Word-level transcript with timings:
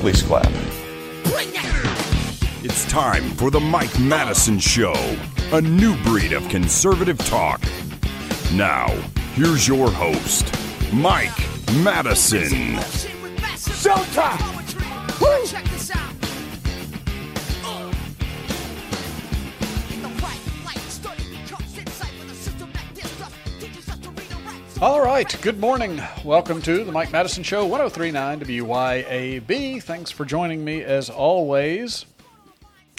Please 0.00 0.22
clap. 0.22 0.46
It's 2.62 2.84
time 2.90 3.30
for 3.36 3.50
the 3.50 3.60
Mike 3.60 3.98
Madison 3.98 4.58
Show, 4.58 4.94
a 5.52 5.60
new 5.60 5.96
breed 6.02 6.32
of 6.32 6.48
conservative 6.48 7.18
talk. 7.18 7.60
Now, 8.54 8.88
here's 9.34 9.68
your 9.68 9.90
host, 9.90 10.52
Mike 10.92 11.38
Madison. 11.82 12.76
Showtime. 13.54 14.56
All 24.82 25.00
right, 25.00 25.34
good 25.40 25.58
morning. 25.58 26.02
Welcome 26.22 26.60
to 26.60 26.84
the 26.84 26.92
Mike 26.92 27.10
Madison 27.10 27.42
Show, 27.42 27.64
1039 27.64 28.40
WYAB. 28.40 29.82
Thanks 29.82 30.10
for 30.10 30.26
joining 30.26 30.66
me 30.66 30.82
as 30.82 31.08
always. 31.08 32.04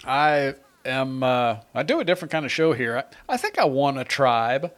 I 0.04 0.56
am, 0.84 1.22
uh, 1.22 1.58
I 1.76 1.84
do 1.84 2.00
a 2.00 2.04
different 2.04 2.32
kind 2.32 2.46
of 2.46 2.52
show 2.52 2.74
here. 2.74 2.98
I, 2.98 3.34
I 3.34 3.38
think 3.38 3.60
I 3.60 3.66
want 3.66 4.00
a 4.00 4.04
tribe. 4.04 4.74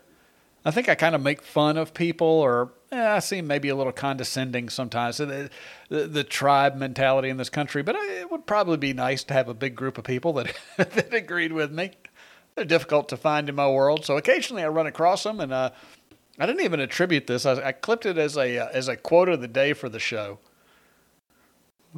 I 0.65 0.71
think 0.71 0.89
I 0.89 0.95
kind 0.95 1.15
of 1.15 1.21
make 1.21 1.41
fun 1.41 1.77
of 1.77 1.93
people, 1.93 2.27
or 2.27 2.73
eh, 2.91 3.15
I 3.15 3.19
seem 3.19 3.47
maybe 3.47 3.69
a 3.69 3.77
little 3.77 3.93
condescending 3.93 4.67
sometimes. 4.67 5.19
The, 5.19 5.49
the, 5.87 6.05
the 6.05 6.25
tribe 6.25 6.75
mentality 6.75 7.29
in 7.29 7.37
this 7.37 7.49
country, 7.49 7.81
but 7.81 7.95
it 7.95 8.29
would 8.29 8.45
probably 8.45 8.75
be 8.75 8.91
nice 8.91 9.23
to 9.23 9.33
have 9.33 9.47
a 9.47 9.53
big 9.53 9.73
group 9.73 9.97
of 9.97 10.03
people 10.03 10.33
that, 10.33 10.53
that 10.75 11.13
agreed 11.13 11.53
with 11.53 11.71
me. 11.71 11.91
They're 12.55 12.65
difficult 12.65 13.07
to 13.09 13.15
find 13.15 13.47
in 13.47 13.55
my 13.55 13.69
world, 13.69 14.03
so 14.03 14.17
occasionally 14.17 14.63
I 14.63 14.67
run 14.67 14.85
across 14.85 15.23
them, 15.23 15.39
and 15.39 15.53
uh, 15.53 15.69
I 16.39 16.45
didn't 16.45 16.61
even 16.61 16.79
attribute 16.79 17.27
this. 17.27 17.45
I, 17.45 17.61
I 17.61 17.71
clipped 17.73 18.05
it 18.05 18.17
as 18.17 18.37
a 18.37 18.57
uh, 18.57 18.69
as 18.71 18.87
a 18.87 18.95
quote 18.95 19.27
of 19.27 19.41
the 19.41 19.47
day 19.47 19.73
for 19.73 19.89
the 19.89 19.99
show. 19.99 20.39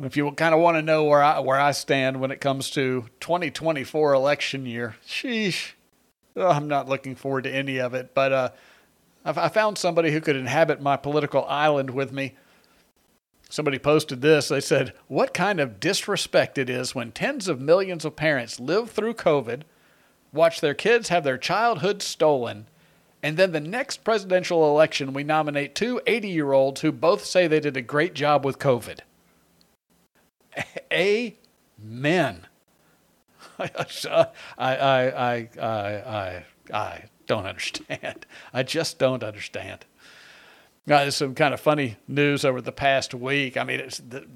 If 0.02 0.18
you 0.18 0.32
kind 0.32 0.56
of 0.56 0.60
want 0.60 0.78
to 0.78 0.82
know 0.82 1.04
where 1.04 1.22
I 1.22 1.40
where 1.40 1.60
I 1.60 1.72
stand 1.72 2.20
when 2.20 2.32
it 2.32 2.42
comes 2.42 2.72
to 2.72 3.06
2024 3.20 4.14
election 4.14 4.66
year, 4.66 4.96
sheesh, 5.08 5.74
oh, 6.36 6.48
I'm 6.48 6.68
not 6.68 6.90
looking 6.90 7.16
forward 7.16 7.44
to 7.44 7.54
any 7.54 7.78
of 7.80 7.94
it. 7.94 8.16
But 8.16 8.34
uh, 8.34 8.50
I, 9.24 9.46
I 9.46 9.50
found 9.50 9.78
somebody 9.78 10.12
who 10.12 10.22
could 10.22 10.36
inhabit 10.36 10.82
my 10.82 10.98
political 10.98 11.46
island 11.46 11.92
with 11.92 12.12
me. 12.12 12.36
Somebody 13.48 13.78
posted 13.78 14.22
this. 14.22 14.48
They 14.48 14.62
said, 14.62 14.94
"What 15.08 15.36
kind 15.36 15.60
of 15.60 15.80
disrespect 15.80 16.58
it 16.58 16.70
is 16.70 16.96
when 16.96 17.12
tens 17.12 17.48
of 17.48 17.62
millions 17.62 18.06
of 18.06 18.16
parents 18.16 18.60
live 18.60 18.90
through 18.90 19.14
COVID, 19.16 19.64
watch 20.34 20.62
their 20.62 20.74
kids 20.74 21.10
have 21.10 21.24
their 21.24 21.38
childhood 21.38 22.02
stolen." 22.02 22.66
And 23.24 23.38
then 23.38 23.52
the 23.52 23.60
next 23.60 24.04
presidential 24.04 24.68
election, 24.70 25.14
we 25.14 25.24
nominate 25.24 25.76
two 25.76 26.02
80 26.08 26.28
year 26.28 26.54
olds 26.54 26.82
who 26.82 26.92
both 26.92 27.24
say 27.24 27.48
they 27.48 27.60
did 27.60 27.78
a 27.78 27.82
great 27.82 28.14
job 28.14 28.44
with 28.44 28.58
COVID. 28.60 29.00
Amen. 30.92 32.48
I, 33.60 34.28
I, 34.58 34.74
I, 35.12 35.50
I, 35.62 36.46
I, 36.74 37.04
don't 37.28 37.46
understand. 37.46 38.26
I 38.54 38.64
just 38.64 38.98
don't 38.98 39.24
understand. 39.24 39.86
Now, 40.88 41.00
there's 41.00 41.16
some 41.16 41.36
kind 41.36 41.54
of 41.54 41.62
funny 41.62 41.98
news 42.08 42.44
over 42.44 42.60
the 42.60 42.72
past 42.72 43.14
week. 43.14 43.56
I 43.56 43.64
mean, 43.64 43.88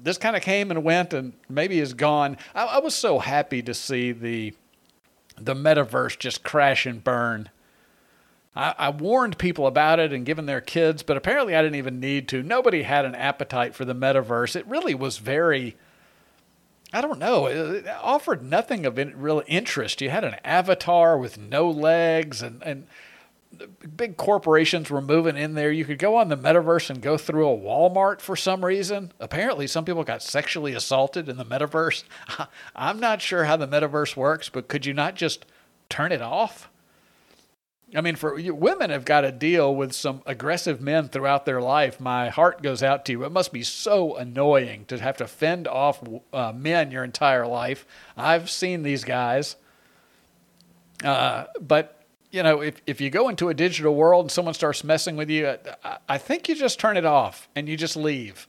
this 0.02 0.16
kind 0.16 0.36
of 0.36 0.42
came 0.42 0.70
and 0.70 0.84
went 0.84 1.12
and 1.12 1.32
maybe 1.48 1.80
is 1.80 1.92
gone. 1.92 2.36
I, 2.54 2.64
I 2.64 2.78
was 2.78 2.94
so 2.94 3.18
happy 3.18 3.62
to 3.62 3.74
see 3.74 4.12
the, 4.12 4.54
the 5.36 5.54
metaverse 5.54 6.16
just 6.18 6.44
crash 6.44 6.86
and 6.86 7.02
burn 7.02 7.50
I, 8.56 8.74
I, 8.78 8.88
warned 8.88 9.36
people 9.36 9.66
about 9.66 10.00
it 10.00 10.12
and 10.12 10.24
given 10.24 10.46
their 10.46 10.62
kids, 10.62 11.02
but 11.02 11.16
apparently 11.16 11.54
I 11.54 11.62
didn't 11.62 11.76
even 11.76 12.00
need 12.00 12.26
to. 12.28 12.42
Nobody 12.42 12.82
had 12.82 13.04
an 13.04 13.14
appetite 13.14 13.74
for 13.74 13.84
the 13.84 13.94
metaverse. 13.94 14.56
It 14.56 14.66
really 14.66 14.94
was 14.94 15.18
very, 15.18 15.76
I 16.92 17.02
don't 17.02 17.18
know, 17.18 17.46
it 17.46 17.86
offered 18.02 18.42
nothing 18.42 18.86
of 18.86 18.96
real 18.96 19.42
interest. 19.46 20.00
You 20.00 20.08
had 20.08 20.24
an 20.24 20.36
avatar 20.42 21.18
with 21.18 21.38
no 21.38 21.70
legs 21.70 22.40
and, 22.40 22.62
and 22.62 22.86
big 23.96 24.16
corporations 24.16 24.90
were 24.90 25.00
moving 25.00 25.36
in 25.36 25.54
there. 25.54 25.70
You 25.70 25.84
could 25.84 25.98
go 25.98 26.16
on 26.16 26.28
the 26.28 26.36
metaverse 26.36 26.90
and 26.90 27.00
go 27.00 27.16
through 27.16 27.48
a 27.48 27.56
Walmart 27.56 28.20
for 28.20 28.36
some 28.36 28.64
reason. 28.64 29.12
Apparently, 29.20 29.66
some 29.66 29.84
people 29.84 30.04
got 30.04 30.22
sexually 30.22 30.72
assaulted 30.72 31.28
in 31.28 31.36
the 31.36 31.44
metaverse. 31.44 32.04
I'm 32.76 33.00
not 33.00 33.20
sure 33.20 33.44
how 33.44 33.56
the 33.56 33.68
metaverse 33.68 34.16
works, 34.16 34.48
but 34.48 34.68
could 34.68 34.86
you 34.86 34.94
not 34.94 35.14
just 35.14 35.46
turn 35.88 36.12
it 36.12 36.22
off? 36.22 36.70
I 37.94 38.00
mean, 38.00 38.16
for 38.16 38.34
women 38.52 38.90
have 38.90 39.04
got 39.04 39.20
to 39.20 39.30
deal 39.30 39.74
with 39.74 39.92
some 39.92 40.22
aggressive 40.26 40.80
men 40.80 41.08
throughout 41.08 41.46
their 41.46 41.60
life. 41.60 42.00
My 42.00 42.30
heart 42.30 42.60
goes 42.60 42.82
out 42.82 43.04
to 43.04 43.12
you. 43.12 43.24
It 43.24 43.30
must 43.30 43.52
be 43.52 43.62
so 43.62 44.16
annoying 44.16 44.86
to 44.86 44.98
have 44.98 45.18
to 45.18 45.28
fend 45.28 45.68
off 45.68 46.02
uh, 46.32 46.52
men 46.52 46.90
your 46.90 47.04
entire 47.04 47.46
life. 47.46 47.86
I've 48.16 48.50
seen 48.50 48.82
these 48.82 49.04
guys. 49.04 49.54
Uh, 51.04 51.44
but, 51.60 52.02
you 52.32 52.42
know, 52.42 52.60
if, 52.60 52.82
if 52.86 53.00
you 53.00 53.08
go 53.08 53.28
into 53.28 53.50
a 53.50 53.54
digital 53.54 53.94
world 53.94 54.24
and 54.24 54.32
someone 54.32 54.54
starts 54.54 54.82
messing 54.82 55.16
with 55.16 55.30
you, 55.30 55.56
I, 55.84 55.98
I 56.08 56.18
think 56.18 56.48
you 56.48 56.56
just 56.56 56.80
turn 56.80 56.96
it 56.96 57.04
off 57.04 57.48
and 57.54 57.68
you 57.68 57.76
just 57.76 57.96
leave. 57.96 58.48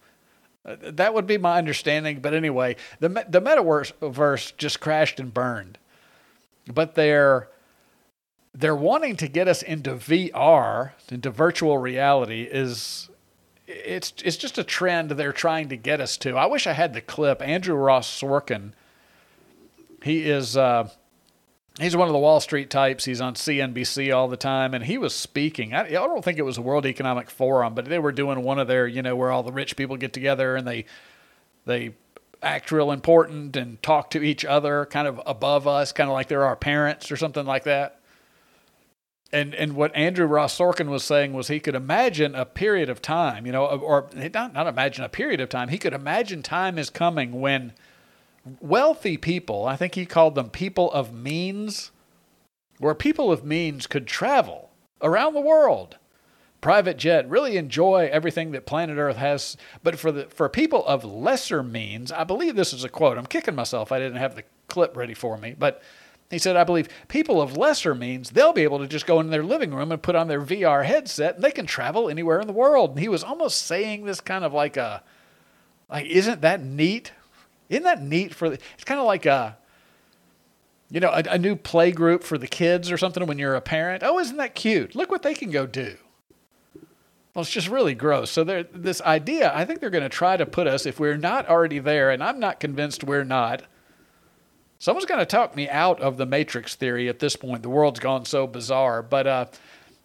Uh, 0.66 0.78
that 0.82 1.14
would 1.14 1.28
be 1.28 1.38
my 1.38 1.60
understanding. 1.60 2.22
But 2.22 2.34
anyway, 2.34 2.76
the, 3.00 3.10
the 3.10 3.42
metaverse 3.42 4.58
just 4.58 4.80
crashed 4.80 5.20
and 5.20 5.32
burned. 5.32 5.78
But 6.66 6.96
they're 6.96 7.50
they're 8.58 8.76
wanting 8.76 9.16
to 9.16 9.28
get 9.28 9.48
us 9.48 9.62
into 9.62 9.92
VR, 9.92 10.92
into 11.12 11.30
virtual 11.30 11.78
reality 11.78 12.42
is 12.42 13.08
it's 13.68 14.14
it's 14.24 14.38
just 14.38 14.58
a 14.58 14.64
trend 14.64 15.12
they're 15.12 15.32
trying 15.32 15.70
to 15.70 15.78
get 15.78 16.02
us 16.02 16.18
to. 16.18 16.36
I 16.36 16.48
wish 16.48 16.66
I 16.66 16.74
had 16.74 16.94
the 16.94 17.02
clip. 17.02 17.42
Andrew 17.42 17.76
Ross 17.76 18.10
Sorkin, 18.10 18.72
he 20.02 20.28
is 20.28 20.58
uh, 20.58 20.90
he's 21.80 21.96
one 21.96 22.08
of 22.08 22.14
the 22.14 22.20
Wall 22.20 22.40
Street 22.40 22.72
types. 22.72 23.06
He's 23.06 23.22
on 23.22 23.36
CNBC 23.36 24.16
all 24.16 24.28
the 24.28 24.38
time, 24.38 24.74
and 24.74 24.86
he 24.86 24.98
was 24.98 25.14
speaking. 25.14 25.76
I, 25.76 25.86
I 25.86 25.92
don't 25.92 26.26
think 26.26 26.40
it 26.40 26.44
was 26.44 26.56
the 26.56 26.64
World 26.64 26.88
Economic 26.88 27.30
Forum, 27.30 27.76
but 27.76 27.86
they 27.86 28.00
were 28.00 28.12
doing 28.12 28.42
one 28.42 28.58
of 28.58 28.68
their, 28.68 28.88
you 28.88 29.04
know, 29.04 29.16
where 29.16 29.32
all 29.32 29.44
the 29.44 29.52
rich 29.52 29.76
people 29.76 29.98
get 29.98 30.14
together 30.14 30.56
and 30.56 30.68
they 30.68 30.86
they 31.66 31.94
act 32.42 32.72
real 32.72 32.92
important 32.92 33.56
and 33.56 33.84
talk 33.84 34.10
to 34.12 34.24
each 34.24 34.46
other, 34.46 34.88
kind 34.88 35.08
of 35.08 35.22
above 35.28 35.68
us, 35.68 35.92
kind 35.92 36.10
of 36.10 36.14
like 36.14 36.28
they're 36.28 36.46
our 36.46 36.56
parents 36.56 37.12
or 37.12 37.18
something 37.18 37.46
like 37.46 37.66
that 37.66 37.97
and 39.32 39.54
and 39.54 39.74
what 39.74 39.96
Andrew 39.96 40.26
Ross 40.26 40.58
Sorkin 40.58 40.88
was 40.88 41.04
saying 41.04 41.34
was 41.34 41.48
he 41.48 41.60
could 41.60 41.76
imagine 41.76 42.36
a 42.36 42.46
period 42.46 42.90
of 42.90 43.02
time, 43.02 43.46
you 43.46 43.52
know, 43.52 43.66
or 43.66 44.10
not 44.34 44.54
not 44.54 44.68
imagine 44.68 45.04
a 45.04 45.10
period 45.10 45.42
of 45.42 45.50
time. 45.50 45.70
He 45.70 45.78
could 45.78 45.94
imagine 45.94 46.44
time 46.44 46.78
is 46.78 46.90
coming 46.90 47.42
when 47.42 47.74
wealthy 48.60 49.18
people, 49.18 49.66
I 49.66 49.76
think 49.76 49.96
he 49.96 50.06
called 50.06 50.36
them 50.36 50.50
people 50.50 50.92
of 50.92 51.14
means, 51.14 51.92
where 52.80 52.96
people 52.96 53.32
of 53.32 53.44
means 53.44 53.88
could 53.88 54.08
travel 54.08 54.70
around 55.02 55.34
the 55.34 55.42
world, 55.42 55.98
private 56.62 56.98
jet, 56.98 57.30
really 57.30 57.58
enjoy 57.58 58.10
everything 58.12 58.52
that 58.52 58.66
planet 58.66 58.98
Earth 58.98 59.18
has. 59.18 59.58
But 59.84 60.00
for 60.00 60.12
the 60.12 60.26
for 60.26 60.48
people 60.50 60.86
of 60.86 61.04
lesser 61.04 61.64
means, 61.64 62.12
I 62.12 62.24
believe 62.24 62.56
this 62.56 62.74
is 62.74 62.84
a 62.84 62.90
quote. 62.90 63.18
I'm 63.18 63.26
kicking 63.26 63.56
myself. 63.56 63.92
I 63.92 64.00
didn't 64.00 64.20
have 64.20 64.36
the 64.36 64.44
clip 64.68 64.96
ready 64.96 65.14
for 65.14 65.38
me, 65.38 65.56
but 65.58 65.82
he 66.30 66.38
said, 66.40 66.58
I 66.58 66.66
believe 66.66 66.90
people 67.08 67.42
of 67.42 67.56
lesser 67.56 67.96
means, 67.96 68.32
they'll 68.32 68.54
be 68.54 68.64
able 68.64 68.80
to 68.80 68.88
just 68.88 69.06
go 69.06 69.20
in 69.20 69.30
their 69.30 69.44
living 69.44 69.74
room 69.74 69.92
and 69.92 70.02
put 70.02 70.16
on 70.16 70.28
their 70.28 70.42
VR 70.42 70.84
headset 70.84 71.36
and 71.36 71.44
they 71.44 71.52
can 71.52 71.66
travel 71.66 72.10
anywhere 72.10 72.42
in 72.42 72.48
the 72.48 72.54
world. 72.54 72.92
And 72.92 73.00
he 73.00 73.08
was 73.08 73.24
almost 73.24 73.66
saying 73.66 74.04
this 74.04 74.20
kind 74.20 74.44
of 74.44 74.54
like 74.54 74.76
a, 74.76 75.04
like, 75.90 76.06
isn't 76.06 76.42
that 76.42 76.62
neat? 76.62 77.14
Isn't 77.70 77.84
that 77.84 78.02
neat 78.02 78.36
for, 78.36 78.50
the, 78.50 78.60
it's 78.76 78.84
kind 78.84 79.00
of 79.00 79.06
like 79.06 79.26
a, 79.26 79.58
you 80.90 81.00
know, 81.00 81.12
a, 81.12 81.24
a 81.30 81.38
new 81.38 81.56
play 81.56 81.92
group 81.92 82.24
for 82.24 82.38
the 82.38 82.48
kids 82.48 82.92
or 82.92 82.98
something 82.98 83.26
when 83.26 83.40
you're 83.40 83.56
a 83.56 83.62
parent. 83.62 84.04
Oh, 84.06 84.20
isn't 84.20 84.38
that 84.38 84.56
cute? 84.56 84.96
Look 84.96 85.10
what 85.10 85.24
they 85.24 85.34
can 85.34 85.50
go 85.50 85.66
do. 85.66 85.96
Well, 87.34 87.44
it's 87.44 87.52
just 87.52 87.70
really 87.70 87.94
gross. 87.94 88.32
So 88.32 88.44
this 88.44 89.00
idea, 89.02 89.52
I 89.54 89.64
think 89.64 89.80
they're 89.80 89.90
going 89.90 90.04
to 90.04 90.10
try 90.10 90.38
to 90.38 90.46
put 90.46 90.66
us, 90.66 90.86
if 90.86 91.00
we're 91.00 91.18
not 91.18 91.48
already 91.48 91.80
there, 91.80 92.10
and 92.10 92.24
I'm 92.24 92.40
not 92.40 92.60
convinced 92.60 93.04
we're 93.04 93.24
not, 93.24 93.62
Someone's 94.80 95.06
going 95.06 95.20
to 95.20 95.26
talk 95.26 95.56
me 95.56 95.68
out 95.70 96.00
of 96.02 96.18
the 96.18 96.26
Matrix 96.26 96.76
theory 96.76 97.10
at 97.10 97.20
this 97.20 97.36
point. 97.36 97.64
The 97.64 97.70
world's 97.70 98.00
gone 98.00 98.26
so 98.26 98.46
bizarre. 98.46 99.02
But 99.02 99.28
uh, 99.28 99.46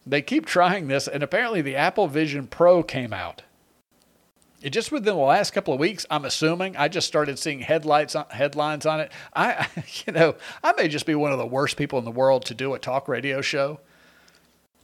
they 0.07 0.23
keep 0.23 0.47
trying 0.47 0.89
this, 0.89 1.07
and 1.07 1.23
apparently 1.23 1.63
the 1.63 1.77
Apple 1.77 2.09
Vision 2.09 2.47
Pro 2.47 2.83
came 2.83 3.13
out. 3.13 3.43
it 4.63 4.71
just 4.71 4.91
within 4.91 5.15
the 5.15 5.21
last 5.21 5.53
couple 5.53 5.75
of 5.75 5.81
weeks, 5.81 6.07
I'm 6.11 6.25
assuming 6.25 6.77
I 6.77 6.89
just 6.89 7.07
started 7.07 7.39
seeing 7.39 7.61
headlights 7.61 8.17
on, 8.17 8.27
headlines 8.31 8.87
on 8.87 9.01
it. 9.01 9.13
I, 9.35 9.69
you 10.07 10.13
know, 10.13 10.35
I 10.63 10.73
may 10.73 10.89
just 10.89 11.07
be 11.07 11.15
one 11.15 11.33
of 11.33 11.39
the 11.39 11.47
worst 11.47 11.77
people 11.77 11.99
in 11.99 12.05
the 12.05 12.11
world 12.11 12.47
to 12.47 12.55
do 12.55 12.75
a 12.75 12.79
talk 12.79 13.09
radio 13.09 13.41
show 13.43 13.81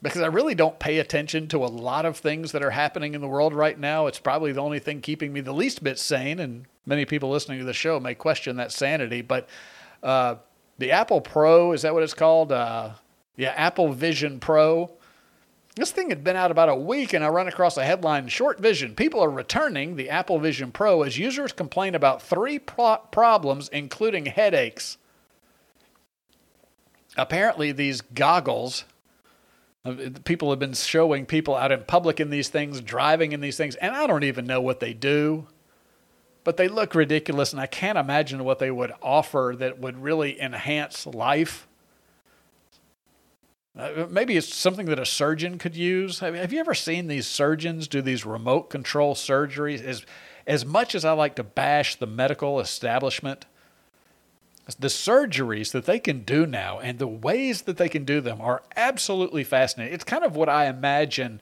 because 0.02 0.22
I 0.22 0.26
really 0.26 0.54
don't 0.54 0.78
pay 0.78 0.98
attention 0.98 1.48
to 1.48 1.64
a 1.64 1.66
lot 1.66 2.06
of 2.06 2.16
things 2.16 2.52
that 2.52 2.62
are 2.62 2.70
happening 2.70 3.14
in 3.14 3.20
the 3.20 3.26
world 3.26 3.52
right 3.52 3.78
now. 3.78 4.06
It's 4.06 4.20
probably 4.20 4.52
the 4.52 4.60
only 4.60 4.78
thing 4.78 5.00
keeping 5.00 5.32
me 5.32 5.40
the 5.40 5.52
least 5.52 5.82
bit 5.82 5.98
sane, 5.98 6.38
and 6.38 6.66
many 6.86 7.04
people 7.04 7.30
listening 7.30 7.58
to 7.58 7.64
the 7.64 7.72
show 7.72 7.98
may 7.98 8.14
question 8.14 8.56
that 8.56 8.70
sanity. 8.70 9.22
But 9.22 9.48
uh, 10.02 10.36
the 10.78 10.92
Apple 10.92 11.20
Pro 11.20 11.72
is 11.72 11.82
that 11.82 11.94
what 11.94 12.02
it's 12.02 12.14
called? 12.14 12.52
Uh, 12.52 12.90
yeah, 13.36 13.50
Apple 13.56 13.92
Vision 13.92 14.40
Pro 14.40 14.90
this 15.78 15.92
thing 15.92 16.10
had 16.10 16.24
been 16.24 16.36
out 16.36 16.50
about 16.50 16.68
a 16.68 16.74
week, 16.74 17.12
and 17.12 17.24
I 17.24 17.28
run 17.28 17.48
across 17.48 17.76
a 17.76 17.84
headline 17.84 18.28
Short 18.28 18.58
Vision. 18.58 18.94
People 18.94 19.22
are 19.22 19.30
returning 19.30 19.94
the 19.94 20.10
Apple 20.10 20.38
Vision 20.40 20.72
Pro 20.72 21.02
as 21.02 21.18
users 21.18 21.52
complain 21.52 21.94
about 21.94 22.20
three 22.20 22.58
pro- 22.58 22.98
problems, 23.12 23.68
including 23.68 24.26
headaches. 24.26 24.98
Apparently, 27.16 27.72
these 27.72 28.00
goggles, 28.00 28.84
uh, 29.84 29.94
people 30.24 30.50
have 30.50 30.58
been 30.58 30.74
showing 30.74 31.26
people 31.26 31.54
out 31.54 31.72
in 31.72 31.84
public 31.84 32.20
in 32.20 32.30
these 32.30 32.48
things, 32.48 32.80
driving 32.80 33.32
in 33.32 33.40
these 33.40 33.56
things, 33.56 33.76
and 33.76 33.94
I 33.94 34.06
don't 34.06 34.24
even 34.24 34.46
know 34.46 34.60
what 34.60 34.80
they 34.80 34.92
do, 34.92 35.46
but 36.44 36.56
they 36.56 36.68
look 36.68 36.94
ridiculous, 36.94 37.52
and 37.52 37.60
I 37.60 37.66
can't 37.66 37.98
imagine 37.98 38.44
what 38.44 38.58
they 38.58 38.70
would 38.70 38.92
offer 39.02 39.54
that 39.58 39.78
would 39.78 40.02
really 40.02 40.40
enhance 40.40 41.06
life. 41.06 41.66
Uh, 43.78 44.06
maybe 44.10 44.36
it's 44.36 44.52
something 44.52 44.86
that 44.86 44.98
a 44.98 45.06
surgeon 45.06 45.58
could 45.58 45.76
use. 45.76 46.18
Have 46.20 46.52
you 46.52 46.58
ever 46.58 46.74
seen 46.74 47.06
these 47.06 47.26
surgeons 47.26 47.86
do 47.86 48.02
these 48.02 48.26
remote 48.26 48.70
control 48.70 49.14
surgeries? 49.14 49.84
As, 49.84 50.04
as 50.46 50.64
much 50.64 50.94
as 50.94 51.04
I 51.04 51.12
like 51.12 51.36
to 51.36 51.44
bash 51.44 51.94
the 51.94 52.06
medical 52.06 52.58
establishment, 52.58 53.44
the 54.78 54.88
surgeries 54.88 55.72
that 55.72 55.86
they 55.86 55.98
can 55.98 56.24
do 56.24 56.44
now 56.44 56.78
and 56.80 56.98
the 56.98 57.06
ways 57.06 57.62
that 57.62 57.76
they 57.76 57.88
can 57.88 58.04
do 58.04 58.20
them 58.20 58.40
are 58.40 58.62
absolutely 58.76 59.44
fascinating. 59.44 59.94
It's 59.94 60.04
kind 60.04 60.24
of 60.24 60.36
what 60.36 60.48
I 60.48 60.66
imagine 60.66 61.40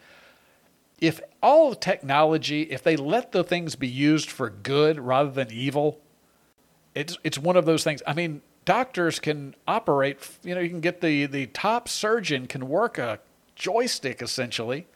if 1.00 1.20
all 1.43 1.75
technology, 1.75 2.62
if 2.62 2.82
they 2.82 2.96
let 2.96 3.32
the 3.32 3.44
things 3.44 3.76
be 3.76 3.88
used 3.88 4.31
for 4.31 4.50
good 4.50 4.98
rather 4.98 5.31
than 5.31 5.52
evil, 5.52 6.00
it's 6.94 7.19
it's 7.22 7.38
one 7.38 7.56
of 7.56 7.66
those 7.66 7.84
things. 7.84 8.02
I 8.06 8.14
mean, 8.14 8.40
doctors 8.66 9.19
can 9.19 9.54
operate, 9.66 10.19
you 10.43 10.54
know, 10.54 10.60
you 10.60 10.69
can 10.69 10.81
get 10.81 11.00
the, 11.00 11.25
the 11.25 11.46
top 11.46 11.88
surgeon 11.88 12.46
can 12.46 12.69
work 12.69 12.98
a 12.98 13.20
joystick 13.54 14.20
essentially. 14.20 14.87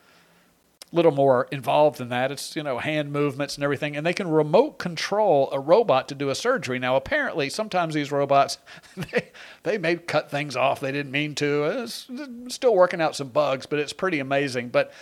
A 0.92 0.96
little 0.96 1.12
more 1.12 1.46
involved 1.52 1.98
than 1.98 2.08
that. 2.08 2.32
It's, 2.32 2.56
you 2.56 2.64
know, 2.64 2.78
hand 2.78 3.12
movements 3.12 3.54
and 3.54 3.62
everything. 3.62 3.96
And 3.96 4.04
they 4.04 4.12
can 4.12 4.28
remote 4.28 4.78
control 4.78 5.48
a 5.52 5.60
robot 5.60 6.08
to 6.08 6.16
do 6.16 6.30
a 6.30 6.34
surgery. 6.34 6.80
Now, 6.80 6.96
apparently, 6.96 7.48
sometimes 7.48 7.94
these 7.94 8.10
robots, 8.10 8.58
they, 8.96 9.30
they 9.62 9.78
may 9.78 9.94
cut 9.94 10.32
things 10.32 10.56
off 10.56 10.80
they 10.80 10.90
didn't 10.90 11.12
mean 11.12 11.36
to. 11.36 11.62
It's 11.82 12.10
still 12.48 12.74
working 12.74 13.00
out 13.00 13.14
some 13.14 13.28
bugs, 13.28 13.66
but 13.66 13.78
it's 13.78 13.92
pretty 13.92 14.18
amazing. 14.18 14.70
But 14.70 14.92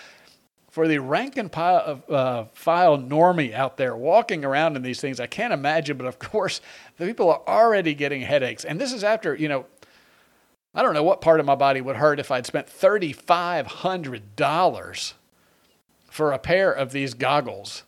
for 0.79 0.87
the 0.87 1.01
rank 1.01 1.37
and 1.37 1.51
file, 1.51 2.01
uh, 2.09 2.45
file 2.53 2.97
normie 2.97 3.53
out 3.53 3.77
there 3.79 3.97
walking 3.97 4.45
around 4.45 4.77
in 4.77 4.83
these 4.83 5.01
things, 5.01 5.19
I 5.19 5.27
can't 5.27 5.53
imagine. 5.53 5.97
But 5.97 6.07
of 6.07 6.19
course, 6.21 6.61
the 6.99 7.05
people 7.05 7.29
are 7.29 7.43
already 7.49 7.95
getting 7.95 8.21
headaches. 8.21 8.65
And 8.65 8.81
this 8.81 8.93
is 8.93 9.03
after, 9.03 9.35
you 9.35 9.49
know, 9.49 9.67
I 10.73 10.83
don't 10.83 10.95
know 10.95 11.03
what 11.03 11.21
part 11.21 11.41
of 11.41 11.47
my 11.47 11.57
body 11.57 11.81
would 11.81 11.97
hurt 11.97 12.21
if 12.21 12.31
I'd 12.31 12.47
spent 12.47 12.69
$3,500 12.69 15.13
for 16.09 16.31
a 16.31 16.39
pair 16.39 16.71
of 16.71 16.93
these 16.93 17.15
goggles. 17.15 17.83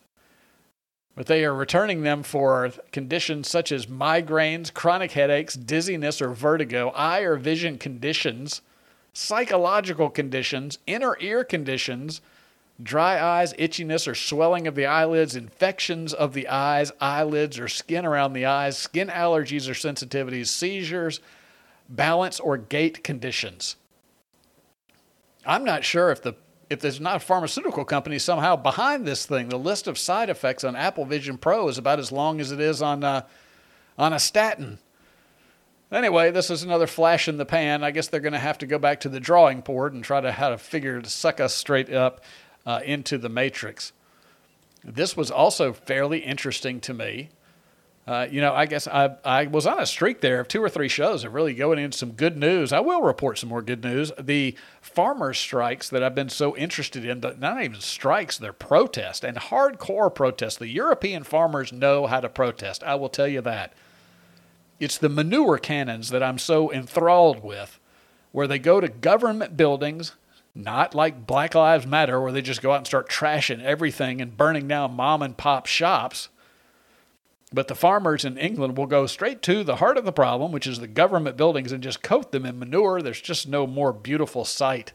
But 1.15 1.27
they 1.27 1.45
are 1.45 1.55
returning 1.55 2.03
them 2.03 2.25
for 2.25 2.73
conditions 2.91 3.49
such 3.49 3.71
as 3.71 3.87
migraines, 3.87 4.75
chronic 4.75 5.13
headaches, 5.13 5.55
dizziness 5.55 6.21
or 6.21 6.31
vertigo, 6.31 6.89
eye 6.89 7.21
or 7.21 7.37
vision 7.37 7.79
conditions, 7.79 8.63
psychological 9.13 10.11
conditions, 10.11 10.81
inner 10.89 11.17
ear 11.21 11.45
conditions, 11.45 12.21
dry 12.83 13.21
eyes, 13.21 13.53
itchiness 13.55 14.07
or 14.09 14.15
swelling 14.15 14.67
of 14.67 14.75
the 14.75 14.87
eyelids, 14.87 15.37
infections 15.37 16.13
of 16.13 16.33
the 16.35 16.49
eyes, 16.49 16.93
eyelids, 17.01 17.59
or 17.59 17.69
skin 17.69 18.05
around 18.05 18.33
the 18.33 18.47
eyes, 18.47 18.77
skin 18.77 19.09
allergies 19.09 19.69
or 19.69 19.75
sensitivities, 19.75 20.49
seizures, 20.49 21.21
balance 21.89 22.41
or 22.41 22.57
gait 22.57 23.03
conditions. 23.05 23.77
I'm 25.45 25.65
not 25.65 25.85
sure 25.85 26.11
if 26.11 26.23
the 26.23 26.35
if 26.69 26.79
there's 26.79 27.01
not 27.01 27.17
a 27.17 27.21
pharmaceutical 27.21 27.85
company 27.85 28.17
somehow 28.21 28.55
behind 28.55 29.05
this 29.05 29.27
thing. 29.27 29.49
The 29.49 29.59
list 29.59 29.89
of 29.89 29.99
side 29.99 30.31
effects 30.31 30.63
on 30.63 30.77
Apple 30.77 31.05
Vision 31.05 31.37
Pro 31.37 31.67
is 31.67 31.79
about 31.79 31.99
as 31.99 32.13
long 32.13 32.41
as 32.41 32.53
it 32.53 32.61
is 32.61 32.81
on 32.81 33.03
uh, 33.03 33.27
on 33.99 34.13
a 34.13 34.19
statin. 34.19 34.79
Anyway, 35.91 36.31
this 36.31 36.51
is 36.51 36.63
another 36.63 36.87
flash 36.87 37.27
in 37.27 37.37
the 37.37 37.45
pan. 37.45 37.83
I 37.83 37.91
guess 37.91 38.07
they're 38.07 38.21
going 38.21 38.35
to 38.35 38.39
have 38.39 38.59
to 38.59 38.67
go 38.67 38.79
back 38.79 39.01
to 39.01 39.09
the 39.09 39.19
drawing 39.19 39.61
board 39.61 39.93
and 39.93 40.05
try 40.05 40.21
to 40.21 40.31
how 40.31 40.51
to 40.51 40.59
figure 40.59 41.03
to 41.03 41.11
suck 41.11 41.41
us 41.41 41.53
straight 41.53 41.93
up 41.93 42.23
uh, 42.67 42.81
into 42.85 43.19
the 43.19 43.29
matrix. 43.29 43.93
This 44.85 45.17
was 45.17 45.31
also 45.31 45.73
fairly 45.73 46.21
interesting 46.21 46.81
to 46.81 46.95
me. 46.95 47.31
Uh, 48.07 48.27
you 48.29 48.41
know, 48.41 48.53
I 48.53 48.67
guess 48.67 48.89
I, 48.89 49.15
I 49.25 49.47
was 49.47 49.67
on 49.67 49.79
a 49.79 49.87
streak 49.87 50.21
there 50.21 50.41
of 50.41 50.49
two 50.49 50.63
or 50.63 50.69
three 50.69 50.89
shows 50.89 51.23
of 51.23 51.35
really 51.35 51.55
going 51.55 51.79
into 51.79 51.97
some 51.97 52.13
good 52.13 52.37
news. 52.37 52.73
I 52.73 52.81
will 52.81 53.03
report 53.03 53.39
some 53.39 53.51
more 53.51 53.63
good 53.63 53.85
news. 53.85 54.11
The 54.19 54.57
farmers' 54.81 55.39
strikes 55.39 55.89
that 55.91 56.03
I've 56.03 56.15
been 56.15 56.31
so 56.31 56.57
interested 56.57 57.05
in, 57.05 57.21
but 57.21 57.39
not 57.39 57.63
even 57.63 57.81
strikes, 57.81 58.39
they're 58.39 58.53
protests 58.53 59.23
and 59.23 59.37
hardcore 59.37 60.13
protests. 60.13 60.57
The 60.57 60.67
European 60.67 61.23
farmers 61.23 61.73
know 61.73 62.07
how 62.07 62.21
to 62.21 62.29
protest. 62.29 62.83
I 62.83 62.97
will 62.97 63.11
tell 63.11 63.29
you 63.29 63.43
that. 63.43 63.75
It's 64.81 64.99
the 64.99 65.11
manure 65.11 65.59
cannons 65.59 66.09
that 66.09 66.23
I'm 66.23 66.39
so 66.39 66.73
enthralled 66.73 67.45
with, 67.45 67.79
where 68.33 68.49
they 68.49 68.59
go 68.59 68.81
to 68.81 68.89
government 68.89 69.57
buildings, 69.57 70.17
not 70.55 70.95
like 70.95 71.27
Black 71.27 71.55
Lives 71.55 71.87
Matter, 71.87 72.21
where 72.21 72.33
they 72.33 72.43
just 72.43 72.63
go 72.63 72.73
out 72.73 72.79
and 72.79 72.87
start 72.87 73.09
trashing 73.09 73.63
everything 73.63 74.21
and 74.21 74.37
burning 74.37 74.69
down 74.69 74.95
mom 74.95 75.23
and 75.23 75.37
pop 75.37 75.67
shops. 75.67 76.29
But 77.53 77.69
the 77.69 77.75
farmers 77.75 78.25
in 78.25 78.39
England 78.39 78.77
will 78.77 78.87
go 78.87 79.07
straight 79.07 79.43
to 79.43 79.65
the 79.65 79.77
heart 79.77 79.97
of 79.97 80.05
the 80.05 80.13
problem, 80.13 80.53
which 80.53 80.67
is 80.67 80.79
the 80.79 80.87
government 80.87 81.37
buildings, 81.37 81.73
and 81.73 81.83
just 81.83 82.03
coat 82.03 82.31
them 82.31 82.47
in 82.47 82.59
manure. 82.59 83.03
There's 83.03 83.21
just 83.21 83.49
no 83.49 83.67
more 83.67 83.93
beautiful 83.93 84.45
sight 84.45 84.93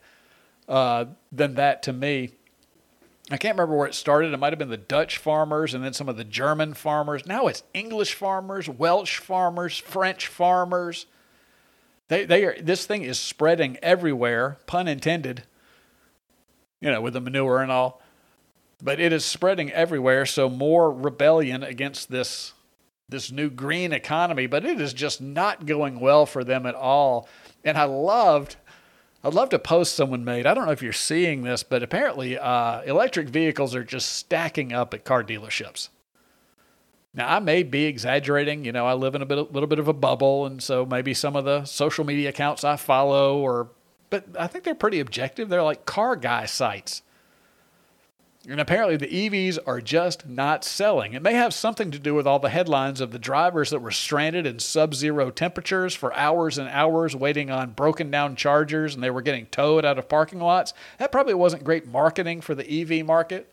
uh, 0.70 1.06
than 1.32 1.56
that 1.56 1.84
to 1.84 1.94
me. 1.94 2.32
I 3.32 3.38
can't 3.38 3.56
remember 3.58 3.76
where 3.76 3.88
it 3.88 3.96
started. 3.96 4.34
It 4.34 4.38
might 4.38 4.54
have 4.54 4.60
been 4.60 4.70
the 4.70 4.78
Dutch 4.78 5.18
farmers 5.18 5.74
and 5.74 5.84
then 5.84 5.94
some 5.94 6.08
of 6.08 6.16
the 6.16 6.24
German 6.24 6.76
farmers. 6.76 7.26
Now 7.26 7.48
it's 7.48 7.64
English 7.74 8.14
farmers, 8.14 8.70
Welsh 8.70 9.18
farmers, 9.18 9.78
French 9.78 10.28
farmers. 10.28 11.08
They, 12.08 12.26
they 12.26 12.46
are, 12.46 12.56
this 12.62 12.86
thing 12.86 13.04
is 13.04 13.20
spreading 13.20 13.78
everywhere, 13.82 14.58
pun 14.68 14.88
intended, 14.88 15.44
you 16.80 16.92
know, 16.92 17.02
with 17.02 17.14
the 17.14 17.22
manure 17.22 17.62
and 17.62 17.72
all. 17.72 18.02
But 18.82 19.00
it 19.00 19.12
is 19.12 19.26
spreading 19.26 19.72
everywhere, 19.72 20.26
so 20.26 20.50
more 20.50 20.92
rebellion 20.92 21.64
against 21.64 22.12
this 22.12 22.54
this 23.08 23.32
new 23.32 23.52
green 23.52 23.94
economy, 23.94 24.48
but 24.48 24.66
it 24.66 24.82
is 24.82 24.92
just 24.92 25.22
not 25.22 25.68
going 25.68 26.00
well 26.00 26.26
for 26.26 26.44
them 26.44 26.66
at 26.66 26.74
all. 26.74 27.30
And 27.64 27.78
I 27.78 27.84
loved 27.84 28.56
I'd 29.24 29.34
love 29.34 29.50
to 29.50 29.60
post 29.60 29.96
someone 29.96 30.24
made. 30.24 30.46
I 30.46 30.54
don't 30.54 30.68
know 30.68 30.72
if 30.72 30.84
you're 30.84 30.94
seeing 30.94 31.42
this, 31.42 31.64
but 31.64 31.82
apparently 31.82 32.38
uh, 32.38 32.82
electric 32.82 33.28
vehicles 33.28 33.74
are 33.74 33.84
just 33.84 34.14
stacking 34.18 34.72
up 34.72 34.94
at 34.94 35.04
car 35.04 35.24
dealerships. 35.24 35.90
Now, 37.16 37.34
I 37.34 37.40
may 37.40 37.64
be 37.64 37.86
exaggerating. 37.86 38.66
You 38.66 38.74
know, 38.74 38.86
I 38.86 38.94
live 38.94 39.16
in 39.16 39.22
a 39.22 39.26
bit, 39.26 39.38
a 39.38 39.44
little 39.44 39.68
bit 39.68 39.80
of 39.80 39.88
a 39.88 39.94
bubble, 39.94 40.46
and 40.46 40.62
so 40.62 40.86
maybe 40.86 41.14
some 41.14 41.36
of 41.36 41.46
the 41.46 41.64
social 41.64 42.06
media 42.06 42.30
accounts 42.30 42.64
I 42.64 42.76
follow, 42.76 43.38
or, 43.38 43.70
but 44.10 44.26
I 44.38 44.48
think 44.48 44.66
they're 44.66 44.76
pretty 44.76 45.00
objective. 45.00 45.48
They're 45.48 45.64
like 45.64 45.86
car 45.86 46.18
guy 46.18 46.46
sites. 46.46 47.02
And 48.48 48.60
apparently, 48.60 48.98
the 48.98 49.08
EVs 49.08 49.58
are 49.66 49.82
just 49.82 50.28
not 50.28 50.64
selling. 50.64 51.14
It 51.14 51.24
may 51.24 51.34
have 51.34 51.52
something 51.54 51.90
to 51.90 51.98
do 51.98 52.14
with 52.14 52.28
all 52.28 52.38
the 52.38 52.50
headlines 52.50 53.02
of 53.02 53.12
the 53.12 53.18
drivers 53.18 53.72
that 53.72 53.82
were 53.82 53.90
stranded 53.90 54.46
in 54.46 54.60
sub 54.60 54.94
zero 54.94 55.32
temperatures 55.32 55.96
for 55.96 56.14
hours 56.14 56.60
and 56.60 56.70
hours 56.70 57.16
waiting 57.16 57.50
on 57.50 57.72
broken 57.72 58.12
down 58.12 58.36
chargers 58.36 58.94
and 58.94 59.04
they 59.04 59.10
were 59.10 59.24
getting 59.24 59.48
towed 59.48 59.84
out 59.84 59.98
of 59.98 60.08
parking 60.08 60.40
lots. 60.40 60.76
That 61.00 61.12
probably 61.12 61.34
wasn't 61.34 61.64
great 61.64 61.88
marketing 61.88 62.42
for 62.42 62.54
the 62.54 62.82
EV 62.82 63.04
market 63.04 63.52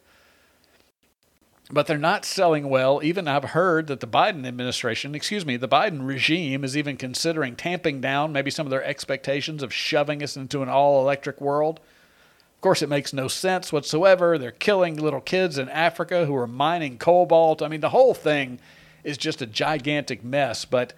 but 1.73 1.87
they're 1.87 1.97
not 1.97 2.27
selling 2.27 2.69
well. 2.69 3.01
Even 3.03 3.27
I've 3.27 3.45
heard 3.45 3.87
that 3.87 4.01
the 4.01 4.07
Biden 4.07 4.47
administration, 4.47 5.15
excuse 5.15 5.47
me, 5.47 5.57
the 5.57 5.67
Biden 5.69 6.07
regime 6.07 6.65
is 6.65 6.77
even 6.77 6.99
considering 6.99 7.57
tamping 7.57 8.03
down 8.03 8.31
maybe 8.31 8.51
some 8.51 8.67
of 8.67 8.71
their 8.71 8.85
expectations 8.85 9.63
of 9.63 9.73
shoving 9.73 10.23
us 10.23 10.37
into 10.37 10.63
an 10.63 10.69
all 10.69 11.01
electric 11.01 11.41
world. 11.41 11.81
Of 12.57 12.61
course, 12.61 12.83
it 12.83 12.91
makes 12.91 13.15
no 13.15 13.27
sense 13.27 13.73
whatsoever. 13.73 14.37
They're 14.37 14.51
killing 14.51 14.97
little 14.97 15.23
kids 15.23 15.57
in 15.57 15.71
Africa 15.71 16.27
who 16.27 16.37
are 16.37 16.47
mining 16.47 16.99
cobalt. 16.99 17.63
I 17.63 17.69
mean, 17.69 17.81
the 17.81 17.89
whole 17.89 18.13
thing 18.13 18.61
is 19.03 19.17
just 19.17 19.41
a 19.41 19.47
gigantic 19.47 20.23
mess, 20.23 20.67
but 20.67 20.93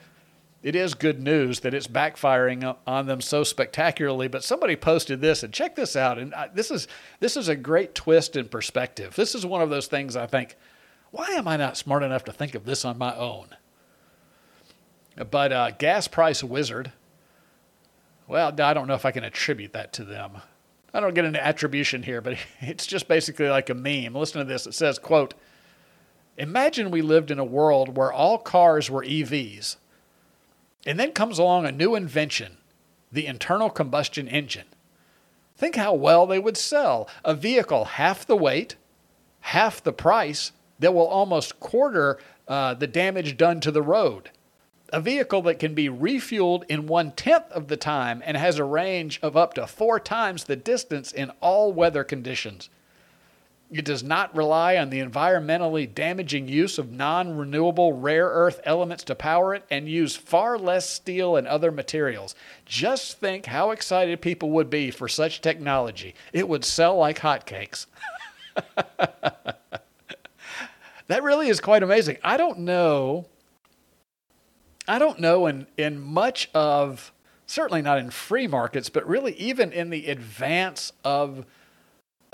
it 0.65 0.75
is 0.75 0.95
good 0.95 1.23
news 1.23 1.61
that 1.61 1.75
it's 1.75 1.87
backfiring 1.87 2.75
on 2.87 3.07
them 3.07 3.21
so 3.21 3.45
spectacularly. 3.45 4.29
But 4.29 4.43
somebody 4.43 4.77
posted 4.77 5.21
this, 5.21 5.43
and 5.43 5.53
check 5.53 5.77
this 5.77 5.95
out. 5.95 6.19
And 6.19 6.35
this 6.55 6.71
is 6.71 6.89
this 7.21 7.37
is 7.37 7.49
a 7.49 7.55
great 7.55 7.95
twist 7.95 8.35
in 8.35 8.49
perspective. 8.49 9.15
This 9.15 9.35
is 9.35 9.45
one 9.45 9.61
of 9.61 9.69
those 9.69 9.87
things 9.87 10.17
I 10.17 10.27
think 10.27 10.57
why 11.11 11.29
am 11.29 11.47
I 11.47 11.57
not 11.57 11.77
smart 11.77 12.03
enough 12.03 12.25
to 12.25 12.33
think 12.33 12.57
of 12.57 12.65
this 12.65 12.85
on 12.85 12.99
my 12.99 13.15
own? 13.15 13.51
But 15.31 15.53
uh, 15.53 15.71
Gas 15.71 16.09
Price 16.09 16.43
Wizard, 16.43 16.91
well, 18.27 18.53
I 18.59 18.75
don't 18.75 18.89
know 18.89 18.95
if 18.95 19.05
I 19.05 19.13
can 19.13 19.23
attribute 19.23 19.75
that 19.75 19.93
to 19.93 20.05
them. 20.05 20.39
I 20.93 20.99
don't 20.99 21.15
get 21.15 21.25
into 21.25 21.45
attribution 21.45 22.03
here, 22.03 22.21
but 22.21 22.37
it's 22.61 22.85
just 22.85 23.07
basically 23.07 23.49
like 23.49 23.71
a 23.71 23.75
meme. 23.75 24.15
Listen 24.15 24.41
to 24.41 24.45
this. 24.45 24.67
It 24.67 24.75
says, 24.75 24.99
quote, 24.99 25.35
Imagine 26.37 26.91
we 26.91 27.01
lived 27.01 27.31
in 27.31 27.39
a 27.39 27.45
world 27.45 27.97
where 27.97 28.13
all 28.13 28.39
cars 28.39 28.91
were 28.91 29.05
EVs. 29.05 29.77
And 30.87 30.99
then 31.01 31.13
comes 31.13 31.39
along 31.39 31.65
a 31.65 31.73
new 31.73 31.95
invention, 31.95 32.59
the 33.11 33.27
internal 33.27 33.71
combustion 33.71 34.29
engine. 34.29 34.67
Think 35.57 35.77
how 35.77 35.95
well 35.95 36.27
they 36.27 36.39
would 36.39 36.57
sell. 36.57 37.09
A 37.25 37.35
vehicle 37.35 37.85
half 37.85 38.27
the 38.27 38.37
weight, 38.37 38.77
half 39.41 39.83
the 39.83 39.93
price, 39.93 40.53
that 40.79 40.93
will 40.93 41.07
almost 41.07 41.61
quarter 41.61 42.19
uh, 42.49 42.75
the 42.75 42.87
damage 42.87 43.37
done 43.37 43.61
to 43.61 43.71
the 43.71 43.83
road. 43.83 44.31
A 44.93 45.01
vehicle 45.01 45.43
that 45.43 45.59
can 45.59 45.75
be 45.75 45.89
refueled 45.89 46.65
in 46.69 46.87
one 46.87 47.13
tenth 47.13 47.51
of 47.51 47.69
the 47.69 47.77
time 47.77 48.23
and 48.25 48.37
has 48.37 48.59
a 48.59 48.65
range 48.65 49.19
of 49.23 49.37
up 49.37 49.55
to 49.55 49.67
four 49.67 49.99
times 49.99 50.45
the 50.45 50.57
distance 50.57 51.11
in 51.11 51.31
all 51.41 51.73
weather 51.73 52.05
conditions. 52.05 52.69
It 53.71 53.85
does 53.85 54.03
not 54.03 54.37
rely 54.37 54.77
on 54.77 54.91
the 54.91 55.01
environmentally 55.01 55.93
damaging 55.93 56.49
use 56.49 56.79
of 56.79 56.93
non 56.93 57.37
renewable 57.37 57.93
rare 57.93 58.27
earth 58.29 58.61
elements 58.65 59.05
to 59.05 59.15
power 59.15 59.55
it 59.55 59.65
and 59.71 59.89
use 59.89 60.15
far 60.15 60.59
less 60.59 60.89
steel 60.89 61.37
and 61.37 61.47
other 61.47 61.73
materials. 61.73 62.35
Just 62.67 63.19
think 63.19 63.47
how 63.47 63.71
excited 63.71 64.21
people 64.21 64.51
would 64.51 64.71
be 64.71 64.91
for 64.91 65.09
such 65.09 65.41
technology. 65.41 66.15
It 66.33 66.49
would 66.49 66.65
sell 66.65 66.97
like 66.97 67.21
hotcakes. 67.21 67.87
that 71.09 71.23
really 71.23 71.49
is 71.49 71.61
quite 71.61 71.83
amazing. 71.83 72.19
I 72.23 72.37
don't 72.37 72.61
know. 72.61 73.27
I 74.87 74.99
don't 74.99 75.19
know 75.19 75.47
in, 75.47 75.67
in 75.79 75.99
much 75.99 76.51
of, 76.55 77.13
certainly 77.47 77.81
not 77.83 77.99
in 77.99 78.11
free 78.11 78.47
markets, 78.47 78.91
but 78.91 79.09
really 79.09 79.33
even 79.33 79.73
in 79.73 79.91
the 79.91 80.07
advance 80.09 80.93
of 81.03 81.47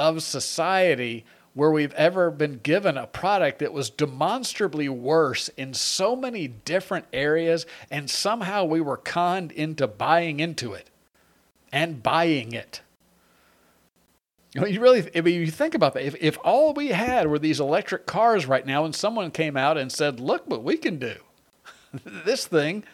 of 0.01 0.23
society 0.23 1.27
where 1.53 1.71
we've 1.71 1.93
ever 1.93 2.31
been 2.31 2.59
given 2.63 2.97
a 2.97 3.07
product 3.07 3.59
that 3.59 3.73
was 3.73 3.91
demonstrably 3.91 4.89
worse 4.89 5.49
in 5.59 5.75
so 5.75 6.17
many 6.17 6.49
different 6.49 7.05
areas, 7.13 7.67
and 7.91 8.09
somehow 8.09 8.65
we 8.65 8.81
were 8.81 8.97
conned 8.97 9.53
into 9.53 9.87
buying 9.87 10.41
into 10.41 10.73
it 10.73 10.89
and 11.71 12.03
buying 12.03 12.53
it. 12.53 12.81
You, 14.55 14.63
know, 14.63 14.67
you 14.67 14.81
really, 14.81 15.07
if 15.13 15.27
you 15.27 15.51
think 15.51 15.75
about 15.75 15.93
that, 15.95 16.05
if, 16.05 16.17
if 16.19 16.39
all 16.43 16.73
we 16.73 16.89
had 16.89 17.29
were 17.29 17.39
these 17.39 17.61
electric 17.61 18.07
cars 18.07 18.47
right 18.47 18.65
now, 18.65 18.87
and 18.87 18.95
someone 18.95 19.31
came 19.31 19.57
out 19.57 19.77
and 19.77 19.93
said, 19.93 20.19
"Look 20.19 20.49
what 20.49 20.65
we 20.65 20.79
can 20.79 20.99
do," 20.99 21.17
this 22.05 22.47
thing 22.47 22.85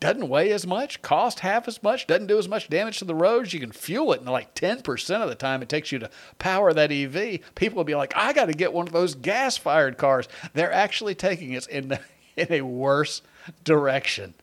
doesn't 0.00 0.28
weigh 0.28 0.50
as 0.50 0.66
much, 0.66 1.02
cost 1.02 1.40
half 1.40 1.68
as 1.68 1.82
much, 1.82 2.06
doesn't 2.06 2.26
do 2.26 2.38
as 2.38 2.48
much 2.48 2.68
damage 2.68 2.98
to 2.98 3.04
the 3.04 3.14
roads. 3.14 3.52
You 3.52 3.60
can 3.60 3.70
fuel 3.70 4.12
it 4.14 4.20
in 4.20 4.26
like 4.26 4.54
10% 4.54 5.22
of 5.22 5.28
the 5.28 5.34
time 5.34 5.62
it 5.62 5.68
takes 5.68 5.92
you 5.92 5.98
to 5.98 6.10
power 6.38 6.72
that 6.72 6.90
EV. 6.90 7.40
People 7.54 7.76
will 7.76 7.84
be 7.84 7.94
like, 7.94 8.14
I 8.16 8.32
got 8.32 8.46
to 8.46 8.54
get 8.54 8.72
one 8.72 8.86
of 8.86 8.94
those 8.94 9.14
gas 9.14 9.58
fired 9.58 9.98
cars. 9.98 10.26
They're 10.54 10.72
actually 10.72 11.14
taking 11.14 11.54
us 11.54 11.66
in, 11.66 11.88
the, 11.88 12.00
in 12.36 12.50
a 12.50 12.62
worse 12.62 13.20
direction. 13.62 14.34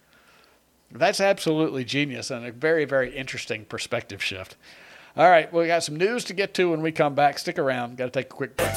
That's 0.91 1.19
absolutely 1.19 1.83
genius 1.83 2.31
and 2.31 2.45
a 2.45 2.51
very, 2.51 2.85
very 2.85 3.13
interesting 3.15 3.65
perspective 3.65 4.23
shift. 4.23 4.55
All 5.17 5.29
right, 5.29 5.51
well, 5.51 5.63
we 5.63 5.67
got 5.67 5.83
some 5.83 5.95
news 5.95 6.23
to 6.25 6.33
get 6.35 6.53
to 6.53 6.69
when 6.69 6.81
we 6.83 6.91
come 6.91 7.15
back. 7.15 7.39
Stick 7.39 7.57
around. 7.57 7.97
Got 7.97 8.05
to 8.05 8.11
take 8.11 8.27
a 8.27 8.29
quick 8.29 8.55
break. 8.55 8.69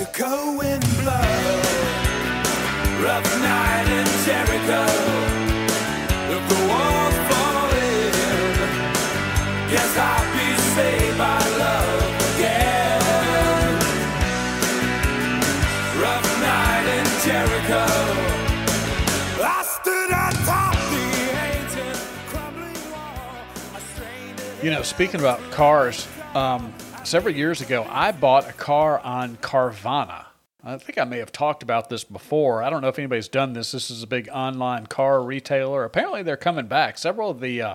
You 24.62 24.70
know, 24.70 24.82
speaking 24.82 25.20
about 25.20 25.40
cars, 25.52 26.06
um, 26.34 26.74
several 27.02 27.34
years 27.34 27.62
ago, 27.62 27.86
I 27.88 28.12
bought 28.12 28.46
a 28.46 28.52
car 28.52 28.98
on 28.98 29.38
Carvana. 29.38 30.26
I 30.62 30.76
think 30.76 30.98
I 30.98 31.04
may 31.04 31.16
have 31.16 31.32
talked 31.32 31.62
about 31.62 31.88
this 31.88 32.04
before. 32.04 32.62
I 32.62 32.68
don't 32.68 32.82
know 32.82 32.88
if 32.88 32.98
anybody's 32.98 33.28
done 33.28 33.54
this. 33.54 33.72
This 33.72 33.90
is 33.90 34.02
a 34.02 34.06
big 34.06 34.28
online 34.30 34.86
car 34.86 35.22
retailer. 35.22 35.84
Apparently, 35.84 36.22
they're 36.22 36.36
coming 36.36 36.66
back. 36.66 36.98
Several 36.98 37.30
of 37.30 37.40
the 37.40 37.62
uh, 37.62 37.74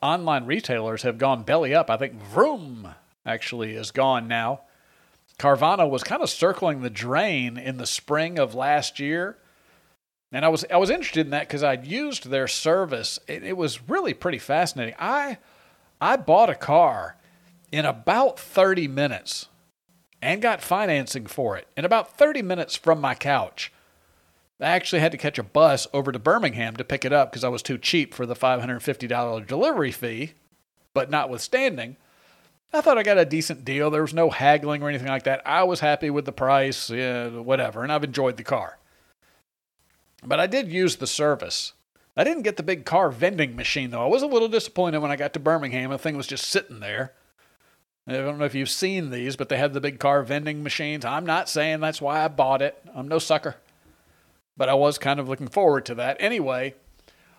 online 0.00 0.46
retailers 0.46 1.02
have 1.02 1.18
gone 1.18 1.42
belly 1.42 1.74
up. 1.74 1.90
I 1.90 1.96
think 1.96 2.12
Vroom 2.14 2.94
actually 3.26 3.74
is 3.74 3.90
gone 3.90 4.28
now. 4.28 4.60
Carvana 5.40 5.90
was 5.90 6.04
kind 6.04 6.22
of 6.22 6.30
circling 6.30 6.82
the 6.82 6.90
drain 6.90 7.58
in 7.58 7.78
the 7.78 7.86
spring 7.86 8.38
of 8.38 8.54
last 8.54 9.00
year. 9.00 9.38
And 10.30 10.44
I 10.44 10.50
was 10.50 10.64
I 10.70 10.76
was 10.76 10.88
interested 10.88 11.26
in 11.26 11.30
that 11.30 11.48
because 11.48 11.64
I'd 11.64 11.84
used 11.84 12.26
their 12.26 12.46
service. 12.46 13.18
It, 13.26 13.42
it 13.42 13.56
was 13.56 13.88
really 13.88 14.14
pretty 14.14 14.38
fascinating. 14.38 14.94
I 15.00 15.38
I 16.02 16.16
bought 16.16 16.50
a 16.50 16.56
car 16.56 17.16
in 17.70 17.84
about 17.84 18.36
30 18.36 18.88
minutes 18.88 19.46
and 20.20 20.42
got 20.42 20.60
financing 20.60 21.26
for 21.26 21.56
it 21.56 21.68
in 21.76 21.84
about 21.84 22.18
30 22.18 22.42
minutes 22.42 22.74
from 22.74 23.00
my 23.00 23.14
couch. 23.14 23.72
I 24.60 24.70
actually 24.70 24.98
had 24.98 25.12
to 25.12 25.18
catch 25.18 25.38
a 25.38 25.44
bus 25.44 25.86
over 25.94 26.10
to 26.10 26.18
Birmingham 26.18 26.74
to 26.74 26.82
pick 26.82 27.04
it 27.04 27.12
up 27.12 27.30
because 27.30 27.44
I 27.44 27.50
was 27.50 27.62
too 27.62 27.78
cheap 27.78 28.14
for 28.14 28.26
the 28.26 28.34
$550 28.34 29.46
delivery 29.46 29.92
fee. 29.92 30.32
But 30.92 31.08
notwithstanding, 31.08 31.96
I 32.72 32.80
thought 32.80 32.98
I 32.98 33.04
got 33.04 33.18
a 33.18 33.24
decent 33.24 33.64
deal. 33.64 33.88
There 33.88 34.02
was 34.02 34.12
no 34.12 34.30
haggling 34.30 34.82
or 34.82 34.88
anything 34.88 35.06
like 35.06 35.22
that. 35.22 35.40
I 35.46 35.62
was 35.62 35.78
happy 35.78 36.10
with 36.10 36.24
the 36.24 36.32
price, 36.32 36.90
yeah, 36.90 37.28
whatever, 37.28 37.84
and 37.84 37.92
I've 37.92 38.02
enjoyed 38.02 38.38
the 38.38 38.42
car. 38.42 38.80
But 40.24 40.40
I 40.40 40.48
did 40.48 40.72
use 40.72 40.96
the 40.96 41.06
service. 41.06 41.74
I 42.16 42.24
didn't 42.24 42.42
get 42.42 42.56
the 42.56 42.62
big 42.62 42.84
car 42.84 43.10
vending 43.10 43.56
machine, 43.56 43.90
though. 43.90 44.02
I 44.02 44.08
was 44.08 44.22
a 44.22 44.26
little 44.26 44.48
disappointed 44.48 44.98
when 44.98 45.10
I 45.10 45.16
got 45.16 45.32
to 45.34 45.40
Birmingham. 45.40 45.90
The 45.90 45.98
thing 45.98 46.16
was 46.16 46.26
just 46.26 46.46
sitting 46.46 46.80
there. 46.80 47.14
I 48.06 48.12
don't 48.12 48.38
know 48.38 48.44
if 48.44 48.54
you've 48.54 48.68
seen 48.68 49.10
these, 49.10 49.36
but 49.36 49.48
they 49.48 49.56
have 49.56 49.72
the 49.72 49.80
big 49.80 49.98
car 49.98 50.22
vending 50.22 50.62
machines. 50.62 51.04
I'm 51.04 51.24
not 51.24 51.48
saying 51.48 51.80
that's 51.80 52.02
why 52.02 52.24
I 52.24 52.28
bought 52.28 52.60
it. 52.60 52.76
I'm 52.94 53.08
no 53.08 53.18
sucker. 53.18 53.56
But 54.56 54.68
I 54.68 54.74
was 54.74 54.98
kind 54.98 55.20
of 55.20 55.28
looking 55.28 55.48
forward 55.48 55.86
to 55.86 55.94
that. 55.94 56.16
Anyway, 56.18 56.74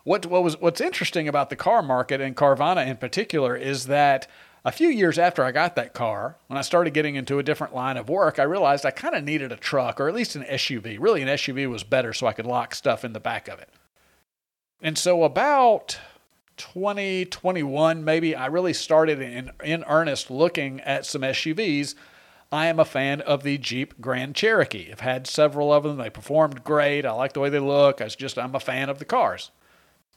what, 0.03 0.25
what 0.25 0.43
was 0.43 0.59
what's 0.59 0.81
interesting 0.81 1.27
about 1.27 1.49
the 1.49 1.55
car 1.55 1.83
market 1.83 2.21
and 2.21 2.35
Carvana 2.35 2.87
in 2.87 2.97
particular 2.97 3.55
is 3.55 3.87
that 3.87 4.27
a 4.65 4.71
few 4.71 4.87
years 4.87 5.19
after 5.19 5.43
I 5.43 5.51
got 5.51 5.75
that 5.75 5.93
car, 5.93 6.37
when 6.47 6.57
I 6.57 6.61
started 6.61 6.93
getting 6.93 7.15
into 7.15 7.37
a 7.37 7.43
different 7.43 7.75
line 7.75 7.97
of 7.97 8.07
work, 8.07 8.39
I 8.39 8.43
realized 8.43 8.85
I 8.85 8.91
kind 8.91 9.15
of 9.15 9.23
needed 9.23 9.51
a 9.51 9.57
truck 9.57 9.99
or 9.99 10.07
at 10.07 10.15
least 10.15 10.37
an 10.37 10.43
SUV. 10.43 10.97
Really, 10.99 11.21
an 11.21 11.27
SUV 11.27 11.69
was 11.69 11.83
better 11.83 12.13
so 12.13 12.25
I 12.25 12.33
could 12.33 12.45
lock 12.45 12.73
stuff 12.73 13.03
in 13.03 13.11
the 13.11 13.19
back 13.19 13.49
of 13.49 13.59
it. 13.59 13.69
And 14.83 14.97
so 14.97 15.23
about 15.23 15.97
2021, 16.57 18.03
maybe, 18.03 18.35
I 18.35 18.47
really 18.47 18.73
started 18.73 19.21
in, 19.21 19.49
in 19.63 19.85
earnest 19.87 20.29
looking 20.29 20.81
at 20.81 21.05
some 21.05 21.21
SUVs. 21.21 21.95
I 22.51 22.67
am 22.67 22.81
a 22.81 22.85
fan 22.85 23.21
of 23.21 23.43
the 23.43 23.57
Jeep 23.57 23.99
Grand 24.01 24.35
Cherokee. 24.35 24.91
I've 24.91 24.99
had 24.99 25.25
several 25.25 25.71
of 25.71 25.83
them. 25.83 25.97
They 25.97 26.09
performed 26.09 26.65
great. 26.65 27.05
I 27.05 27.11
like 27.13 27.31
the 27.31 27.39
way 27.39 27.49
they 27.49 27.59
look. 27.59 28.01
I 28.01 28.09
just, 28.09 28.37
I'm 28.37 28.55
a 28.55 28.59
fan 28.59 28.89
of 28.89 28.99
the 28.99 29.05
cars. 29.05 29.51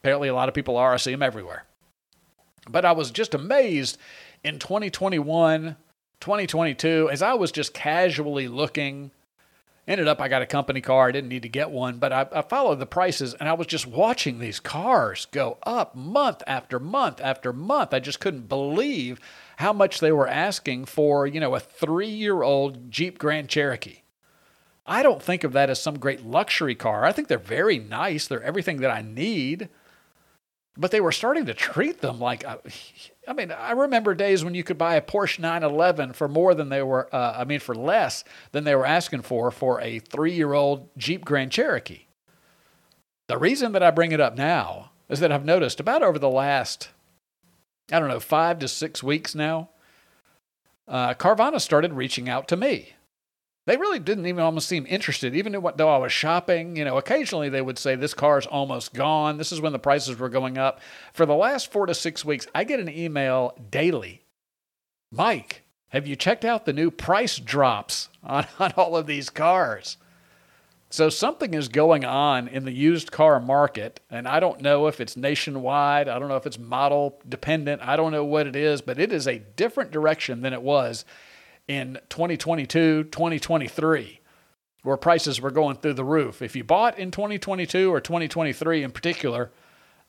Apparently, 0.00 0.28
a 0.28 0.34
lot 0.34 0.48
of 0.48 0.54
people 0.54 0.76
are. 0.76 0.92
I 0.92 0.96
see 0.96 1.12
them 1.12 1.22
everywhere. 1.22 1.64
But 2.68 2.84
I 2.84 2.90
was 2.90 3.12
just 3.12 3.34
amazed 3.34 3.98
in 4.42 4.58
2021, 4.58 5.76
2022, 6.20 7.08
as 7.12 7.22
I 7.22 7.34
was 7.34 7.52
just 7.52 7.72
casually 7.72 8.48
looking 8.48 9.12
Ended 9.88 10.08
up, 10.08 10.20
I 10.20 10.26
got 10.26 10.42
a 10.42 10.46
company 10.46 10.80
car. 10.80 11.08
I 11.08 11.12
didn't 11.12 11.28
need 11.28 11.44
to 11.44 11.48
get 11.48 11.70
one, 11.70 11.98
but 11.98 12.12
I, 12.12 12.26
I 12.32 12.42
followed 12.42 12.80
the 12.80 12.86
prices 12.86 13.34
and 13.34 13.48
I 13.48 13.52
was 13.52 13.68
just 13.68 13.86
watching 13.86 14.38
these 14.40 14.58
cars 14.58 15.28
go 15.30 15.58
up 15.62 15.94
month 15.94 16.42
after 16.46 16.80
month 16.80 17.20
after 17.20 17.52
month. 17.52 17.94
I 17.94 18.00
just 18.00 18.18
couldn't 18.18 18.48
believe 18.48 19.20
how 19.58 19.72
much 19.72 20.00
they 20.00 20.10
were 20.10 20.26
asking 20.26 20.86
for, 20.86 21.24
you 21.24 21.38
know, 21.38 21.54
a 21.54 21.60
three 21.60 22.08
year 22.08 22.42
old 22.42 22.90
Jeep 22.90 23.18
Grand 23.18 23.48
Cherokee. 23.48 24.02
I 24.86 25.04
don't 25.04 25.22
think 25.22 25.44
of 25.44 25.52
that 25.52 25.70
as 25.70 25.80
some 25.80 25.98
great 25.98 26.24
luxury 26.24 26.74
car. 26.74 27.04
I 27.04 27.12
think 27.12 27.28
they're 27.28 27.38
very 27.38 27.78
nice. 27.78 28.26
They're 28.26 28.42
everything 28.42 28.78
that 28.78 28.90
I 28.90 29.02
need. 29.02 29.68
But 30.76 30.90
they 30.90 31.00
were 31.00 31.12
starting 31.12 31.46
to 31.46 31.54
treat 31.54 32.00
them 32.00 32.20
like 32.20 32.46
uh, 32.46 32.58
I 33.28 33.32
mean, 33.32 33.50
I 33.50 33.72
remember 33.72 34.14
days 34.14 34.44
when 34.44 34.54
you 34.54 34.62
could 34.62 34.78
buy 34.78 34.94
a 34.94 35.00
Porsche 35.00 35.40
911 35.40 36.12
for 36.12 36.28
more 36.28 36.54
than 36.54 36.68
they 36.68 36.82
were, 36.82 37.12
uh, 37.14 37.34
I 37.36 37.44
mean, 37.44 37.58
for 37.58 37.74
less 37.74 38.22
than 38.52 38.64
they 38.64 38.74
were 38.74 38.86
asking 38.86 39.22
for 39.22 39.50
for 39.50 39.80
a 39.80 39.98
three 39.98 40.32
year 40.32 40.52
old 40.52 40.88
Jeep 40.96 41.24
Grand 41.24 41.50
Cherokee. 41.50 42.06
The 43.26 43.38
reason 43.38 43.72
that 43.72 43.82
I 43.82 43.90
bring 43.90 44.12
it 44.12 44.20
up 44.20 44.36
now 44.36 44.90
is 45.08 45.20
that 45.20 45.32
I've 45.32 45.44
noticed 45.44 45.80
about 45.80 46.02
over 46.02 46.18
the 46.18 46.28
last, 46.28 46.90
I 47.90 47.98
don't 47.98 48.08
know, 48.08 48.20
five 48.20 48.60
to 48.60 48.68
six 48.68 49.02
weeks 49.02 49.34
now, 49.34 49.70
uh, 50.86 51.14
Carvana 51.14 51.60
started 51.60 51.94
reaching 51.94 52.28
out 52.28 52.46
to 52.48 52.56
me. 52.56 52.92
They 53.66 53.76
really 53.76 53.98
didn't 53.98 54.26
even 54.26 54.42
almost 54.42 54.68
seem 54.68 54.86
interested, 54.88 55.34
even 55.34 55.52
though 55.52 55.88
I 55.88 55.98
was 55.98 56.12
shopping. 56.12 56.76
You 56.76 56.84
know, 56.84 56.98
occasionally 56.98 57.48
they 57.48 57.62
would 57.62 57.78
say, 57.78 57.96
This 57.96 58.14
car's 58.14 58.46
almost 58.46 58.94
gone. 58.94 59.38
This 59.38 59.52
is 59.52 59.60
when 59.60 59.72
the 59.72 59.78
prices 59.78 60.18
were 60.18 60.28
going 60.28 60.56
up. 60.56 60.80
For 61.12 61.26
the 61.26 61.34
last 61.34 61.72
four 61.72 61.86
to 61.86 61.94
six 61.94 62.24
weeks, 62.24 62.46
I 62.54 62.64
get 62.64 62.80
an 62.80 62.88
email 62.88 63.58
daily 63.70 64.22
Mike, 65.10 65.62
have 65.90 66.06
you 66.06 66.16
checked 66.16 66.44
out 66.44 66.64
the 66.64 66.72
new 66.72 66.90
price 66.90 67.38
drops 67.38 68.08
on, 68.24 68.46
on 68.58 68.72
all 68.76 68.96
of 68.96 69.06
these 69.06 69.30
cars? 69.30 69.96
So 70.88 71.08
something 71.08 71.52
is 71.52 71.68
going 71.68 72.04
on 72.04 72.48
in 72.48 72.64
the 72.64 72.72
used 72.72 73.10
car 73.10 73.40
market, 73.40 74.00
and 74.08 74.28
I 74.28 74.38
don't 74.38 74.60
know 74.60 74.86
if 74.86 75.00
it's 75.00 75.16
nationwide. 75.16 76.08
I 76.08 76.18
don't 76.18 76.28
know 76.28 76.36
if 76.36 76.46
it's 76.46 76.58
model 76.58 77.20
dependent. 77.28 77.82
I 77.82 77.96
don't 77.96 78.12
know 78.12 78.24
what 78.24 78.46
it 78.46 78.54
is, 78.54 78.80
but 78.82 78.98
it 78.98 79.12
is 79.12 79.26
a 79.26 79.38
different 79.38 79.90
direction 79.90 80.42
than 80.42 80.52
it 80.52 80.62
was 80.62 81.04
in 81.68 81.98
2022, 82.08 83.04
2023, 83.04 84.20
where 84.82 84.96
prices 84.96 85.40
were 85.40 85.50
going 85.50 85.76
through 85.76 85.94
the 85.94 86.04
roof. 86.04 86.42
If 86.42 86.54
you 86.54 86.64
bought 86.64 86.98
in 86.98 87.10
2022 87.10 87.92
or 87.92 88.00
2023 88.00 88.82
in 88.82 88.92
particular, 88.92 89.50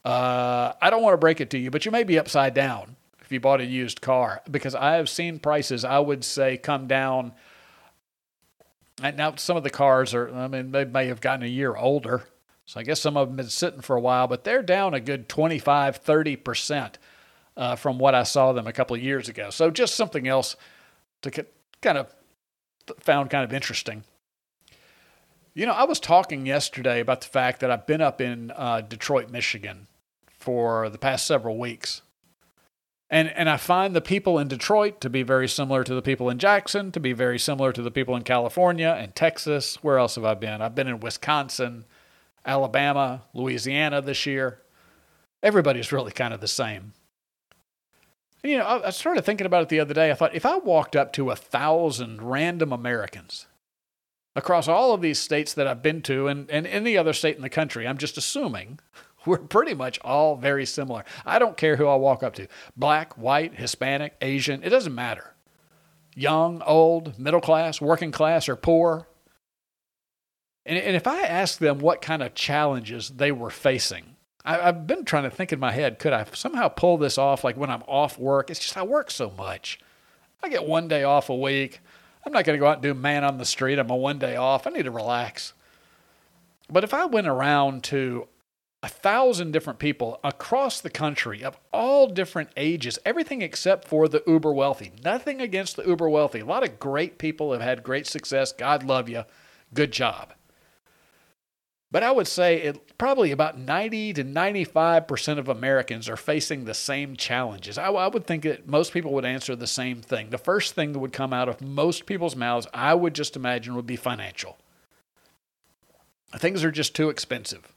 uh, 0.06 0.74
I 0.82 0.90
don't 0.90 1.02
want 1.02 1.14
to 1.14 1.18
break 1.18 1.42
it 1.42 1.50
to 1.52 1.58
you, 1.58 1.72
but 1.72 1.86
you 1.86 1.92
may 1.92 2.04
be 2.04 2.20
upside 2.20 2.54
down 2.54 2.96
if 3.22 3.32
you 3.32 3.40
bought 3.40 3.60
a 3.60 3.66
used 3.66 4.02
car 4.02 4.42
because 4.50 4.76
I 4.76 4.96
have 4.96 5.10
seen 5.10 5.40
prices, 5.40 5.84
I 5.84 6.00
would 6.00 6.24
say, 6.24 6.58
come 6.58 6.88
down. 6.88 7.34
And 9.02 9.18
now 9.18 9.36
some 9.36 9.58
of 9.58 9.64
the 9.64 9.70
cars 9.70 10.14
are, 10.14 10.34
I 10.34 10.48
mean, 10.48 10.72
they 10.72 10.86
may 10.86 11.08
have 11.08 11.22
gotten 11.22 11.44
a 11.44 11.50
year 11.50 11.76
older. 11.76 12.24
So 12.66 12.80
I 12.80 12.84
guess 12.84 13.02
some 13.02 13.18
of 13.18 13.28
them 13.28 13.38
have 13.38 13.46
been 13.46 13.50
sitting 13.50 13.82
for 13.82 13.96
a 13.96 14.02
while, 14.02 14.28
but 14.28 14.44
they're 14.44 14.62
down 14.62 14.94
a 14.94 15.00
good 15.00 15.28
25, 15.28 16.04
30% 16.04 16.96
uh, 17.56 17.76
from 17.76 17.98
what 17.98 18.14
I 18.14 18.24
saw 18.24 18.54
them 18.54 18.68
a 18.68 18.74
couple 18.74 18.96
of 18.96 19.02
years 19.02 19.28
ago. 19.28 19.50
So 19.50 19.72
just 19.72 19.96
something 19.96 20.28
else 20.28 20.56
to 21.22 21.30
get 21.30 21.54
kind 21.82 21.98
of 21.98 22.14
found 23.00 23.30
kind 23.30 23.44
of 23.44 23.54
interesting. 23.54 24.04
You 25.54 25.66
know, 25.66 25.74
I 25.74 25.86
was 25.86 26.00
talking 26.00 26.46
yesterday 26.46 27.00
about 27.00 27.22
the 27.22 27.28
fact 27.28 27.62
that 27.62 27.72
I've 27.72 27.88
been 27.88 28.02
up 28.02 28.22
in 28.22 28.52
uh, 28.52 28.82
Detroit, 28.82 29.32
Michigan 29.32 29.88
for 30.28 30.90
the 30.90 31.00
past 31.00 31.26
several 31.26 31.58
weeks. 31.58 32.04
And, 33.10 33.30
and 33.30 33.50
I 33.50 33.58
find 33.58 33.96
the 33.96 34.02
people 34.02 34.38
in 34.38 34.50
Detroit 34.50 35.00
to 35.02 35.10
be 35.10 35.24
very 35.24 35.48
similar 35.48 35.84
to 35.84 35.96
the 35.96 36.02
people 36.02 36.30
in 36.30 36.40
Jackson, 36.40 36.92
to 36.92 37.00
be 37.00 37.14
very 37.14 37.40
similar 37.40 37.72
to 37.72 37.82
the 37.82 37.90
people 37.90 38.16
in 38.16 38.24
California 38.24 38.96
and 39.00 39.16
Texas. 39.16 39.82
Where 39.82 39.98
else 39.98 40.16
have 40.16 40.26
I 40.26 40.34
been? 40.34 40.62
I've 40.62 40.76
been 40.76 40.88
in 40.88 41.00
Wisconsin, 41.00 41.86
Alabama, 42.46 43.24
Louisiana 43.34 44.02
this 44.02 44.26
year. 44.26 44.62
Everybody's 45.42 45.92
really 45.92 46.12
kind 46.12 46.34
of 46.34 46.42
the 46.42 46.48
same. 46.48 46.94
You 48.48 48.60
know, 48.60 48.64
I, 48.64 48.88
I 48.88 48.90
started 48.92 49.26
thinking 49.26 49.46
about 49.46 49.64
it 49.64 49.70
the 49.70 49.82
other 49.82 49.94
day. 49.94 50.10
I 50.10 50.14
thought 50.14 50.34
if 50.34 50.46
I 50.46 50.56
walked 50.58 50.96
up 50.96 51.12
to 51.14 51.32
a 51.32 51.36
thousand 51.36 52.22
random 52.22 52.72
Americans 52.72 53.46
across 54.38 54.70
all 54.70 54.94
of 54.94 55.02
these 55.02 55.20
states 55.20 55.54
that 55.56 55.68
I've 55.68 55.84
been 55.84 56.02
to 56.04 56.28
and, 56.28 56.50
and 56.50 56.66
any 56.66 56.96
other 56.96 57.12
state 57.12 57.36
in 57.36 57.42
the 57.42 57.50
country, 57.50 57.86
I'm 57.86 57.98
just 57.98 58.18
assuming 58.18 58.80
we're 59.26 59.40
pretty 59.40 59.74
much 59.74 60.00
all 60.00 60.38
very 60.38 60.66
similar. 60.66 61.04
I 61.26 61.40
don't 61.40 61.58
care 61.58 61.76
who 61.76 61.88
I 61.88 61.96
walk 61.96 62.24
up 62.24 62.36
to 62.36 62.48
black, 62.78 63.18
white, 63.18 63.56
Hispanic, 63.56 64.16
Asian, 64.22 64.64
it 64.64 64.70
doesn't 64.70 64.96
matter. 64.96 65.34
Young, 66.16 66.62
old, 66.62 67.20
middle 67.20 67.42
class, 67.42 67.82
working 67.82 68.12
class, 68.12 68.48
or 68.48 68.56
poor. 68.56 69.10
And, 70.66 70.78
and 70.78 70.96
if 70.96 71.06
I 71.06 71.24
ask 71.24 71.60
them 71.60 71.80
what 71.80 72.02
kind 72.02 72.24
of 72.24 72.34
challenges 72.34 73.10
they 73.10 73.34
were 73.34 73.50
facing, 73.50 74.17
I, 74.48 74.58
have 74.68 74.88
been 74.88 75.04
trying 75.04 75.24
to 75.24 75.30
think 75.30 75.52
in 75.52 75.60
my 75.60 75.72
head, 75.72 76.00
could 76.00 76.14
I 76.14 76.26
somehow 76.34 76.70
pull 76.70 76.98
this 76.98 77.18
off 77.18 77.44
like 77.44 77.58
when 77.58 77.70
I'm 77.70 77.84
off 77.86 78.18
work? 78.18 78.50
It's 78.50 78.60
just 78.60 78.78
I 78.78 78.84
work 78.84 79.12
so 79.12 79.30
much. 79.38 79.80
I 80.42 80.50
get 80.50 80.66
one 80.66 80.88
day 80.88 81.04
off 81.04 81.30
a 81.30 81.36
week. 81.36 81.82
I'm 82.26 82.32
not 82.32 82.46
going 82.46 82.58
to 82.58 82.60
go 82.60 82.68
out 82.68 82.78
and 82.78 82.84
do 82.84 82.94
man 82.94 83.24
on 83.24 83.38
the 83.38 83.46
street. 83.46 83.78
I'm 83.78 83.90
a 83.90 83.96
one 83.96 84.20
day 84.20 84.38
off. 84.38 84.66
I 84.66 84.70
need 84.70 84.84
to 84.84 84.92
relax. 84.92 85.54
But 86.70 86.84
if 86.84 86.94
I 86.94 87.06
went 87.06 87.28
around 87.28 87.84
to 87.86 88.28
a 88.84 88.88
thousand 88.88 89.52
different 89.52 89.80
people 89.80 90.20
across 90.24 90.80
the 90.80 90.90
country 90.90 91.44
of 91.44 91.58
all 91.74 92.08
different 92.08 92.50
ages, 92.56 93.00
everything 93.06 93.42
except 93.42 93.88
for 93.88 94.08
the 94.08 94.24
uber 94.28 94.54
wealthy. 94.54 94.92
Nothing 95.04 95.42
against 95.42 95.76
the 95.76 95.86
uber 95.86 96.08
wealthy. 96.10 96.40
A 96.40 96.46
lot 96.46 96.64
of 96.64 96.80
great 96.80 97.18
people 97.18 97.52
have 97.52 97.62
had 97.62 97.84
great 97.84 98.08
success. 98.08 98.52
God 98.54 98.84
love 98.84 99.10
you. 99.10 99.24
Good 99.74 99.92
job. 99.92 100.34
But 101.90 102.04
I 102.04 102.12
would 102.12 102.28
say 102.28 102.62
it, 102.62 102.98
probably 102.98 103.32
about 103.32 103.58
90 103.58 104.14
to 104.14 104.24
95% 104.24 105.38
of 105.38 105.48
Americans 105.48 106.10
are 106.10 106.18
facing 106.18 106.66
the 106.66 106.74
same 106.74 107.16
challenges. 107.16 107.78
I, 107.78 107.88
I, 107.88 108.08
would 108.08 108.28
think 108.28 108.44
that 108.44 108.68
most 108.68 108.92
people 108.92 109.14
would 109.14 109.24
answer 109.24 109.56
the 109.56 109.68
same 109.68 110.02
thing. 110.02 110.30
The 110.30 110.38
first 110.38 110.74
thing 110.74 110.92
that 110.92 111.00
would 111.00 111.14
come 111.14 111.32
out 111.32 111.48
of 111.48 111.62
most 111.62 112.06
people's 112.06 112.36
mouths, 112.36 112.68
I 112.74 112.94
would 112.94 113.16
just 113.16 113.38
imagine, 113.38 113.76
would 113.76 113.88
be 113.88 113.96
financial. 113.96 114.58
Things 116.36 116.62
are 116.66 116.72
just 116.72 116.94
too 116.94 117.10
expensive. 117.10 117.74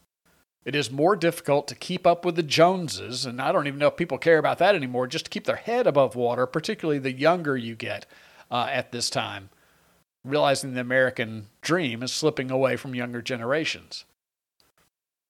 It 0.64 0.74
is 0.74 0.90
more 0.90 1.14
difficult 1.14 1.68
to 1.68 1.76
keep 1.76 2.04
up 2.04 2.24
with 2.24 2.34
the 2.34 2.42
Joneses, 2.42 3.24
and 3.24 3.40
I 3.40 3.52
don't 3.52 3.68
even 3.68 3.78
know 3.78 3.86
if 3.86 3.96
people 3.96 4.18
care 4.18 4.38
about 4.38 4.58
that 4.58 4.74
anymore, 4.74 5.06
just 5.06 5.26
to 5.26 5.30
keep 5.30 5.44
their 5.44 5.56
head 5.56 5.86
above 5.86 6.16
water, 6.16 6.46
particularly 6.46 6.98
the 6.98 7.12
younger 7.12 7.56
you 7.56 7.76
get 7.76 8.06
uh, 8.50 8.66
at 8.70 8.90
this 8.90 9.08
time 9.08 9.50
realizing 10.24 10.74
the 10.74 10.80
American 10.80 11.48
dream 11.62 12.02
is 12.02 12.12
slipping 12.12 12.50
away 12.50 12.76
from 12.76 12.94
younger 12.94 13.22
generations. 13.22 14.04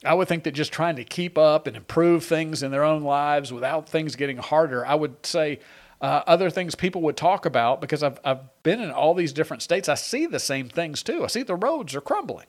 I 0.04 0.14
would 0.14 0.28
think 0.28 0.44
that 0.44 0.52
just 0.52 0.72
trying 0.72 0.96
to 0.96 1.04
keep 1.04 1.36
up 1.36 1.66
and 1.66 1.76
improve 1.76 2.24
things 2.24 2.62
in 2.62 2.70
their 2.70 2.84
own 2.84 3.02
lives 3.02 3.52
without 3.52 3.88
things 3.88 4.16
getting 4.16 4.38
harder, 4.38 4.84
I 4.86 4.94
would 4.94 5.24
say 5.26 5.60
uh, 6.00 6.22
other 6.26 6.48
things 6.48 6.74
people 6.74 7.02
would 7.02 7.16
talk 7.16 7.44
about 7.44 7.80
because 7.80 8.02
I've, 8.02 8.18
I've 8.24 8.62
been 8.62 8.80
in 8.80 8.90
all 8.90 9.12
these 9.12 9.34
different 9.34 9.62
states. 9.62 9.88
I 9.88 9.94
see 9.94 10.26
the 10.26 10.38
same 10.38 10.68
things 10.70 11.02
too. 11.02 11.24
I 11.24 11.26
see 11.26 11.42
the 11.42 11.54
roads 11.54 11.94
are 11.94 12.00
crumbling. 12.00 12.46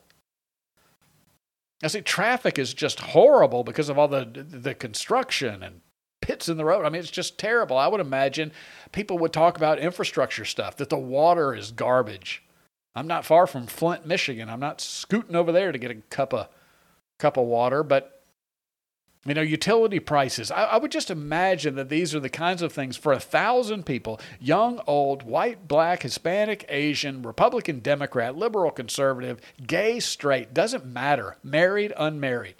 I 1.83 1.87
see 1.87 2.01
traffic 2.01 2.57
is 2.57 2.73
just 2.73 2.99
horrible 2.99 3.63
because 3.63 3.89
of 3.89 3.99
all 3.99 4.07
the, 4.07 4.25
the 4.25 4.73
construction 4.73 5.63
and 5.63 5.81
pits 6.21 6.47
in 6.47 6.57
the 6.57 6.65
road. 6.65 6.85
I 6.85 6.89
mean, 6.89 7.01
it's 7.01 7.11
just 7.11 7.37
terrible. 7.37 7.77
I 7.77 7.87
would 7.87 7.99
imagine 7.99 8.51
people 8.91 9.17
would 9.19 9.33
talk 9.33 9.57
about 9.57 9.79
infrastructure 9.79 10.45
stuff, 10.45 10.77
that 10.77 10.89
the 10.89 10.97
water 10.97 11.53
is 11.53 11.71
garbage. 11.71 12.43
I'm 12.95 13.07
not 13.07 13.25
far 13.25 13.47
from 13.47 13.67
Flint, 13.67 14.05
Michigan. 14.05 14.49
I'm 14.49 14.59
not 14.59 14.81
scooting 14.81 15.35
over 15.35 15.51
there 15.51 15.71
to 15.71 15.77
get 15.77 15.91
a 15.91 15.95
cup 15.95 16.33
of 16.33 16.47
cup 17.17 17.37
of 17.37 17.45
water, 17.45 17.83
but 17.83 18.21
you 19.25 19.35
know, 19.35 19.41
utility 19.41 19.99
prices. 19.99 20.49
I, 20.49 20.63
I, 20.63 20.77
would 20.77 20.91
just 20.91 21.11
imagine 21.11 21.75
that 21.75 21.89
these 21.89 22.15
are 22.15 22.19
the 22.19 22.29
kinds 22.29 22.63
of 22.63 22.73
things 22.73 22.97
for 22.97 23.13
a 23.13 23.19
thousand 23.19 23.85
people 23.85 24.19
young, 24.39 24.81
old, 24.87 25.21
white, 25.21 25.67
black, 25.67 26.01
Hispanic, 26.01 26.65
Asian, 26.69 27.21
Republican, 27.21 27.79
Democrat, 27.79 28.35
liberal, 28.35 28.71
conservative, 28.71 29.39
gay, 29.65 29.99
straight, 29.99 30.55
doesn't 30.55 30.85
matter, 30.85 31.37
married, 31.43 31.93
unmarried. 31.97 32.55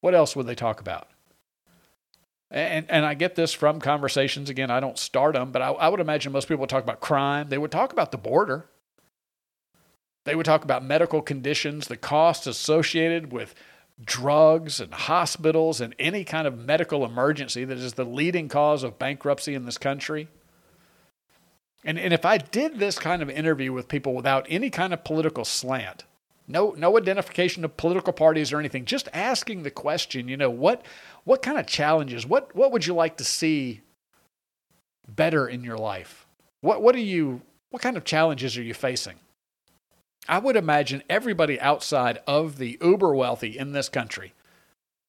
What 0.00 0.14
else 0.14 0.34
would 0.34 0.46
they 0.46 0.56
talk 0.56 0.80
about? 0.80 1.08
And, 2.54 2.86
and 2.88 3.04
I 3.04 3.14
get 3.14 3.34
this 3.34 3.52
from 3.52 3.80
conversations. 3.80 4.48
Again, 4.48 4.70
I 4.70 4.78
don't 4.78 4.96
start 4.96 5.34
them, 5.34 5.50
but 5.50 5.60
I, 5.60 5.70
I 5.70 5.88
would 5.88 5.98
imagine 5.98 6.30
most 6.30 6.46
people 6.46 6.68
talk 6.68 6.84
about 6.84 7.00
crime. 7.00 7.48
They 7.48 7.58
would 7.58 7.72
talk 7.72 7.92
about 7.92 8.12
the 8.12 8.16
border. 8.16 8.66
They 10.22 10.36
would 10.36 10.46
talk 10.46 10.62
about 10.62 10.84
medical 10.84 11.20
conditions, 11.20 11.88
the 11.88 11.96
costs 11.96 12.46
associated 12.46 13.32
with 13.32 13.56
drugs 14.02 14.80
and 14.80 14.94
hospitals 14.94 15.80
and 15.80 15.96
any 15.98 16.22
kind 16.22 16.46
of 16.46 16.56
medical 16.56 17.04
emergency 17.04 17.64
that 17.64 17.76
is 17.76 17.94
the 17.94 18.04
leading 18.04 18.48
cause 18.48 18.84
of 18.84 19.00
bankruptcy 19.00 19.54
in 19.54 19.66
this 19.66 19.76
country. 19.76 20.28
And, 21.84 21.98
and 21.98 22.14
if 22.14 22.24
I 22.24 22.38
did 22.38 22.78
this 22.78 23.00
kind 23.00 23.20
of 23.20 23.28
interview 23.28 23.72
with 23.72 23.88
people 23.88 24.14
without 24.14 24.46
any 24.48 24.70
kind 24.70 24.94
of 24.94 25.02
political 25.02 25.44
slant, 25.44 26.04
no, 26.46 26.74
no 26.76 26.96
identification 26.98 27.64
of 27.64 27.76
political 27.76 28.12
parties 28.12 28.52
or 28.52 28.58
anything. 28.58 28.84
Just 28.84 29.08
asking 29.12 29.62
the 29.62 29.70
question, 29.70 30.28
you 30.28 30.36
know, 30.36 30.50
what, 30.50 30.84
what 31.24 31.42
kind 31.42 31.58
of 31.58 31.66
challenges, 31.66 32.26
what, 32.26 32.54
what 32.54 32.72
would 32.72 32.86
you 32.86 32.94
like 32.94 33.16
to 33.16 33.24
see 33.24 33.80
better 35.08 35.46
in 35.48 35.64
your 35.64 35.78
life? 35.78 36.26
What, 36.60 36.82
what 36.82 36.94
are 36.94 37.00
you, 37.00 37.42
what 37.70 37.82
kind 37.82 37.96
of 37.96 38.04
challenges 38.04 38.56
are 38.56 38.62
you 38.62 38.74
facing? 38.74 39.16
I 40.28 40.38
would 40.38 40.56
imagine 40.56 41.02
everybody 41.08 41.60
outside 41.60 42.20
of 42.26 42.58
the 42.58 42.78
uber 42.80 43.14
wealthy 43.14 43.58
in 43.58 43.72
this 43.72 43.88
country 43.88 44.32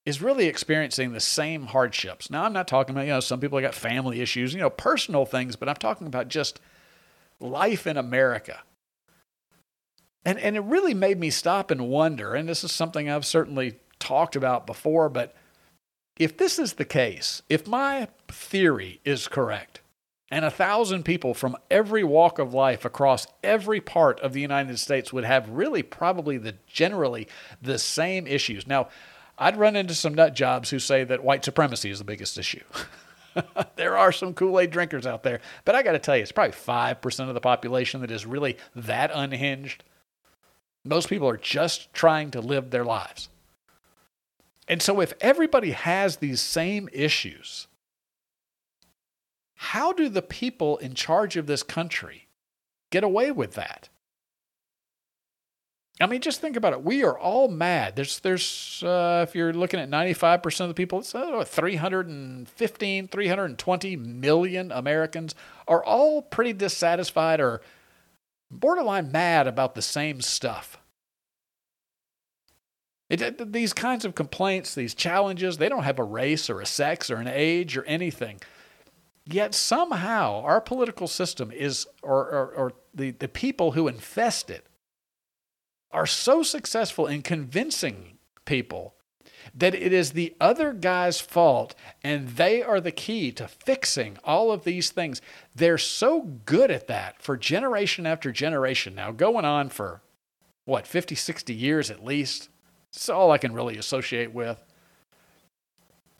is 0.05 0.21
really 0.21 0.45
experiencing 0.45 1.13
the 1.13 1.19
same 1.19 1.67
hardships. 1.67 2.29
Now, 2.29 2.43
I'm 2.43 2.53
not 2.53 2.67
talking 2.67 2.93
about, 2.93 3.07
you 3.07 3.13
know, 3.13 3.19
some 3.21 3.39
people 3.39 3.59
got 3.59 3.73
family 3.73 4.21
issues, 4.21 4.53
you 4.53 4.59
know, 4.59 4.69
personal 4.69 5.25
things, 5.25 5.55
but 5.55 5.67
I'm 5.67 5.75
talking 5.75 6.07
about 6.07 6.27
just 6.27 6.59
life 7.39 7.87
in 7.87 7.97
America. 7.97 8.59
And, 10.25 10.39
and 10.39 10.55
it 10.55 10.63
really 10.63 10.95
made 10.95 11.19
me 11.19 11.29
stop 11.29 11.69
and 11.69 11.87
wonder, 11.87 12.33
and 12.33 12.49
this 12.49 12.63
is 12.63 12.71
something 12.71 13.09
I've 13.09 13.25
certainly 13.25 13.77
talked 13.99 14.35
about 14.35 14.65
before, 14.65 15.07
but 15.07 15.35
if 16.17 16.35
this 16.37 16.57
is 16.57 16.73
the 16.73 16.85
case, 16.85 17.43
if 17.47 17.67
my 17.67 18.07
theory 18.27 18.99
is 19.05 19.27
correct, 19.27 19.81
and 20.31 20.43
a 20.43 20.51
thousand 20.51 21.03
people 21.03 21.33
from 21.33 21.55
every 21.69 22.03
walk 22.03 22.39
of 22.39 22.53
life 22.53 22.83
across 22.83 23.27
every 23.43 23.79
part 23.79 24.19
of 24.21 24.33
the 24.33 24.41
United 24.41 24.79
States 24.79 25.13
would 25.13 25.23
have 25.23 25.49
really 25.49 25.83
probably 25.83 26.37
the 26.37 26.55
generally 26.67 27.27
the 27.61 27.77
same 27.77 28.25
issues. 28.25 28.65
Now, 28.65 28.89
I'd 29.37 29.57
run 29.57 29.75
into 29.75 29.93
some 29.93 30.15
nut 30.15 30.33
jobs 30.33 30.69
who 30.69 30.79
say 30.79 31.03
that 31.03 31.23
white 31.23 31.45
supremacy 31.45 31.91
is 31.91 31.99
the 31.99 32.05
biggest 32.05 32.37
issue. 32.37 32.63
there 33.75 33.97
are 33.97 34.11
some 34.11 34.33
Kool 34.33 34.59
Aid 34.59 34.71
drinkers 34.71 35.05
out 35.05 35.23
there, 35.23 35.41
but 35.63 35.75
I 35.75 35.83
got 35.83 35.91
to 35.91 35.99
tell 35.99 36.15
you, 36.15 36.23
it's 36.23 36.31
probably 36.31 36.55
5% 36.55 37.27
of 37.27 37.33
the 37.33 37.41
population 37.41 38.01
that 38.01 38.11
is 38.11 38.25
really 38.25 38.57
that 38.75 39.11
unhinged. 39.13 39.83
Most 40.85 41.09
people 41.09 41.27
are 41.27 41.37
just 41.37 41.91
trying 41.93 42.31
to 42.31 42.39
live 42.39 42.69
their 42.69 42.85
lives. 42.85 43.27
And 44.67 44.81
so, 44.81 45.01
if 45.01 45.13
everybody 45.19 45.71
has 45.71 46.17
these 46.17 46.39
same 46.41 46.87
issues, 46.93 47.67
how 49.55 49.93
do 49.93 50.09
the 50.09 50.21
people 50.21 50.77
in 50.77 50.93
charge 50.93 51.37
of 51.37 51.47
this 51.47 51.63
country 51.63 52.27
get 52.91 53.03
away 53.03 53.31
with 53.31 53.53
that? 53.53 53.89
I 55.99 56.07
mean, 56.07 56.19
just 56.19 56.41
think 56.41 56.57
about 56.57 56.73
it. 56.73 56.83
We 56.83 57.05
are 57.05 57.17
all 57.17 57.47
mad. 57.47 57.95
There's, 57.95 58.19
there's, 58.19 58.83
uh, 58.85 59.25
if 59.27 59.33
you're 59.33 59.53
looking 59.53 59.79
at 59.79 59.89
95% 59.89 60.59
of 60.61 60.67
the 60.67 60.73
people, 60.73 60.99
it's 60.99 61.15
uh, 61.15 61.45
315, 61.45 63.07
320 63.07 63.95
million 63.95 64.71
Americans 64.73 65.35
are 65.69 65.83
all 65.83 66.21
pretty 66.21 66.51
dissatisfied 66.51 67.39
or 67.39 67.61
borderline 68.51 69.11
mad 69.11 69.47
about 69.47 69.75
the 69.75 69.81
same 69.81 70.21
stuff. 70.21 70.77
It, 73.09 73.51
these 73.53 73.73
kinds 73.73 74.03
of 74.03 74.15
complaints, 74.15 74.73
these 74.73 74.95
challenges, 74.95 75.57
they 75.57 75.69
don't 75.69 75.83
have 75.83 75.99
a 75.99 76.03
race 76.03 76.49
or 76.49 76.59
a 76.59 76.65
sex 76.65 77.11
or 77.11 77.17
an 77.17 77.27
age 77.27 77.77
or 77.77 77.83
anything. 77.83 78.41
Yet 79.25 79.53
somehow 79.53 80.41
our 80.41 80.59
political 80.59 81.07
system 81.07 81.51
is, 81.51 81.87
or, 82.01 82.19
or, 82.19 82.47
or 82.55 82.73
the, 82.93 83.11
the 83.11 83.27
people 83.27 83.73
who 83.73 83.87
infest 83.87 84.49
it, 84.49 84.65
are 85.91 86.05
so 86.05 86.43
successful 86.43 87.07
in 87.07 87.21
convincing 87.21 88.17
people 88.45 88.95
that 89.53 89.75
it 89.75 89.93
is 89.93 90.11
the 90.11 90.35
other 90.39 90.73
guy's 90.73 91.19
fault 91.19 91.75
and 92.03 92.29
they 92.29 92.63
are 92.63 92.81
the 92.81 92.91
key 92.91 93.31
to 93.33 93.47
fixing 93.47 94.17
all 94.23 94.51
of 94.51 94.63
these 94.63 94.89
things. 94.89 95.21
They're 95.53 95.77
so 95.77 96.21
good 96.21 96.71
at 96.71 96.87
that 96.87 97.21
for 97.21 97.37
generation 97.37 98.05
after 98.05 98.31
generation 98.31 98.95
now, 98.95 99.11
going 99.11 99.45
on 99.45 99.69
for 99.69 100.01
what, 100.65 100.87
50, 100.87 101.15
60 101.15 101.53
years 101.53 101.91
at 101.91 102.03
least. 102.03 102.49
That's 102.93 103.09
all 103.09 103.31
I 103.31 103.37
can 103.37 103.53
really 103.53 103.77
associate 103.77 104.33
with. 104.33 104.63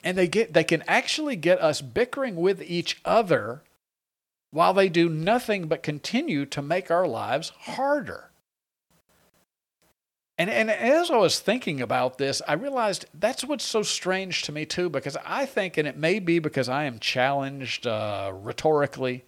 And 0.04 0.18
they 0.18 0.28
get 0.28 0.54
they 0.54 0.64
can 0.64 0.84
actually 0.88 1.36
get 1.36 1.60
us 1.60 1.82
bickering 1.82 2.36
with 2.36 2.62
each 2.62 3.02
other 3.04 3.64
while 4.52 4.74
they 4.74 4.88
do 4.88 5.10
nothing 5.10 5.68
but 5.68 5.82
continue 5.82 6.46
to 6.46 6.62
make 6.62 6.92
our 6.92 7.08
lives 7.08 7.52
harder. 7.62 8.30
And, 10.38 10.50
and 10.50 10.70
as 10.70 11.10
I 11.10 11.18
was 11.18 11.40
thinking 11.40 11.80
about 11.82 12.18
this, 12.18 12.42
I 12.46 12.54
realized 12.54 13.06
that's 13.14 13.46
what's 13.46 13.64
so 13.64 13.84
strange 13.84 14.42
to 14.44 14.52
me, 14.52 14.66
too, 14.66 14.90
because 14.90 15.16
I 15.26 15.46
think, 15.46 15.78
and 15.78 15.88
it 15.88 15.96
may 15.96 16.20
be 16.20 16.40
because 16.40 16.68
I 16.68 16.84
am 16.84 17.00
challenged 17.00 17.88
uh, 17.88 18.34
rhetorically, 18.34 19.24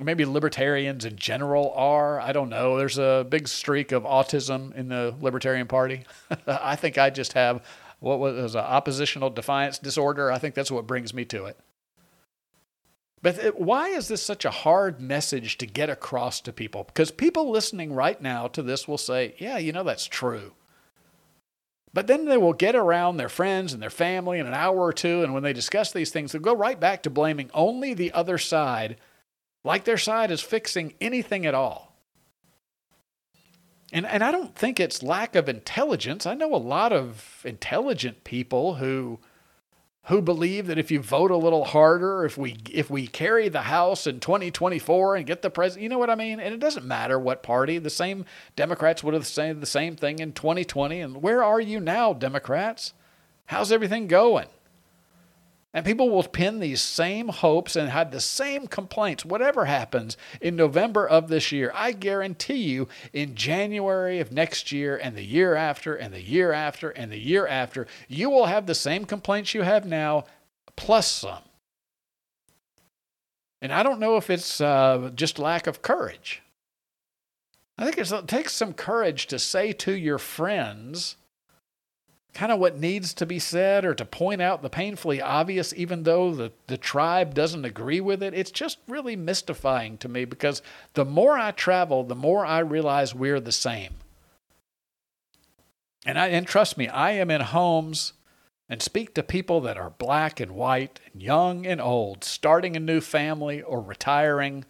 maybe 0.00 0.24
libertarians 0.26 1.04
in 1.04 1.16
general 1.16 1.72
are. 1.74 2.20
I 2.20 2.32
don't 2.32 2.50
know. 2.50 2.76
There's 2.76 2.98
a 2.98 3.26
big 3.28 3.48
streak 3.48 3.92
of 3.92 4.02
autism 4.02 4.74
in 4.74 4.88
the 4.88 5.14
Libertarian 5.20 5.66
Party. 5.66 6.04
I 6.46 6.76
think 6.76 6.98
I 6.98 7.10
just 7.10 7.32
have 7.34 7.64
what 8.00 8.18
was 8.18 8.54
oppositional 8.54 9.30
defiance 9.30 9.78
disorder. 9.78 10.30
I 10.30 10.38
think 10.38 10.54
that's 10.54 10.70
what 10.70 10.86
brings 10.86 11.14
me 11.14 11.24
to 11.26 11.46
it. 11.46 11.58
But 13.24 13.58
why 13.58 13.88
is 13.88 14.08
this 14.08 14.22
such 14.22 14.44
a 14.44 14.50
hard 14.50 15.00
message 15.00 15.56
to 15.56 15.66
get 15.66 15.88
across 15.88 16.42
to 16.42 16.52
people? 16.52 16.84
Because 16.84 17.10
people 17.10 17.50
listening 17.50 17.94
right 17.94 18.20
now 18.20 18.48
to 18.48 18.60
this 18.60 18.86
will 18.86 18.98
say, 18.98 19.34
yeah, 19.38 19.56
you 19.56 19.72
know, 19.72 19.82
that's 19.82 20.04
true. 20.04 20.52
But 21.94 22.06
then 22.06 22.26
they 22.26 22.36
will 22.36 22.52
get 22.52 22.76
around 22.76 23.16
their 23.16 23.30
friends 23.30 23.72
and 23.72 23.80
their 23.80 23.88
family 23.88 24.40
in 24.40 24.46
an 24.46 24.52
hour 24.52 24.78
or 24.78 24.92
two, 24.92 25.22
and 25.22 25.32
when 25.32 25.42
they 25.42 25.54
discuss 25.54 25.90
these 25.90 26.10
things, 26.10 26.32
they'll 26.32 26.42
go 26.42 26.54
right 26.54 26.78
back 26.78 27.02
to 27.04 27.10
blaming 27.10 27.50
only 27.54 27.94
the 27.94 28.12
other 28.12 28.36
side, 28.36 28.98
like 29.64 29.84
their 29.84 29.96
side 29.96 30.30
is 30.30 30.42
fixing 30.42 30.92
anything 31.00 31.46
at 31.46 31.54
all. 31.54 31.96
And, 33.90 34.04
and 34.04 34.22
I 34.22 34.32
don't 34.32 34.54
think 34.54 34.78
it's 34.78 35.02
lack 35.02 35.34
of 35.34 35.48
intelligence. 35.48 36.26
I 36.26 36.34
know 36.34 36.54
a 36.54 36.56
lot 36.56 36.92
of 36.92 37.40
intelligent 37.46 38.24
people 38.24 38.74
who 38.74 39.18
who 40.06 40.20
believe 40.20 40.66
that 40.66 40.78
if 40.78 40.90
you 40.90 41.00
vote 41.00 41.30
a 41.30 41.36
little 41.36 41.64
harder, 41.64 42.24
if 42.24 42.36
we 42.36 42.56
if 42.70 42.90
we 42.90 43.06
carry 43.06 43.48
the 43.48 43.62
House 43.62 44.06
in 44.06 44.20
2024 44.20 45.16
and 45.16 45.26
get 45.26 45.40
the 45.42 45.50
president, 45.50 45.82
you 45.82 45.88
know 45.88 45.98
what 45.98 46.10
I 46.10 46.14
mean? 46.14 46.40
And 46.40 46.54
it 46.54 46.60
doesn't 46.60 46.84
matter 46.84 47.18
what 47.18 47.42
party. 47.42 47.78
The 47.78 47.90
same 47.90 48.26
Democrats 48.54 49.02
would 49.02 49.14
have 49.14 49.26
said 49.26 49.60
the 49.60 49.66
same 49.66 49.96
thing 49.96 50.18
in 50.18 50.32
2020. 50.32 51.00
And 51.00 51.22
where 51.22 51.42
are 51.42 51.60
you 51.60 51.80
now, 51.80 52.12
Democrats? 52.12 52.92
How's 53.46 53.72
everything 53.72 54.06
going? 54.06 54.48
And 55.74 55.84
people 55.84 56.08
will 56.08 56.22
pin 56.22 56.60
these 56.60 56.80
same 56.80 57.28
hopes 57.28 57.74
and 57.74 57.88
have 57.88 58.12
the 58.12 58.20
same 58.20 58.68
complaints, 58.68 59.24
whatever 59.24 59.64
happens 59.64 60.16
in 60.40 60.54
November 60.54 61.04
of 61.04 61.26
this 61.26 61.50
year. 61.50 61.72
I 61.74 61.90
guarantee 61.90 62.62
you, 62.62 62.86
in 63.12 63.34
January 63.34 64.20
of 64.20 64.30
next 64.30 64.70
year, 64.70 64.96
and 64.96 65.16
the 65.16 65.24
year 65.24 65.56
after, 65.56 65.96
and 65.96 66.14
the 66.14 66.22
year 66.22 66.52
after, 66.52 66.90
and 66.90 67.10
the 67.10 67.18
year 67.18 67.48
after, 67.48 67.88
you 68.06 68.30
will 68.30 68.46
have 68.46 68.66
the 68.66 68.74
same 68.74 69.04
complaints 69.04 69.52
you 69.52 69.62
have 69.62 69.84
now, 69.84 70.26
plus 70.76 71.10
some. 71.10 71.42
And 73.60 73.72
I 73.72 73.82
don't 73.82 73.98
know 73.98 74.16
if 74.16 74.30
it's 74.30 74.60
uh, 74.60 75.10
just 75.12 75.40
lack 75.40 75.66
of 75.66 75.82
courage. 75.82 76.40
I 77.76 77.84
think 77.84 77.98
it 77.98 78.28
takes 78.28 78.52
some 78.52 78.74
courage 78.74 79.26
to 79.26 79.40
say 79.40 79.72
to 79.72 79.92
your 79.92 80.18
friends, 80.18 81.16
kind 82.34 82.50
of 82.50 82.58
what 82.58 82.78
needs 82.78 83.14
to 83.14 83.24
be 83.24 83.38
said 83.38 83.84
or 83.84 83.94
to 83.94 84.04
point 84.04 84.42
out 84.42 84.60
the 84.60 84.68
painfully 84.68 85.22
obvious, 85.22 85.72
even 85.76 86.02
though 86.02 86.34
the, 86.34 86.52
the 86.66 86.76
tribe 86.76 87.32
doesn't 87.32 87.64
agree 87.64 88.00
with 88.00 88.22
it. 88.22 88.34
It's 88.34 88.50
just 88.50 88.78
really 88.88 89.14
mystifying 89.14 89.96
to 89.98 90.08
me 90.08 90.24
because 90.24 90.60
the 90.94 91.04
more 91.04 91.38
I 91.38 91.52
travel, 91.52 92.02
the 92.02 92.16
more 92.16 92.44
I 92.44 92.58
realize 92.58 93.14
we're 93.14 93.40
the 93.40 93.52
same. 93.52 93.94
And, 96.04 96.18
I, 96.18 96.26
and 96.28 96.46
trust 96.46 96.76
me, 96.76 96.88
I 96.88 97.12
am 97.12 97.30
in 97.30 97.40
homes 97.40 98.14
and 98.68 98.82
speak 98.82 99.14
to 99.14 99.22
people 99.22 99.60
that 99.60 99.76
are 99.76 99.90
black 99.90 100.40
and 100.40 100.52
white, 100.52 100.98
and 101.12 101.22
young 101.22 101.66
and 101.66 101.80
old, 101.80 102.24
starting 102.24 102.76
a 102.76 102.80
new 102.80 103.00
family 103.00 103.62
or 103.62 103.80
retiring. 103.80 104.64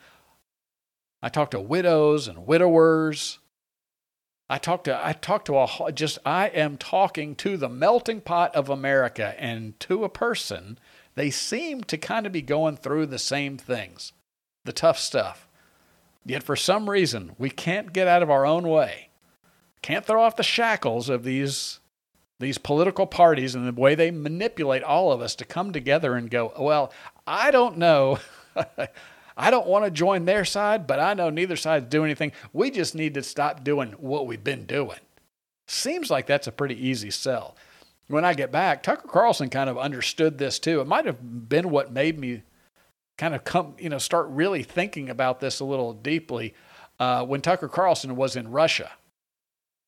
I 1.23 1.29
talk 1.29 1.51
to 1.53 1.61
widows 1.61 2.29
and 2.29 2.47
widowers 2.47 3.39
I 4.49 4.59
talk 4.59 4.85
to 4.85 5.07
I 5.07 5.13
talk 5.13 5.45
to 5.47 5.59
a 5.59 5.93
just 5.93 6.19
I 6.25 6.49
am 6.49 6.77
talking 6.77 7.35
to 7.37 7.57
the 7.57 7.69
melting 7.69 8.21
pot 8.21 8.55
of 8.55 8.69
America 8.69 9.35
and 9.39 9.79
to 9.81 10.05
a 10.05 10.09
person 10.09 10.79
they 11.15 11.31
seem 11.31 11.83
to 11.85 11.97
kind 11.97 12.27
of 12.27 12.33
be 12.33 12.43
going 12.43 12.77
through 12.77 13.07
the 13.07 13.19
same 13.19 13.57
things, 13.57 14.13
the 14.65 14.73
tough 14.73 14.99
stuff. 14.99 15.49
Yet 16.27 16.43
for 16.43 16.57
some 16.57 16.91
reason 16.91 17.33
we 17.39 17.51
can't 17.51 17.93
get 17.93 18.09
out 18.09 18.23
of 18.23 18.31
our 18.31 18.45
own 18.45 18.69
way. 18.69 19.09
Can't 19.81 20.05
throw 20.05 20.23
off 20.23 20.37
the 20.37 20.43
shackles 20.43 21.09
of 21.09 21.25
these 21.25 21.81
these 22.41 22.59
political 22.59 23.07
parties 23.07 23.55
and 23.55 23.67
the 23.67 23.81
way 23.81 23.95
they 23.95 24.11
manipulate 24.11 24.83
all 24.83 25.13
of 25.13 25.21
us 25.21 25.35
to 25.37 25.45
come 25.45 25.73
together 25.73 26.15
and 26.15 26.31
go, 26.31 26.53
well, 26.59 26.93
I 27.27 27.51
don't 27.51 27.79
know. 27.79 28.19
I 29.37 29.51
don't 29.51 29.67
want 29.67 29.85
to 29.85 29.91
join 29.91 30.25
their 30.25 30.45
side, 30.45 30.87
but 30.87 31.01
I 31.01 31.15
know 31.15 31.31
neither 31.31 31.57
side's 31.57 31.87
doing 31.87 32.07
anything. 32.07 32.33
We 32.53 32.71
just 32.71 32.95
need 32.95 33.15
to 33.15 33.23
stop 33.23 33.65
doing 33.65 33.93
what 33.93 34.27
we've 34.27 34.45
been 34.45 34.65
doing. 34.65 34.99
Seems 35.67 36.11
like 36.11 36.27
that's 36.27 36.47
a 36.47 36.53
pretty 36.53 36.87
easy 36.87 37.11
sell. 37.11 37.57
When 38.09 38.25
I 38.25 38.35
get 38.35 38.53
back, 38.53 38.83
Tucker 38.83 39.09
Carlson 39.09 39.49
kind 39.49 39.71
of 39.71 39.79
understood 39.79 40.39
this 40.39 40.59
too. 40.59 40.81
It 40.81 40.87
might 40.87 41.07
have 41.07 41.49
been 41.49 41.71
what 41.71 41.91
made 41.91 42.19
me 42.19 42.43
kind 43.17 43.35
of 43.35 43.45
come, 43.45 43.75
you 43.79 43.89
know, 43.89 43.99
start 43.99 44.29
really 44.29 44.63
thinking 44.63 45.09
about 45.09 45.41
this 45.41 45.61
a 45.61 45.65
little 45.65 45.93
deeply 45.95 46.55
uh, 47.01 47.25
when 47.25 47.41
Tucker 47.41 47.69
Carlson 47.69 48.15
was 48.17 48.37
in 48.37 48.51
Russia. 48.51 48.91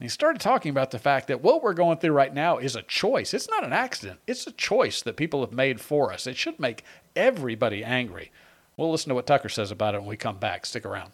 he 0.00 0.09
started 0.09 0.40
talking 0.40 0.70
about 0.70 0.90
the 0.90 0.98
fact 0.98 1.28
that 1.28 1.42
what 1.42 1.62
we're 1.62 1.74
going 1.74 1.98
through 1.98 2.12
right 2.12 2.32
now 2.32 2.59
is 2.59 2.74
a 2.74 2.82
choice. 2.82 3.35
It's 3.35 3.48
not 3.48 3.64
an 3.64 3.72
accident. 3.72 4.20
It's 4.26 4.46
a 4.46 4.52
choice 4.52 5.02
that 5.02 5.16
people 5.16 5.40
have 5.42 5.52
made 5.52 5.80
for 5.80 6.12
us. 6.12 6.26
It 6.26 6.37
should 6.37 6.59
make 6.59 6.85
everybody 7.14 7.85
angry. 7.85 8.32
We'll 8.77 8.91
listen 8.91 9.09
to 9.09 9.15
what 9.15 9.27
Tucker 9.27 9.49
says 9.49 9.71
about 9.71 9.95
it 9.95 10.01
when 10.01 10.09
we 10.09 10.19
come 10.19 10.37
back. 10.37 10.67
Stick 10.67 10.85
around. 10.85 11.12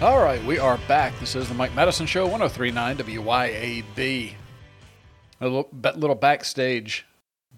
All 0.00 0.22
right, 0.22 0.42
we 0.44 0.60
are 0.60 0.78
back. 0.86 1.18
This 1.18 1.34
is 1.34 1.48
the 1.48 1.54
Mike 1.54 1.74
Madison 1.74 2.06
Show, 2.06 2.28
1039 2.28 2.98
WYAB. 2.98 4.32
A 5.40 5.44
little, 5.44 5.68
little 5.72 6.14
backstage 6.14 7.04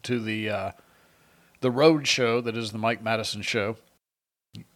to 0.04 0.18
the 0.18 0.48
uh, 0.48 0.70
the 1.60 1.70
road 1.70 2.08
show 2.08 2.40
that 2.40 2.56
is 2.56 2.72
the 2.72 2.78
Mike 2.78 3.02
Madison 3.02 3.42
Show. 3.42 3.76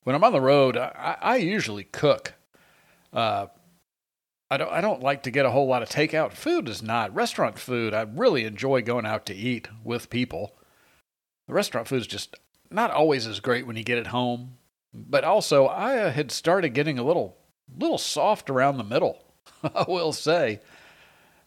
When 0.02 0.14
I'm 0.14 0.24
on 0.24 0.34
the 0.34 0.42
road, 0.42 0.76
I, 0.76 1.16
I 1.18 1.36
usually 1.36 1.84
cook. 1.84 2.34
Uh, 3.14 3.46
I 4.50 4.58
don't 4.58 4.70
I 4.70 4.82
don't 4.82 5.02
like 5.02 5.22
to 5.22 5.30
get 5.30 5.46
a 5.46 5.50
whole 5.50 5.66
lot 5.66 5.82
of 5.82 5.88
takeout. 5.88 6.32
Food 6.32 6.68
is 6.68 6.82
not 6.82 7.14
restaurant 7.14 7.58
food. 7.58 7.94
I 7.94 8.02
really 8.02 8.44
enjoy 8.44 8.82
going 8.82 9.06
out 9.06 9.24
to 9.24 9.34
eat 9.34 9.68
with 9.82 10.10
people. 10.10 10.54
The 11.48 11.54
restaurant 11.54 11.88
food 11.88 12.02
is 12.02 12.06
just 12.06 12.36
not 12.70 12.90
always 12.90 13.26
as 13.26 13.40
great 13.40 13.66
when 13.66 13.76
you 13.76 13.84
get 13.84 13.96
it 13.96 14.08
home. 14.08 14.58
But 14.92 15.24
also, 15.24 15.64
I 15.64 15.96
uh, 15.96 16.10
had 16.10 16.30
started 16.30 16.74
getting 16.74 16.98
a 16.98 17.02
little 17.02 17.38
little 17.78 17.98
soft 17.98 18.50
around 18.50 18.78
the 18.78 18.84
middle. 18.84 19.24
I 19.74 19.84
will 19.88 20.12
say. 20.12 20.60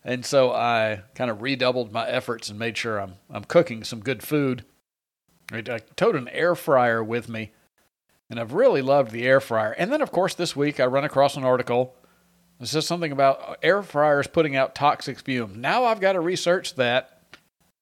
And 0.03 0.25
so 0.25 0.51
I 0.51 1.01
kind 1.15 1.29
of 1.29 1.41
redoubled 1.41 1.91
my 1.91 2.07
efforts 2.07 2.49
and 2.49 2.57
made 2.57 2.77
sure 2.77 2.99
I'm 2.99 3.15
I'm 3.29 3.43
cooking 3.43 3.83
some 3.83 3.99
good 3.99 4.23
food. 4.23 4.65
I 5.51 5.57
I 5.57 5.79
towed 5.95 6.15
an 6.15 6.29
air 6.29 6.55
fryer 6.55 7.03
with 7.03 7.27
me, 7.27 7.51
and 8.29 8.39
I've 8.39 8.53
really 8.53 8.81
loved 8.81 9.11
the 9.11 9.25
air 9.25 9.41
fryer. 9.41 9.71
And 9.71 9.91
then, 9.91 10.01
of 10.01 10.11
course, 10.11 10.33
this 10.33 10.55
week 10.55 10.79
I 10.79 10.85
run 10.85 11.03
across 11.03 11.35
an 11.35 11.43
article 11.43 11.95
that 12.59 12.67
says 12.67 12.87
something 12.87 13.11
about 13.11 13.41
uh, 13.41 13.55
air 13.61 13.83
fryers 13.83 14.27
putting 14.27 14.55
out 14.55 14.75
toxic 14.75 15.19
fumes. 15.19 15.57
Now 15.57 15.85
I've 15.85 15.99
got 15.99 16.13
to 16.13 16.19
research 16.19 16.75
that, 16.75 17.21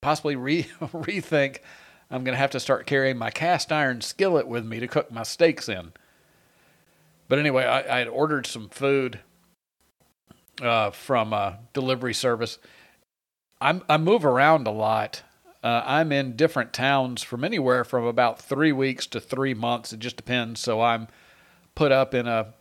possibly 0.02 0.36
re- 0.36 0.64
rethink. 0.82 1.60
I'm 2.12 2.24
going 2.24 2.34
to 2.34 2.40
have 2.40 2.52
to 2.52 2.60
start 2.60 2.86
carrying 2.86 3.18
my 3.18 3.32
cast 3.32 3.72
iron 3.72 4.02
skillet 4.02 4.48
with 4.48 4.66
me 4.66 4.80
to 4.80 4.88
cook 4.88 5.12
my 5.12 5.24
steaks 5.24 5.68
in. 5.68 5.92
But 7.28 7.40
anyway, 7.40 7.66
I, 7.66 7.96
I 7.96 8.00
had 8.00 8.08
ordered 8.08 8.46
some 8.46 8.70
food 8.70 9.20
uh, 10.62 10.92
from 10.92 11.34
a 11.34 11.60
delivery 11.74 12.14
service. 12.14 12.60
I'm, 13.60 13.84
I 13.90 13.98
move 13.98 14.26
around 14.26 14.68
a 14.68 14.72
lot. 14.72 15.24
Uh, 15.64 15.82
I'm 15.84 16.12
in 16.12 16.36
different 16.36 16.74
towns 16.74 17.24
from 17.24 17.44
anywhere 17.44 17.84
from 17.84 18.06
about 18.06 18.40
three 18.40 18.72
weeks 18.72 19.08
to 19.08 19.20
three 19.20 19.54
months. 19.54 19.94
It 19.94 20.00
just 20.00 20.18
depends. 20.18 20.62
So 20.62 20.82
I'm 20.82 21.08
put 21.74 21.92
up 21.92 22.14
in 22.14 22.28
a, 22.28 22.54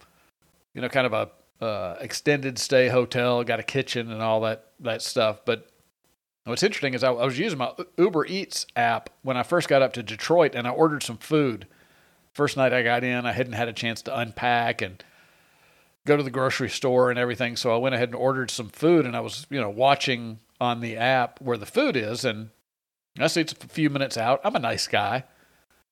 you 0.73 0.81
know, 0.81 0.89
kind 0.89 1.07
of 1.07 1.13
a 1.13 1.65
uh, 1.65 1.97
extended 2.01 2.59
stay 2.59 2.89
hotel. 2.89 3.45
Got 3.45 3.61
a 3.61 3.65
kitchen 3.65 4.11
and 4.11 4.23
all 4.23 4.41
that 4.43 4.71
that 4.81 5.03
stuff. 5.03 5.45
But 5.45 5.69
what's 6.45 6.63
interesting 6.63 6.95
is 6.95 7.05
I, 7.05 7.09
I 7.09 7.25
was 7.25 7.39
using 7.39 7.59
my 7.59 7.73
Uber 7.99 8.27
Eats 8.27 8.67
app 8.75 9.11
when 9.23 9.37
I 9.37 9.43
first 9.43 9.69
got 9.69 9.83
up 9.83 9.93
to 9.95 10.03
Detroit, 10.03 10.55
and 10.55 10.67
I 10.67 10.71
ordered 10.71 11.03
some 11.03 11.19
food. 11.19 11.67
First 12.35 12.57
night 12.57 12.73
I 12.73 12.83
got 12.83 13.05
in, 13.05 13.27
I 13.27 13.33
hadn't 13.33 13.53
had 13.53 13.69
a 13.69 13.73
chance 13.73 14.03
to 14.03 14.19
unpack 14.19 14.83
and 14.83 15.03
go 16.05 16.17
to 16.17 16.23
the 16.23 16.31
grocery 16.31 16.69
store 16.69 17.11
and 17.11 17.19
everything. 17.19 17.55
So 17.57 17.73
I 17.73 17.79
went 17.79 17.95
ahead 17.95 18.09
and 18.09 18.17
ordered 18.17 18.51
some 18.51 18.69
food, 18.69 19.07
and 19.07 19.17
I 19.17 19.21
was, 19.21 19.47
you 19.51 19.61
know, 19.61 19.71
watching 19.71 20.41
on 20.61 20.81
the 20.81 20.97
app 20.97 21.41
where 21.41 21.57
the 21.57 21.65
food 21.65 21.97
is, 21.97 22.25
and 22.25 22.51
I 23.19 23.29
see 23.29 23.41
it's 23.41 23.53
a 23.53 23.69
few 23.69 23.89
minutes 23.89 24.17
out. 24.17 24.41
I'm 24.43 24.57
a 24.57 24.61
nice 24.61 24.89
guy, 24.89 25.25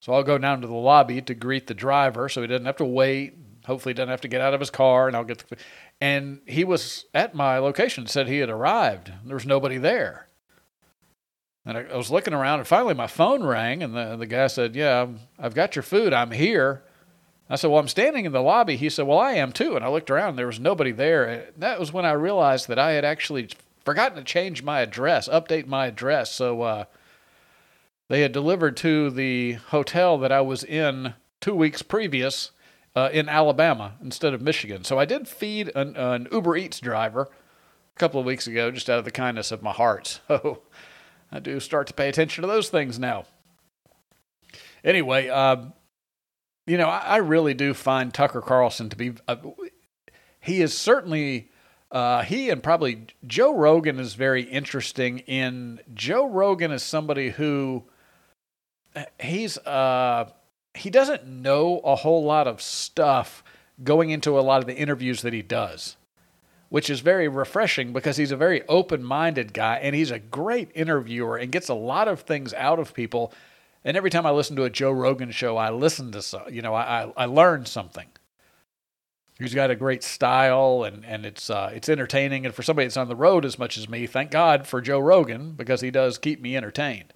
so 0.00 0.12
I'll 0.12 0.24
go 0.24 0.36
down 0.36 0.60
to 0.60 0.66
the 0.66 0.74
lobby 0.74 1.22
to 1.22 1.34
greet 1.34 1.68
the 1.68 1.74
driver, 1.74 2.28
so 2.28 2.40
he 2.40 2.48
doesn't 2.48 2.66
have 2.66 2.76
to 2.76 2.84
wait. 2.84 3.38
Hopefully, 3.66 3.92
he 3.92 3.94
doesn't 3.94 4.10
have 4.10 4.20
to 4.22 4.28
get 4.28 4.40
out 4.40 4.54
of 4.54 4.60
his 4.60 4.70
car, 4.70 5.06
and 5.06 5.16
I'll 5.16 5.22
get 5.22 5.38
the. 5.48 5.56
And 6.00 6.40
he 6.46 6.64
was 6.64 7.04
at 7.14 7.36
my 7.36 7.58
location, 7.58 8.08
said 8.08 8.26
he 8.26 8.38
had 8.38 8.50
arrived. 8.50 9.12
There 9.24 9.36
was 9.36 9.46
nobody 9.46 9.78
there. 9.78 10.26
And 11.64 11.78
I, 11.78 11.82
I 11.82 11.96
was 11.96 12.10
looking 12.10 12.34
around, 12.34 12.58
and 12.58 12.68
finally 12.68 12.94
my 12.94 13.06
phone 13.06 13.44
rang, 13.44 13.82
and 13.82 13.94
the, 13.94 14.16
the 14.16 14.26
guy 14.26 14.46
said, 14.48 14.74
Yeah, 14.74 15.08
I've 15.38 15.54
got 15.54 15.76
your 15.76 15.82
food. 15.82 16.12
I'm 16.12 16.32
here. 16.32 16.82
I 17.48 17.56
said, 17.56 17.70
Well, 17.70 17.80
I'm 17.80 17.88
standing 17.88 18.24
in 18.24 18.32
the 18.32 18.42
lobby. 18.42 18.76
He 18.76 18.88
said, 18.88 19.06
Well, 19.06 19.18
I 19.18 19.32
am 19.32 19.52
too. 19.52 19.76
And 19.76 19.84
I 19.84 19.88
looked 19.88 20.10
around, 20.10 20.30
and 20.30 20.38
there 20.38 20.46
was 20.46 20.60
nobody 20.60 20.92
there. 20.92 21.24
And 21.24 21.42
that 21.58 21.78
was 21.78 21.92
when 21.92 22.04
I 22.04 22.12
realized 22.12 22.68
that 22.68 22.78
I 22.78 22.92
had 22.92 23.04
actually 23.04 23.48
forgotten 23.84 24.16
to 24.16 24.24
change 24.24 24.62
my 24.62 24.80
address, 24.80 25.28
update 25.28 25.66
my 25.66 25.86
address. 25.86 26.32
So 26.32 26.62
uh, 26.62 26.84
they 28.08 28.22
had 28.22 28.32
delivered 28.32 28.76
to 28.78 29.10
the 29.10 29.52
hotel 29.52 30.18
that 30.18 30.32
I 30.32 30.40
was 30.40 30.64
in 30.64 31.14
two 31.40 31.54
weeks 31.54 31.82
previous 31.82 32.50
uh, 32.94 33.08
in 33.12 33.28
Alabama 33.28 33.94
instead 34.02 34.34
of 34.34 34.42
Michigan. 34.42 34.84
So 34.84 34.98
I 34.98 35.04
did 35.04 35.28
feed 35.28 35.70
an, 35.74 35.96
an 35.96 36.28
Uber 36.30 36.56
Eats 36.56 36.80
driver 36.80 37.22
a 37.22 37.98
couple 37.98 38.20
of 38.20 38.26
weeks 38.26 38.46
ago 38.46 38.70
just 38.70 38.90
out 38.90 38.98
of 38.98 39.04
the 39.04 39.10
kindness 39.10 39.52
of 39.52 39.62
my 39.62 39.72
heart. 39.72 40.20
So 40.28 40.62
I 41.32 41.40
do 41.40 41.58
start 41.60 41.86
to 41.86 41.94
pay 41.94 42.08
attention 42.08 42.42
to 42.42 42.48
those 42.48 42.68
things 42.68 42.98
now. 42.98 43.24
Anyway, 44.84 45.28
um, 45.28 45.72
you 46.66 46.76
know, 46.76 46.88
I, 46.88 46.98
I 46.98 47.16
really 47.16 47.54
do 47.54 47.72
find 47.72 48.12
Tucker 48.12 48.42
Carlson 48.42 48.90
to 48.90 48.96
be. 48.96 49.14
Uh, 49.26 49.36
he 50.40 50.60
is 50.60 50.76
certainly. 50.76 51.48
Uh, 51.90 52.22
he 52.22 52.48
and 52.48 52.62
probably 52.62 53.06
Joe 53.26 53.54
Rogan 53.54 54.00
is 54.00 54.14
very 54.14 54.42
interesting. 54.44 55.18
In 55.20 55.80
Joe 55.92 56.26
Rogan 56.26 56.72
is 56.72 56.82
somebody 56.82 57.30
who 57.30 57.84
he's 59.20 59.58
uh, 59.58 60.30
he 60.74 60.90
doesn't 60.90 61.26
know 61.26 61.80
a 61.80 61.96
whole 61.96 62.24
lot 62.24 62.46
of 62.46 62.62
stuff 62.62 63.44
going 63.82 64.10
into 64.10 64.38
a 64.38 64.40
lot 64.40 64.60
of 64.60 64.66
the 64.66 64.74
interviews 64.74 65.22
that 65.22 65.32
he 65.32 65.42
does 65.42 65.96
which 66.72 66.88
is 66.88 67.00
very 67.00 67.28
refreshing 67.28 67.92
because 67.92 68.16
he's 68.16 68.32
a 68.32 68.36
very 68.36 68.66
open 68.66 69.04
minded 69.04 69.52
guy 69.52 69.76
and 69.82 69.94
he's 69.94 70.10
a 70.10 70.18
great 70.18 70.70
interviewer 70.74 71.36
and 71.36 71.52
gets 71.52 71.68
a 71.68 71.74
lot 71.74 72.08
of 72.08 72.20
things 72.20 72.54
out 72.54 72.78
of 72.78 72.94
people. 72.94 73.30
And 73.84 73.94
every 73.94 74.08
time 74.08 74.24
I 74.24 74.30
listen 74.30 74.56
to 74.56 74.64
a 74.64 74.70
Joe 74.70 74.90
Rogan 74.90 75.32
show, 75.32 75.58
I 75.58 75.68
listen 75.68 76.12
to, 76.12 76.44
you 76.50 76.62
know, 76.62 76.72
I, 76.72 77.02
I, 77.02 77.12
I 77.14 77.24
learn 77.26 77.66
something. 77.66 78.06
He's 79.38 79.52
got 79.52 79.70
a 79.70 79.76
great 79.76 80.02
style 80.02 80.84
and, 80.84 81.04
and 81.04 81.26
it's, 81.26 81.50
uh, 81.50 81.72
it's 81.74 81.90
entertaining. 81.90 82.46
And 82.46 82.54
for 82.54 82.62
somebody 82.62 82.86
that's 82.86 82.96
on 82.96 83.08
the 83.08 83.16
road 83.16 83.44
as 83.44 83.58
much 83.58 83.76
as 83.76 83.86
me, 83.86 84.06
thank 84.06 84.30
God 84.30 84.66
for 84.66 84.80
Joe 84.80 84.98
Rogan 84.98 85.52
because 85.52 85.82
he 85.82 85.90
does 85.90 86.16
keep 86.16 86.40
me 86.40 86.56
entertained. 86.56 87.12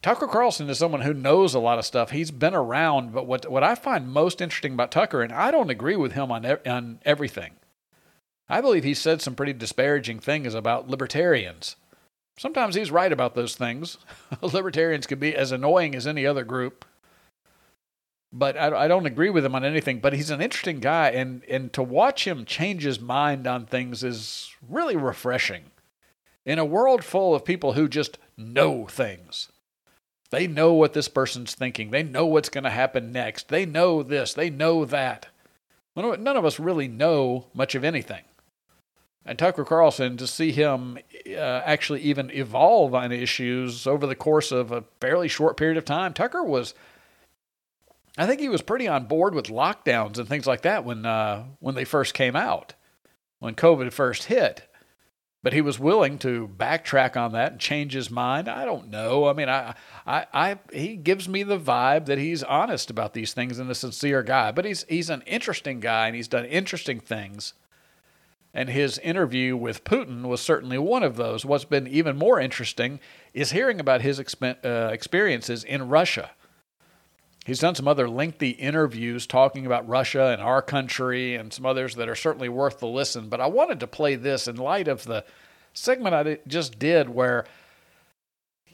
Tucker 0.00 0.28
Carlson 0.28 0.70
is 0.70 0.78
someone 0.78 1.00
who 1.00 1.12
knows 1.12 1.54
a 1.54 1.58
lot 1.58 1.80
of 1.80 1.84
stuff. 1.84 2.12
He's 2.12 2.30
been 2.30 2.54
around, 2.54 3.12
but 3.12 3.26
what, 3.26 3.50
what 3.50 3.64
I 3.64 3.74
find 3.74 4.06
most 4.06 4.40
interesting 4.40 4.74
about 4.74 4.92
Tucker, 4.92 5.22
and 5.22 5.32
I 5.32 5.50
don't 5.50 5.70
agree 5.70 5.96
with 5.96 6.12
him 6.12 6.30
on, 6.30 6.46
on 6.46 7.00
everything, 7.04 7.54
I 8.48 8.60
believe 8.60 8.84
he 8.84 8.94
said 8.94 9.20
some 9.20 9.34
pretty 9.34 9.52
disparaging 9.52 10.20
things 10.20 10.54
about 10.54 10.88
libertarians. 10.88 11.76
Sometimes 12.38 12.74
he's 12.74 12.90
right 12.90 13.12
about 13.12 13.34
those 13.34 13.56
things. 13.56 13.98
libertarians 14.42 15.06
can 15.06 15.18
be 15.18 15.34
as 15.34 15.52
annoying 15.52 15.94
as 15.94 16.06
any 16.06 16.24
other 16.24 16.44
group. 16.44 16.84
But 18.32 18.56
I, 18.56 18.84
I 18.84 18.88
don't 18.88 19.06
agree 19.06 19.30
with 19.30 19.44
him 19.44 19.54
on 19.54 19.64
anything. 19.64 20.00
But 20.00 20.12
he's 20.12 20.30
an 20.30 20.40
interesting 20.40 20.80
guy, 20.80 21.10
and, 21.10 21.42
and 21.48 21.72
to 21.72 21.82
watch 21.82 22.26
him 22.26 22.44
change 22.44 22.84
his 22.84 23.00
mind 23.00 23.46
on 23.46 23.66
things 23.66 24.04
is 24.04 24.54
really 24.66 24.96
refreshing. 24.96 25.64
In 26.46 26.58
a 26.58 26.64
world 26.64 27.04
full 27.04 27.34
of 27.34 27.44
people 27.44 27.74
who 27.74 27.88
just 27.88 28.18
know 28.36 28.86
things, 28.86 29.50
they 30.30 30.46
know 30.46 30.72
what 30.72 30.92
this 30.92 31.08
person's 31.08 31.54
thinking, 31.54 31.90
they 31.90 32.02
know 32.02 32.26
what's 32.26 32.48
going 32.48 32.64
to 32.64 32.70
happen 32.70 33.12
next, 33.12 33.48
they 33.48 33.66
know 33.66 34.02
this, 34.02 34.32
they 34.32 34.48
know 34.48 34.84
that. 34.84 35.26
None 35.96 36.28
of 36.28 36.44
us 36.44 36.60
really 36.60 36.86
know 36.86 37.46
much 37.52 37.74
of 37.74 37.82
anything. 37.82 38.22
And 39.28 39.38
Tucker 39.38 39.66
Carlson, 39.66 40.16
to 40.16 40.26
see 40.26 40.52
him 40.52 40.96
uh, 41.28 41.38
actually 41.38 42.00
even 42.00 42.30
evolve 42.30 42.94
on 42.94 43.12
issues 43.12 43.86
over 43.86 44.06
the 44.06 44.14
course 44.14 44.50
of 44.50 44.72
a 44.72 44.84
fairly 45.02 45.28
short 45.28 45.58
period 45.58 45.76
of 45.76 45.84
time, 45.84 46.14
Tucker 46.14 46.42
was, 46.42 46.72
I 48.16 48.26
think 48.26 48.40
he 48.40 48.48
was 48.48 48.62
pretty 48.62 48.88
on 48.88 49.04
board 49.04 49.34
with 49.34 49.48
lockdowns 49.48 50.16
and 50.16 50.26
things 50.26 50.46
like 50.46 50.62
that 50.62 50.82
when 50.82 51.04
uh, 51.04 51.44
when 51.60 51.74
they 51.74 51.84
first 51.84 52.14
came 52.14 52.36
out, 52.36 52.72
when 53.38 53.54
COVID 53.54 53.92
first 53.92 54.24
hit. 54.24 54.62
But 55.42 55.52
he 55.52 55.60
was 55.60 55.78
willing 55.78 56.18
to 56.20 56.48
backtrack 56.56 57.14
on 57.14 57.32
that 57.32 57.52
and 57.52 57.60
change 57.60 57.92
his 57.92 58.10
mind. 58.10 58.48
I 58.48 58.64
don't 58.64 58.88
know. 58.88 59.28
I 59.28 59.34
mean, 59.34 59.50
I, 59.50 59.74
I, 60.06 60.26
I, 60.32 60.58
he 60.72 60.96
gives 60.96 61.28
me 61.28 61.42
the 61.42 61.60
vibe 61.60 62.06
that 62.06 62.18
he's 62.18 62.42
honest 62.42 62.90
about 62.90 63.12
these 63.12 63.34
things 63.34 63.58
and 63.58 63.70
a 63.70 63.74
sincere 63.74 64.22
guy. 64.22 64.52
But 64.52 64.64
he's 64.64 64.86
he's 64.88 65.10
an 65.10 65.20
interesting 65.26 65.80
guy 65.80 66.06
and 66.06 66.16
he's 66.16 66.28
done 66.28 66.46
interesting 66.46 66.98
things 66.98 67.52
and 68.54 68.68
his 68.68 68.98
interview 68.98 69.56
with 69.56 69.84
Putin 69.84 70.22
was 70.22 70.40
certainly 70.40 70.78
one 70.78 71.02
of 71.02 71.16
those. 71.16 71.44
What's 71.44 71.64
been 71.64 71.86
even 71.86 72.16
more 72.16 72.40
interesting 72.40 73.00
is 73.34 73.52
hearing 73.52 73.78
about 73.78 74.00
his 74.00 74.18
exp- 74.18 74.64
uh, 74.64 74.92
experiences 74.92 75.64
in 75.64 75.88
Russia. 75.88 76.30
He's 77.44 77.60
done 77.60 77.74
some 77.74 77.88
other 77.88 78.08
lengthy 78.08 78.50
interviews 78.50 79.26
talking 79.26 79.64
about 79.64 79.88
Russia 79.88 80.26
and 80.26 80.42
our 80.42 80.60
country 80.60 81.34
and 81.34 81.52
some 81.52 81.64
others 81.64 81.94
that 81.94 82.08
are 82.08 82.14
certainly 82.14 82.48
worth 82.48 82.78
the 82.78 82.86
listen. 82.86 83.28
But 83.28 83.40
I 83.40 83.46
wanted 83.46 83.80
to 83.80 83.86
play 83.86 84.16
this 84.16 84.46
in 84.48 84.56
light 84.56 84.86
of 84.86 85.04
the 85.04 85.24
segment 85.72 86.14
I 86.14 86.38
just 86.46 86.78
did 86.78 87.08
where 87.08 87.46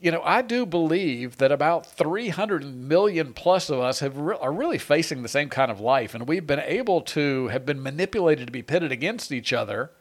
you 0.04 0.10
know, 0.10 0.20
I 0.22 0.42
do 0.42 0.66
believe 0.66 1.38
that 1.38 1.50
about 1.50 1.86
300 1.86 2.62
million 2.62 3.32
plus 3.32 3.70
of 3.70 3.80
us 3.80 4.00
have 4.00 4.18
re- 4.18 4.36
are 4.38 4.52
really 4.52 4.76
facing 4.76 5.22
the 5.22 5.30
same 5.30 5.48
kind 5.48 5.70
of 5.70 5.80
life, 5.80 6.14
and 6.14 6.28
we've 6.28 6.46
been 6.46 6.60
able 6.60 7.00
to 7.00 7.48
have 7.48 7.64
been 7.64 7.82
manipulated 7.82 8.46
to 8.46 8.52
be 8.52 8.60
pitted 8.60 8.92
against 8.92 9.32
each 9.32 9.50
other, 9.50 9.92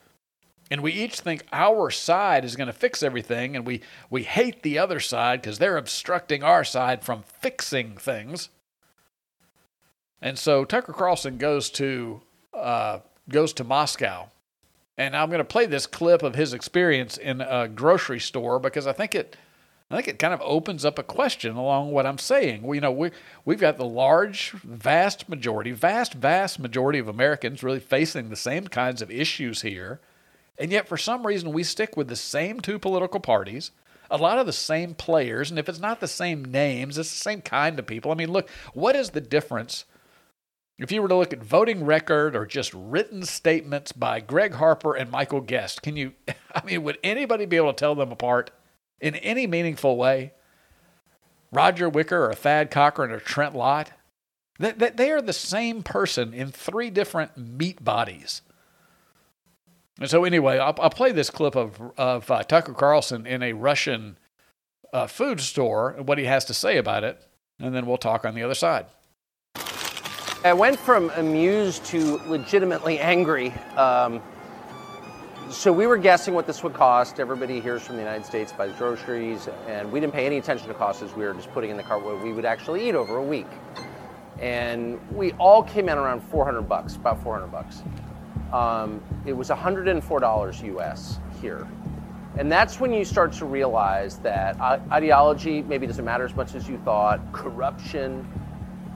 and 0.69 0.81
we 0.81 0.91
each 0.91 1.21
think 1.21 1.45
our 1.53 1.89
side 1.89 2.43
is 2.43 2.57
going 2.57 2.67
to 2.67 2.73
fix 2.73 3.01
everything, 3.01 3.55
and 3.55 3.65
we 3.65 3.79
we 4.09 4.23
hate 4.23 4.61
the 4.61 4.77
other 4.77 4.99
side 4.99 5.41
because 5.41 5.57
they're 5.57 5.77
obstructing 5.77 6.43
our 6.43 6.65
side 6.65 7.01
from 7.01 7.23
fixing 7.23 7.95
things. 7.95 8.49
And 10.21 10.37
so 10.37 10.65
Tucker 10.65 10.91
Carlson 10.91 11.37
goes 11.37 11.69
to 11.71 12.19
uh, 12.53 12.99
goes 13.29 13.53
to 13.53 13.63
Moscow, 13.63 14.31
and 14.97 15.15
I'm 15.15 15.29
going 15.29 15.37
to 15.37 15.45
play 15.45 15.65
this 15.65 15.87
clip 15.87 16.23
of 16.23 16.35
his 16.35 16.53
experience 16.53 17.15
in 17.15 17.39
a 17.39 17.69
grocery 17.69 18.19
store 18.19 18.59
because 18.59 18.85
I 18.85 18.91
think 18.91 19.15
it 19.15 19.37
I 19.93 19.97
think 19.97 20.07
it 20.07 20.19
kind 20.19 20.33
of 20.33 20.41
opens 20.43 20.85
up 20.85 20.97
a 20.97 21.03
question 21.03 21.55
along 21.55 21.91
what 21.91 22.05
I'm 22.05 22.17
saying. 22.17 22.63
We, 22.63 22.77
you 22.77 22.81
know, 22.81 22.91
we, 22.91 23.11
we've 23.45 23.59
got 23.59 23.77
the 23.77 23.85
large, 23.85 24.51
vast 24.51 25.29
majority, 25.29 25.71
vast, 25.71 26.13
vast 26.13 26.59
majority 26.59 26.99
of 26.99 27.07
Americans 27.07 27.63
really 27.63 27.79
facing 27.79 28.29
the 28.29 28.35
same 28.35 28.67
kinds 28.67 29.01
of 29.01 29.11
issues 29.11 29.61
here. 29.61 29.99
And 30.57 30.71
yet, 30.71 30.87
for 30.87 30.97
some 30.97 31.25
reason, 31.25 31.51
we 31.51 31.63
stick 31.63 31.97
with 31.97 32.07
the 32.07 32.15
same 32.15 32.59
two 32.59 32.79
political 32.79 33.19
parties, 33.19 33.71
a 34.09 34.17
lot 34.17 34.37
of 34.37 34.45
the 34.45 34.53
same 34.53 34.93
players. 34.93 35.49
And 35.49 35.59
if 35.59 35.67
it's 35.67 35.79
not 35.79 35.99
the 35.99 36.07
same 36.07 36.45
names, 36.45 36.97
it's 36.97 37.09
the 37.09 37.15
same 37.15 37.41
kind 37.41 37.77
of 37.79 37.87
people. 37.87 38.11
I 38.11 38.15
mean, 38.15 38.31
look, 38.31 38.49
what 38.73 38.95
is 38.95 39.11
the 39.11 39.21
difference 39.21 39.85
if 40.77 40.91
you 40.91 41.01
were 41.01 41.07
to 41.07 41.15
look 41.15 41.33
at 41.33 41.43
voting 41.43 41.85
record 41.85 42.35
or 42.35 42.45
just 42.45 42.73
written 42.73 43.23
statements 43.23 43.91
by 43.91 44.19
Gregg 44.19 44.53
Harper 44.53 44.95
and 44.95 45.11
Michael 45.11 45.41
Guest? 45.41 45.81
Can 45.81 45.95
you, 45.95 46.13
I 46.55 46.63
mean, 46.63 46.83
would 46.83 46.97
anybody 47.03 47.45
be 47.45 47.57
able 47.57 47.73
to 47.73 47.79
tell 47.79 47.95
them 47.95 48.11
apart? 48.11 48.51
In 48.99 49.15
any 49.15 49.47
meaningful 49.47 49.97
way. 49.97 50.33
Roger 51.51 51.87
Wicker 51.87 52.29
or 52.29 52.33
Thad 52.33 52.71
Cochran 52.71 53.11
or 53.11 53.19
Trent 53.19 53.55
Lott, 53.55 53.91
that 54.59 54.97
they 54.97 55.11
are 55.11 55.21
the 55.21 55.33
same 55.33 55.83
person 55.83 56.33
in 56.33 56.51
three 56.51 56.89
different 56.89 57.37
meat 57.37 57.83
bodies. 57.83 58.41
And 59.99 60.09
so, 60.09 60.23
anyway, 60.23 60.57
I'll, 60.57 60.75
I'll 60.79 60.89
play 60.89 61.11
this 61.11 61.29
clip 61.29 61.55
of, 61.55 61.79
of 61.97 62.29
uh, 62.31 62.43
Tucker 62.43 62.73
Carlson 62.73 63.27
in 63.27 63.43
a 63.43 63.53
Russian 63.53 64.17
uh, 64.91 65.07
food 65.07 65.39
store 65.39 65.91
and 65.91 66.07
what 66.07 66.17
he 66.17 66.25
has 66.25 66.45
to 66.45 66.53
say 66.53 66.77
about 66.77 67.03
it, 67.03 67.21
and 67.59 67.75
then 67.75 67.85
we'll 67.85 67.97
talk 67.97 68.25
on 68.25 68.33
the 68.33 68.43
other 68.43 68.55
side. 68.55 68.85
I 70.43 70.53
went 70.53 70.77
from 70.79 71.09
amused 71.11 71.85
to 71.85 72.17
legitimately 72.27 72.99
angry. 72.99 73.51
Um, 73.77 74.21
so 75.49 75.71
we 75.71 75.87
were 75.87 75.97
guessing 75.97 76.33
what 76.33 76.47
this 76.47 76.63
would 76.63 76.73
cost. 76.73 77.19
Everybody 77.19 77.59
here's 77.59 77.81
from 77.81 77.95
the 77.95 78.01
United 78.01 78.25
States 78.25 78.51
buys 78.51 78.71
groceries, 78.73 79.47
and 79.67 79.91
we 79.91 79.99
didn't 79.99 80.13
pay 80.13 80.25
any 80.25 80.37
attention 80.37 80.67
to 80.67 80.73
costs 80.73 81.01
as 81.01 81.13
we 81.13 81.23
were 81.25 81.33
just 81.33 81.51
putting 81.51 81.69
in 81.69 81.77
the 81.77 81.83
cart 81.83 82.03
what 82.03 82.21
we 82.23 82.33
would 82.33 82.45
actually 82.45 82.87
eat 82.87 82.95
over 82.95 83.17
a 83.17 83.23
week. 83.23 83.47
And 84.39 84.99
we 85.11 85.31
all 85.33 85.63
came 85.63 85.89
in 85.89 85.97
around 85.97 86.21
400 86.21 86.63
bucks, 86.63 86.95
about 86.95 87.21
400 87.23 87.47
bucks. 87.47 87.83
Um, 88.51 89.01
it 89.25 89.33
was 89.33 89.49
$104 89.49 90.77
US 90.77 91.19
here. 91.41 91.67
And 92.37 92.51
that's 92.51 92.79
when 92.79 92.91
you 92.91 93.05
start 93.05 93.31
to 93.33 93.45
realize 93.45 94.17
that 94.19 94.59
ideology 94.91 95.61
maybe 95.61 95.85
doesn't 95.85 96.03
matter 96.03 96.25
as 96.25 96.35
much 96.35 96.55
as 96.55 96.67
you 96.67 96.77
thought, 96.79 97.19
corruption. 97.31 98.27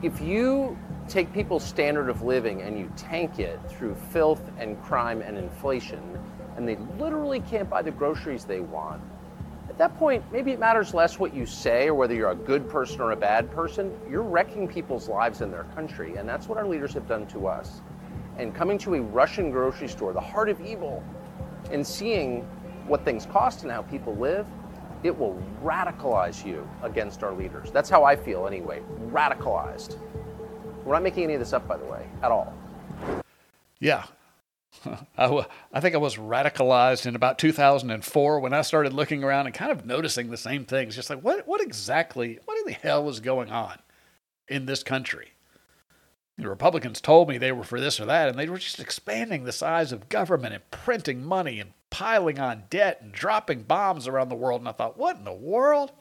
If 0.01 0.19
you 0.21 0.77
take 1.07 1.31
people's 1.33 1.63
standard 1.63 2.09
of 2.09 2.23
living 2.23 2.61
and 2.61 2.77
you 2.77 2.91
tank 2.95 3.39
it 3.39 3.59
through 3.69 3.95
filth 4.11 4.41
and 4.57 4.81
crime 4.83 5.21
and 5.21 5.37
inflation, 5.37 6.01
and 6.57 6.67
they 6.67 6.75
literally 6.99 7.39
can't 7.39 7.69
buy 7.69 7.81
the 7.81 7.91
groceries 7.91 8.43
they 8.43 8.59
want, 8.59 9.01
at 9.77 9.77
that 9.77 9.97
point, 9.99 10.23
maybe 10.31 10.51
it 10.51 10.59
matters 10.59 10.95
less 10.95 11.19
what 11.19 11.35
you 11.35 11.45
say 11.45 11.87
or 11.87 11.93
whether 11.93 12.15
you're 12.15 12.31
a 12.31 12.35
good 12.35 12.67
person 12.67 12.99
or 12.99 13.11
a 13.11 13.15
bad 13.15 13.51
person. 13.51 13.95
You're 14.09 14.23
wrecking 14.23 14.67
people's 14.67 15.07
lives 15.07 15.41
in 15.41 15.51
their 15.51 15.65
country, 15.75 16.15
and 16.15 16.27
that's 16.27 16.47
what 16.47 16.57
our 16.57 16.65
leaders 16.65 16.95
have 16.95 17.07
done 17.07 17.27
to 17.27 17.45
us. 17.45 17.81
And 18.39 18.55
coming 18.55 18.79
to 18.79 18.95
a 18.95 19.01
Russian 19.01 19.51
grocery 19.51 19.87
store, 19.87 20.13
the 20.13 20.19
heart 20.19 20.49
of 20.49 20.59
evil, 20.61 21.03
and 21.71 21.85
seeing 21.85 22.41
what 22.87 23.05
things 23.05 23.27
cost 23.27 23.61
and 23.61 23.71
how 23.71 23.83
people 23.83 24.15
live, 24.15 24.47
it 25.03 25.15
will 25.15 25.39
radicalize 25.63 26.43
you 26.43 26.67
against 26.81 27.21
our 27.21 27.33
leaders. 27.33 27.69
That's 27.71 27.89
how 27.89 28.03
I 28.03 28.15
feel 28.15 28.47
anyway. 28.47 28.81
Radicalized. 29.11 29.99
We're 30.85 30.93
not 30.93 31.03
making 31.03 31.25
any 31.25 31.35
of 31.35 31.39
this 31.39 31.53
up, 31.53 31.67
by 31.67 31.77
the 31.77 31.85
way, 31.85 32.07
at 32.23 32.31
all. 32.31 32.51
Yeah, 33.79 34.05
I, 35.17 35.23
w- 35.23 35.45
I 35.73 35.79
think 35.79 35.95
I 35.95 35.99
was 35.99 36.15
radicalized 36.15 37.05
in 37.05 37.15
about 37.15 37.39
2004 37.39 38.39
when 38.39 38.53
I 38.53 38.61
started 38.61 38.93
looking 38.93 39.23
around 39.23 39.45
and 39.45 39.55
kind 39.55 39.71
of 39.71 39.85
noticing 39.85 40.29
the 40.29 40.37
same 40.37 40.65
things. 40.65 40.95
Just 40.95 41.09
like, 41.09 41.21
what, 41.21 41.47
what 41.47 41.61
exactly, 41.61 42.39
what 42.45 42.57
in 42.59 42.65
the 42.65 42.73
hell 42.73 43.03
was 43.03 43.19
going 43.19 43.49
on 43.49 43.79
in 44.47 44.65
this 44.65 44.83
country? 44.83 45.31
The 46.37 46.47
Republicans 46.47 47.01
told 47.01 47.27
me 47.27 47.37
they 47.37 47.51
were 47.51 47.63
for 47.63 47.79
this 47.79 47.99
or 47.99 48.05
that, 48.05 48.29
and 48.29 48.37
they 48.37 48.47
were 48.47 48.59
just 48.59 48.79
expanding 48.79 49.43
the 49.43 49.51
size 49.51 49.91
of 49.91 50.09
government 50.09 50.53
and 50.53 50.69
printing 50.69 51.23
money 51.23 51.59
and 51.59 51.73
piling 51.89 52.39
on 52.39 52.63
debt 52.69 52.99
and 53.01 53.11
dropping 53.11 53.63
bombs 53.63 54.07
around 54.07 54.29
the 54.29 54.35
world. 54.35 54.61
And 54.61 54.69
I 54.69 54.73
thought, 54.73 54.97
what 54.97 55.17
in 55.17 55.23
the 55.23 55.33
world? 55.33 55.91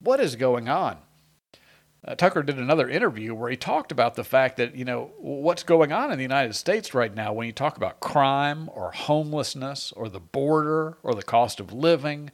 What 0.00 0.20
is 0.20 0.36
going 0.36 0.68
on? 0.68 0.98
Uh, 2.08 2.14
Tucker 2.14 2.42
did 2.42 2.58
another 2.58 2.88
interview 2.88 3.34
where 3.34 3.50
he 3.50 3.56
talked 3.56 3.92
about 3.92 4.14
the 4.14 4.24
fact 4.24 4.56
that, 4.56 4.74
you 4.74 4.84
know, 4.84 5.10
what's 5.18 5.62
going 5.62 5.92
on 5.92 6.10
in 6.10 6.16
the 6.16 6.22
United 6.22 6.54
States 6.54 6.94
right 6.94 7.14
now 7.14 7.34
when 7.34 7.46
you 7.46 7.52
talk 7.52 7.76
about 7.76 8.00
crime 8.00 8.70
or 8.72 8.92
homelessness 8.92 9.92
or 9.92 10.08
the 10.08 10.18
border 10.18 10.96
or 11.02 11.14
the 11.14 11.22
cost 11.22 11.60
of 11.60 11.70
living 11.70 12.30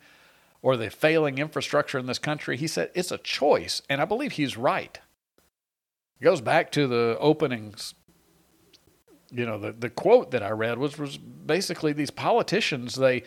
or 0.62 0.76
the 0.76 0.90
failing 0.90 1.38
infrastructure 1.38 1.98
in 1.98 2.06
this 2.06 2.20
country. 2.20 2.56
He 2.56 2.68
said 2.68 2.92
it's 2.94 3.10
a 3.10 3.18
choice, 3.18 3.82
and 3.90 4.00
I 4.00 4.04
believe 4.04 4.32
he's 4.32 4.56
right. 4.56 5.00
It 6.20 6.24
goes 6.24 6.40
back 6.40 6.70
to 6.72 6.86
the 6.86 7.16
openings. 7.18 7.94
You 9.32 9.44
know, 9.44 9.58
the, 9.58 9.72
the 9.72 9.90
quote 9.90 10.30
that 10.30 10.44
I 10.44 10.50
read 10.50 10.78
was, 10.78 10.96
was 10.98 11.16
basically 11.16 11.92
these 11.92 12.12
politicians, 12.12 12.94
they 12.94 13.24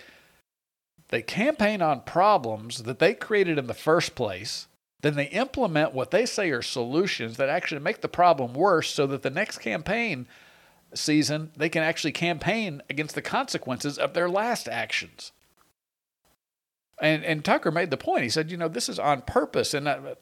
they 1.09 1.21
campaign 1.21 1.81
on 1.81 2.01
problems 2.01 2.83
that 2.83 2.99
they 2.99 3.13
created 3.13 3.57
in 3.57 3.67
the 3.67 3.73
first 3.73 4.15
place 4.15 4.67
then 5.01 5.15
they 5.15 5.25
implement 5.25 5.93
what 5.93 6.11
they 6.11 6.25
say 6.25 6.49
are 6.49 6.61
solutions 6.61 7.37
that 7.37 7.49
actually 7.49 7.81
make 7.81 8.01
the 8.01 8.07
problem 8.07 8.53
worse 8.53 8.89
so 8.89 9.05
that 9.07 9.21
the 9.21 9.29
next 9.29 9.59
campaign 9.59 10.27
season 10.93 11.51
they 11.55 11.69
can 11.69 11.83
actually 11.83 12.11
campaign 12.11 12.81
against 12.89 13.13
the 13.13 13.21
consequences 13.21 13.97
of 13.97 14.13
their 14.13 14.29
last 14.29 14.67
actions. 14.67 15.31
And 16.99 17.23
and 17.23 17.45
Tucker 17.45 17.71
made 17.71 17.91
the 17.91 17.97
point. 17.97 18.23
He 18.23 18.29
said, 18.29 18.49
you 18.49 18.57
know, 18.57 18.67
this 18.67 18.89
is 18.89 18.97
on 18.97 19.21
purpose 19.21 19.73
and 19.73 19.87
uh, 19.87 20.15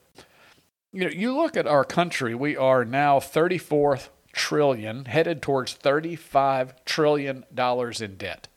you 0.91 1.03
know, 1.03 1.09
you 1.09 1.35
look 1.35 1.57
at 1.57 1.67
our 1.67 1.83
country, 1.83 2.33
we 2.33 2.55
are 2.55 2.85
now 2.85 3.19
34th 3.19 4.07
trillion 4.31 5.05
headed 5.05 5.41
towards 5.41 5.73
35 5.73 6.85
trillion 6.85 7.45
dollars 7.53 8.01
in 8.01 8.17
debt. 8.17 8.49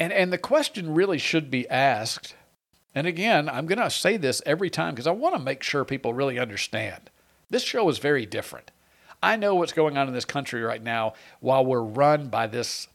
And 0.00 0.12
and 0.12 0.32
the 0.32 0.38
question 0.38 0.94
really 0.94 1.18
should 1.18 1.50
be 1.50 1.68
asked 1.68 2.34
and 2.94 3.06
again, 3.06 3.48
I'm 3.48 3.66
going 3.66 3.78
to 3.78 3.90
say 3.90 4.16
this 4.16 4.42
every 4.44 4.70
time 4.70 4.94
because 4.94 5.06
I 5.06 5.12
want 5.12 5.34
to 5.36 5.40
make 5.40 5.62
sure 5.62 5.84
people 5.84 6.14
really 6.14 6.38
understand. 6.38 7.10
This 7.48 7.62
show 7.62 7.88
is 7.88 7.98
very 7.98 8.26
different. 8.26 8.70
I 9.22 9.36
know 9.36 9.54
what's 9.54 9.72
going 9.72 9.98
on 9.98 10.08
in 10.08 10.14
this 10.14 10.24
country 10.24 10.62
right 10.62 10.82
now 10.82 11.14
while 11.40 11.64
we're 11.64 11.82
run 11.82 12.28
by 12.28 12.46
this 12.46 12.88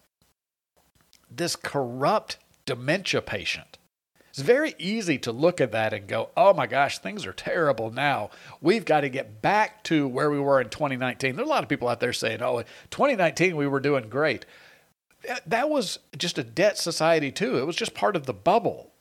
this 1.30 1.56
corrupt 1.56 2.38
dementia 2.66 3.22
patient. 3.22 3.78
It's 4.30 4.40
very 4.40 4.76
easy 4.78 5.18
to 5.20 5.32
look 5.32 5.62
at 5.62 5.72
that 5.72 5.94
and 5.94 6.08
go, 6.08 6.30
"Oh 6.36 6.54
my 6.54 6.68
gosh, 6.68 6.98
things 7.00 7.26
are 7.26 7.34
terrible 7.34 7.92
now. 7.92 8.32
We've 8.62 8.86
got 8.86 9.02
to 9.02 9.10
get 9.10 9.42
back 9.42 9.84
to 9.86 10.08
where 10.08 10.30
we 10.30 10.40
were 10.40 10.60
in 10.60 10.70
2019." 10.70 11.36
There 11.36 11.44
are 11.44 11.48
a 11.48 11.50
lot 11.50 11.64
of 11.64 11.70
people 11.70 11.88
out 11.88 12.00
there 12.00 12.14
saying, 12.14 12.42
"Oh, 12.42 12.64
2019 12.90 13.56
we 13.56 13.68
were 13.68 13.80
doing 13.80 14.10
great." 14.10 14.46
That 15.46 15.70
was 15.70 16.00
just 16.18 16.38
a 16.38 16.44
debt 16.44 16.78
society 16.78 17.32
too. 17.32 17.58
It 17.58 17.66
was 17.66 17.76
just 17.76 17.94
part 17.94 18.16
of 18.16 18.26
the 18.26 18.34
bubble. 18.34 18.92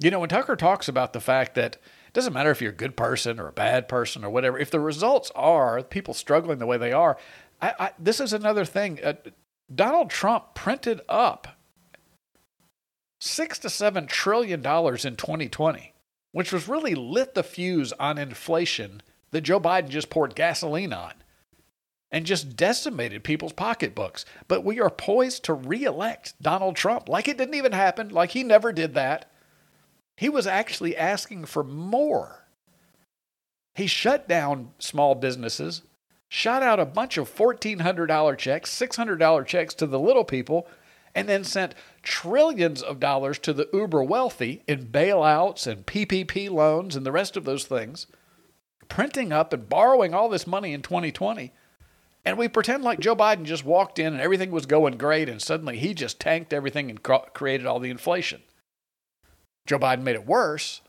You 0.00 0.10
know, 0.10 0.20
when 0.20 0.28
Tucker 0.28 0.54
talks 0.54 0.88
about 0.88 1.12
the 1.12 1.20
fact 1.20 1.54
that 1.56 1.76
it 2.06 2.12
doesn't 2.12 2.32
matter 2.32 2.50
if 2.50 2.62
you're 2.62 2.72
a 2.72 2.76
good 2.76 2.96
person 2.96 3.40
or 3.40 3.48
a 3.48 3.52
bad 3.52 3.88
person 3.88 4.24
or 4.24 4.30
whatever, 4.30 4.58
if 4.58 4.70
the 4.70 4.80
results 4.80 5.32
are 5.34 5.82
people 5.82 6.14
struggling 6.14 6.58
the 6.58 6.66
way 6.66 6.78
they 6.78 6.92
are, 6.92 7.18
I, 7.60 7.74
I, 7.78 7.90
this 7.98 8.20
is 8.20 8.32
another 8.32 8.64
thing. 8.64 9.00
Uh, 9.02 9.14
Donald 9.74 10.10
Trump 10.10 10.54
printed 10.54 11.00
up 11.08 11.58
six 13.20 13.58
to 13.58 13.70
seven 13.70 14.06
trillion 14.06 14.62
dollars 14.62 15.04
in 15.04 15.16
2020, 15.16 15.92
which 16.32 16.52
was 16.52 16.68
really 16.68 16.94
lit 16.94 17.34
the 17.34 17.42
fuse 17.42 17.92
on 17.94 18.18
inflation 18.18 19.02
that 19.32 19.42
Joe 19.42 19.60
Biden 19.60 19.88
just 19.88 20.10
poured 20.10 20.36
gasoline 20.36 20.92
on 20.92 21.12
and 22.10 22.24
just 22.24 22.56
decimated 22.56 23.24
people's 23.24 23.52
pocketbooks. 23.52 24.24
But 24.46 24.64
we 24.64 24.80
are 24.80 24.90
poised 24.90 25.44
to 25.44 25.54
reelect 25.54 26.40
Donald 26.40 26.76
Trump 26.76 27.08
like 27.08 27.28
it 27.28 27.36
didn't 27.36 27.54
even 27.54 27.72
happen, 27.72 28.08
like 28.08 28.30
he 28.30 28.44
never 28.44 28.72
did 28.72 28.94
that. 28.94 29.30
He 30.18 30.28
was 30.28 30.48
actually 30.48 30.96
asking 30.96 31.44
for 31.44 31.62
more. 31.62 32.48
He 33.76 33.86
shut 33.86 34.28
down 34.28 34.72
small 34.80 35.14
businesses, 35.14 35.82
shot 36.28 36.60
out 36.60 36.80
a 36.80 36.84
bunch 36.84 37.16
of 37.18 37.32
$1,400 37.32 38.36
checks, 38.36 38.76
$600 38.76 39.46
checks 39.46 39.74
to 39.74 39.86
the 39.86 40.00
little 40.00 40.24
people, 40.24 40.66
and 41.14 41.28
then 41.28 41.44
sent 41.44 41.76
trillions 42.02 42.82
of 42.82 42.98
dollars 42.98 43.38
to 43.38 43.52
the 43.52 43.68
uber 43.72 44.02
wealthy 44.02 44.64
in 44.66 44.88
bailouts 44.88 45.68
and 45.68 45.86
PPP 45.86 46.50
loans 46.50 46.96
and 46.96 47.06
the 47.06 47.12
rest 47.12 47.36
of 47.36 47.44
those 47.44 47.64
things, 47.64 48.08
printing 48.88 49.32
up 49.32 49.52
and 49.52 49.68
borrowing 49.68 50.14
all 50.14 50.28
this 50.28 50.48
money 50.48 50.72
in 50.72 50.82
2020. 50.82 51.52
And 52.24 52.36
we 52.36 52.48
pretend 52.48 52.82
like 52.82 52.98
Joe 52.98 53.14
Biden 53.14 53.44
just 53.44 53.64
walked 53.64 54.00
in 54.00 54.14
and 54.14 54.20
everything 54.20 54.50
was 54.50 54.66
going 54.66 54.98
great, 54.98 55.28
and 55.28 55.40
suddenly 55.40 55.78
he 55.78 55.94
just 55.94 56.18
tanked 56.18 56.52
everything 56.52 56.90
and 56.90 57.00
created 57.04 57.66
all 57.68 57.78
the 57.78 57.90
inflation. 57.90 58.42
Joe 59.68 59.78
Biden 59.78 60.02
made 60.02 60.16
it 60.16 60.26
worse. 60.26 60.80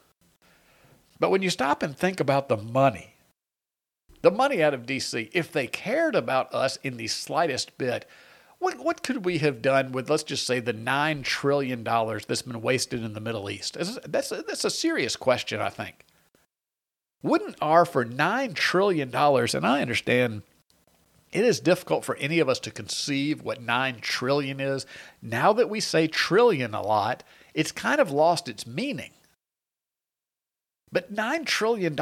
But 1.20 1.30
when 1.30 1.44
you 1.44 1.52
stop 1.52 1.84
and 1.84 1.96
think 1.96 2.20
about 2.20 2.50
the 2.50 2.58
money, 2.58 3.14
the 4.22 4.32
money 4.32 4.64
out 4.64 4.74
of 4.74 4.88
D.C., 4.88 5.30
if 5.34 5.52
they 5.52 5.68
cared 5.68 6.16
about 6.16 6.52
us 6.54 6.78
in 6.78 6.98
the 6.98 7.08
slightest 7.08 7.78
bit, 7.78 8.08
What, 8.60 8.78
what 8.80 9.04
could 9.04 9.24
we 9.24 9.38
have 9.38 9.62
done 9.62 9.94
with, 9.94 10.10
let's 10.10 10.24
just 10.24 10.46
say, 10.46 10.60
the 10.60 10.74
$9 10.74 11.24
trillion 11.24 11.84
that's 11.84 12.42
been 12.42 12.62
wasted 12.62 13.04
in 13.04 13.14
the 13.14 13.22
Middle 13.22 13.50
East? 13.50 13.78
That's, 14.06 14.32
a, 14.34 14.42
that's 14.42 14.66
a 14.66 14.70
serious 14.70 15.16
question, 15.16 15.62
I 15.62 15.70
think. 15.70 16.06
Wouldn't 17.22 17.56
our, 17.62 17.86
for 17.86 18.04
$9 18.06 18.54
trillion, 18.56 19.16
and 19.16 19.66
I 19.66 19.82
understand 19.82 20.42
it 21.32 21.46
is 21.46 21.60
difficult 21.60 22.04
for 22.04 22.16
any 22.18 22.40
of 22.40 22.50
us 22.50 22.60
to 22.62 22.72
conceive 22.72 23.42
what 23.42 23.62
9 23.62 24.00
trillion 24.02 24.60
is. 24.60 24.86
Now 25.22 25.54
that 25.54 25.70
we 25.70 25.80
say 25.80 26.08
trillion 26.08 26.74
a 26.74 26.82
lot, 26.82 27.24
it's 27.54 27.72
kind 27.72 28.00
of 28.00 28.12
lost 28.12 28.48
its 28.48 28.66
meaning. 28.68 29.12
But 30.92 31.14
$9 31.14 31.46
trillion 31.46 31.96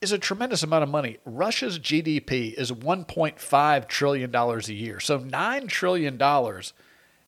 is 0.00 0.12
a 0.12 0.18
tremendous 0.18 0.62
amount 0.62 0.82
of 0.82 0.88
money. 0.88 1.18
Russia's 1.24 1.78
GDP 1.78 2.54
is 2.54 2.72
$1.5 2.72 3.88
trillion 3.88 4.34
a 4.34 4.58
year. 4.72 5.00
So 5.00 5.18
$9 5.18 5.68
trillion 5.68 6.62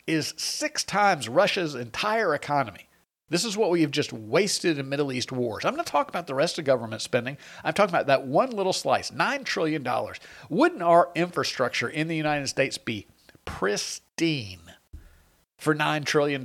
is 0.07 0.35
six 0.37 0.85
times 0.85 1.29
Russia's 1.29 1.75
entire 1.75 2.35
economy. 2.35 2.87
This 3.29 3.45
is 3.45 3.57
what 3.57 3.71
we 3.71 3.83
have 3.83 3.93
just 3.93 4.13
wasted 4.13 4.79
in 4.79 4.89
Middle 4.89 5.13
East 5.13 5.31
wars. 5.31 5.65
I'm 5.65 5.77
not 5.77 5.87
talking 5.87 6.11
about 6.11 6.27
the 6.27 6.35
rest 6.35 6.59
of 6.59 6.65
government 6.65 7.01
spending. 7.01 7.39
I'm 7.63 7.75
talking 7.75 7.95
about 7.95 8.09
that 8.09 8.27
one 8.27 8.51
little 8.51 8.73
slice, 8.73 9.13
$9 9.13 9.45
trillion. 9.45 9.87
Wouldn't 10.49 10.83
our 10.83 11.11
infrastructure 11.15 11.89
in 11.89 12.09
the 12.09 12.17
United 12.17 12.49
States 12.49 12.77
be 12.77 13.07
pristine 13.45 14.73
for 15.57 15.77
$9 15.77 16.05
trillion? 16.05 16.45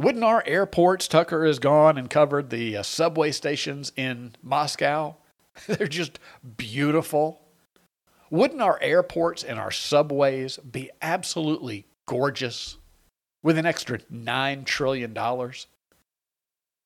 Wouldn't 0.00 0.24
our 0.24 0.42
airports, 0.46 1.06
Tucker 1.06 1.44
has 1.44 1.58
gone 1.58 1.98
and 1.98 2.08
covered 2.08 2.48
the 2.48 2.78
uh, 2.78 2.82
subway 2.82 3.32
stations 3.32 3.92
in 3.96 4.34
Moscow? 4.42 5.16
They're 5.66 5.86
just 5.86 6.18
beautiful. 6.56 7.42
Wouldn't 8.30 8.62
our 8.62 8.78
airports 8.80 9.44
and 9.44 9.58
our 9.58 9.70
subways 9.70 10.56
be 10.56 10.90
absolutely 11.02 11.84
gorgeous 12.06 12.78
with 13.42 13.58
an 13.58 13.66
extra 13.66 13.98
$9 13.98 14.64
trillion? 14.64 15.14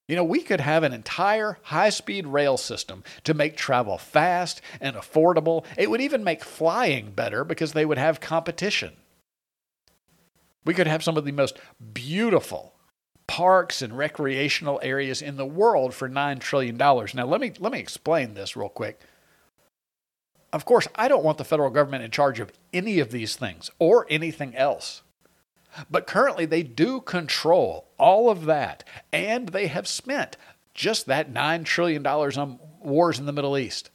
You 0.08 0.16
know, 0.16 0.24
we 0.24 0.42
could 0.42 0.60
have 0.60 0.82
an 0.82 0.92
entire 0.92 1.58
high 1.62 1.90
speed 1.90 2.26
rail 2.26 2.56
system 2.56 3.04
to 3.22 3.32
make 3.32 3.56
travel 3.56 3.96
fast 3.96 4.60
and 4.80 4.96
affordable. 4.96 5.64
It 5.78 5.88
would 5.88 6.00
even 6.00 6.24
make 6.24 6.42
flying 6.42 7.12
better 7.12 7.44
because 7.44 7.74
they 7.74 7.84
would 7.84 7.98
have 7.98 8.18
competition. 8.18 8.94
We 10.64 10.74
could 10.74 10.88
have 10.88 11.04
some 11.04 11.16
of 11.16 11.24
the 11.24 11.30
most 11.30 11.60
beautiful 11.92 12.73
parks 13.26 13.82
and 13.82 13.96
recreational 13.96 14.80
areas 14.82 15.22
in 15.22 15.36
the 15.36 15.46
world 15.46 15.94
for 15.94 16.08
$9 16.08 16.40
trillion. 16.40 16.76
Now, 16.76 17.26
let 17.26 17.40
me, 17.40 17.52
let 17.58 17.72
me 17.72 17.78
explain 17.78 18.34
this 18.34 18.56
real 18.56 18.68
quick. 18.68 19.00
Of 20.52 20.64
course, 20.64 20.86
I 20.94 21.08
don't 21.08 21.24
want 21.24 21.38
the 21.38 21.44
federal 21.44 21.70
government 21.70 22.04
in 22.04 22.10
charge 22.10 22.38
of 22.38 22.52
any 22.72 23.00
of 23.00 23.10
these 23.10 23.34
things 23.36 23.70
or 23.78 24.06
anything 24.08 24.54
else. 24.54 25.02
But 25.90 26.06
currently, 26.06 26.46
they 26.46 26.62
do 26.62 27.00
control 27.00 27.88
all 27.98 28.30
of 28.30 28.44
that, 28.44 28.84
and 29.12 29.48
they 29.48 29.66
have 29.66 29.88
spent 29.88 30.36
just 30.72 31.06
that 31.06 31.32
$9 31.32 31.64
trillion 31.64 32.06
on 32.06 32.60
wars 32.80 33.18
in 33.18 33.26
the 33.26 33.32
Middle 33.32 33.58
East, 33.58 33.90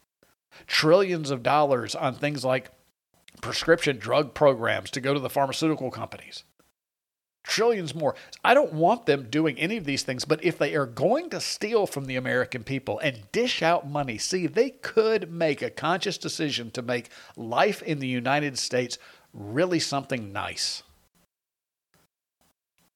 trillions 0.68 1.32
of 1.32 1.44
dollars 1.44 1.96
on 1.96 2.16
things 2.16 2.44
like 2.44 2.72
prescription 3.42 3.98
drug 3.98 4.34
programs 4.34 4.92
to 4.92 5.00
go 5.00 5.14
to 5.14 5.20
the 5.20 5.30
pharmaceutical 5.30 5.92
companies 5.92 6.44
trillions 7.50 7.96
more. 7.96 8.16
I 8.44 8.54
don't 8.54 8.74
want 8.74 9.06
them 9.06 9.28
doing 9.30 9.58
any 9.60 9.76
of 9.78 9.84
these 9.84 10.04
things, 10.04 10.24
but 10.24 10.44
if 10.44 10.58
they 10.58 10.76
are 10.76 10.86
going 10.86 11.30
to 11.32 11.42
steal 11.42 11.88
from 11.88 12.06
the 12.06 12.16
American 12.16 12.64
people 12.64 13.00
and 13.00 13.30
dish 13.32 13.62
out 13.62 13.90
money, 13.90 14.18
see, 14.18 14.48
they 14.48 14.70
could 14.70 15.32
make 15.32 15.62
a 15.62 15.70
conscious 15.70 16.18
decision 16.18 16.72
to 16.72 16.82
make 16.82 17.10
life 17.36 17.82
in 17.82 18.00
the 18.00 18.08
United 18.08 18.58
States 18.58 18.98
really 19.34 19.80
something 19.80 20.32
nice. 20.32 20.84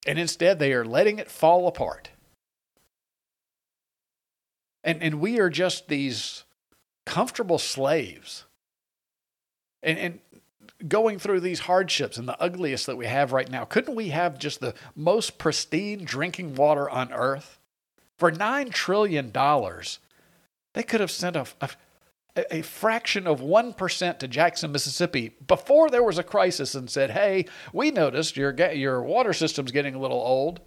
And 0.05 0.19
instead, 0.19 0.59
they 0.59 0.73
are 0.73 0.85
letting 0.85 1.17
it 1.17 1.31
fall 1.31 1.67
apart. 1.67 2.09
And, 4.83 5.01
and 5.01 5.19
we 5.19 5.39
are 5.39 5.49
just 5.49 5.87
these 5.87 6.43
comfortable 7.05 7.57
slaves. 7.57 8.45
And, 9.81 9.97
and 9.97 10.19
going 10.87 11.19
through 11.19 11.39
these 11.39 11.61
hardships 11.61 12.17
and 12.17 12.27
the 12.27 12.41
ugliest 12.41 12.85
that 12.87 12.97
we 12.97 13.05
have 13.05 13.31
right 13.31 13.49
now, 13.49 13.65
couldn't 13.65 13.95
we 13.95 14.09
have 14.09 14.37
just 14.37 14.59
the 14.59 14.73
most 14.95 15.37
pristine 15.37 16.03
drinking 16.03 16.55
water 16.55 16.89
on 16.89 17.11
earth? 17.13 17.59
For 18.17 18.31
$9 18.31 18.71
trillion, 18.71 19.31
they 20.73 20.83
could 20.83 20.99
have 21.01 21.11
sent 21.11 21.35
a, 21.35 21.45
a, 21.61 22.57
a 22.57 22.61
fraction 22.61 23.27
of 23.27 23.41
1% 23.41 24.19
to 24.19 24.27
Jackson, 24.27 24.71
Mississippi 24.71 25.35
before 25.47 25.89
there 25.89 26.03
was 26.03 26.17
a 26.17 26.23
crisis 26.23 26.75
and 26.75 26.89
said, 26.89 27.11
hey, 27.11 27.45
we 27.71 27.91
noticed 27.91 28.37
your, 28.37 28.53
your 28.71 29.01
water 29.01 29.33
system's 29.33 29.71
getting 29.71 29.95
a 29.95 29.99
little 29.99 30.21
old. 30.21 30.61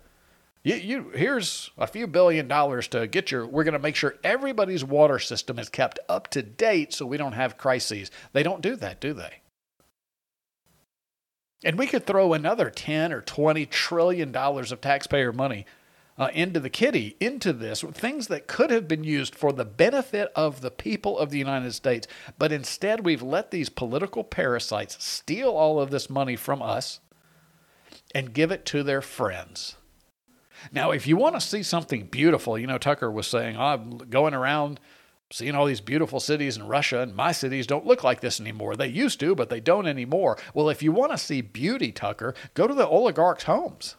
You, 0.62 0.74
you, 0.74 1.10
here's 1.14 1.70
a 1.78 1.86
few 1.86 2.08
billion 2.08 2.48
dollars 2.48 2.88
to 2.88 3.06
get 3.06 3.30
your. 3.30 3.46
We're 3.46 3.62
going 3.62 3.74
to 3.74 3.78
make 3.78 3.94
sure 3.94 4.16
everybody's 4.24 4.84
water 4.84 5.20
system 5.20 5.60
is 5.60 5.68
kept 5.68 6.00
up 6.08 6.26
to 6.30 6.42
date 6.42 6.92
so 6.92 7.06
we 7.06 7.16
don't 7.16 7.34
have 7.34 7.56
crises. 7.56 8.10
They 8.32 8.42
don't 8.42 8.62
do 8.62 8.74
that, 8.74 9.00
do 9.00 9.12
they? 9.12 9.42
And 11.66 11.76
we 11.76 11.88
could 11.88 12.06
throw 12.06 12.32
another 12.32 12.70
10 12.70 13.12
or 13.12 13.20
20 13.20 13.66
trillion 13.66 14.30
dollars 14.30 14.70
of 14.70 14.80
taxpayer 14.80 15.32
money 15.32 15.66
uh, 16.16 16.28
into 16.32 16.60
the 16.60 16.70
kitty, 16.70 17.16
into 17.18 17.52
this, 17.52 17.80
things 17.82 18.28
that 18.28 18.46
could 18.46 18.70
have 18.70 18.86
been 18.86 19.02
used 19.02 19.34
for 19.34 19.52
the 19.52 19.64
benefit 19.64 20.30
of 20.36 20.60
the 20.60 20.70
people 20.70 21.18
of 21.18 21.30
the 21.30 21.38
United 21.38 21.72
States. 21.72 22.06
But 22.38 22.52
instead, 22.52 23.04
we've 23.04 23.20
let 23.20 23.50
these 23.50 23.68
political 23.68 24.22
parasites 24.22 25.04
steal 25.04 25.50
all 25.50 25.80
of 25.80 25.90
this 25.90 26.08
money 26.08 26.36
from 26.36 26.62
us 26.62 27.00
and 28.14 28.32
give 28.32 28.52
it 28.52 28.64
to 28.66 28.84
their 28.84 29.02
friends. 29.02 29.74
Now, 30.70 30.92
if 30.92 31.08
you 31.08 31.16
want 31.16 31.34
to 31.34 31.40
see 31.40 31.64
something 31.64 32.06
beautiful, 32.06 32.56
you 32.56 32.68
know, 32.68 32.78
Tucker 32.78 33.10
was 33.10 33.26
saying, 33.26 33.56
oh, 33.56 33.64
I'm 33.64 33.98
going 34.08 34.34
around 34.34 34.78
seeing 35.32 35.54
all 35.54 35.66
these 35.66 35.80
beautiful 35.80 36.20
cities 36.20 36.56
in 36.56 36.68
Russia, 36.68 37.00
and 37.00 37.14
my 37.14 37.32
cities 37.32 37.66
don't 37.66 37.86
look 37.86 38.04
like 38.04 38.20
this 38.20 38.40
anymore. 38.40 38.76
They 38.76 38.86
used 38.86 39.20
to, 39.20 39.34
but 39.34 39.50
they 39.50 39.60
don't 39.60 39.86
anymore. 39.86 40.38
Well, 40.54 40.68
if 40.68 40.82
you 40.82 40.92
want 40.92 41.12
to 41.12 41.18
see 41.18 41.40
beauty, 41.40 41.92
Tucker, 41.92 42.34
go 42.54 42.66
to 42.66 42.74
the 42.74 42.86
oligarchs' 42.86 43.44
homes. 43.44 43.96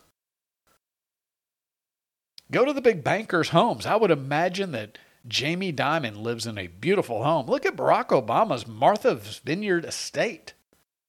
Go 2.49 2.63
to 2.63 2.71
the 2.71 2.82
big 2.82 3.03
bankers' 3.03 3.49
homes. 3.49 3.86
I 3.86 3.97
would 3.97 4.11
imagine 4.11 4.71
that 4.71 4.97
Jamie 5.28 5.73
Dimon 5.73 6.21
lives 6.21 6.47
in 6.47 6.57
a 6.57 6.67
beautiful 6.67 7.23
home. 7.23 7.47
Look 7.47 7.65
at 7.65 7.75
Barack 7.75 8.07
Obama's 8.07 8.65
Martha's 8.65 9.41
Vineyard 9.43 9.84
estate. 9.84 10.53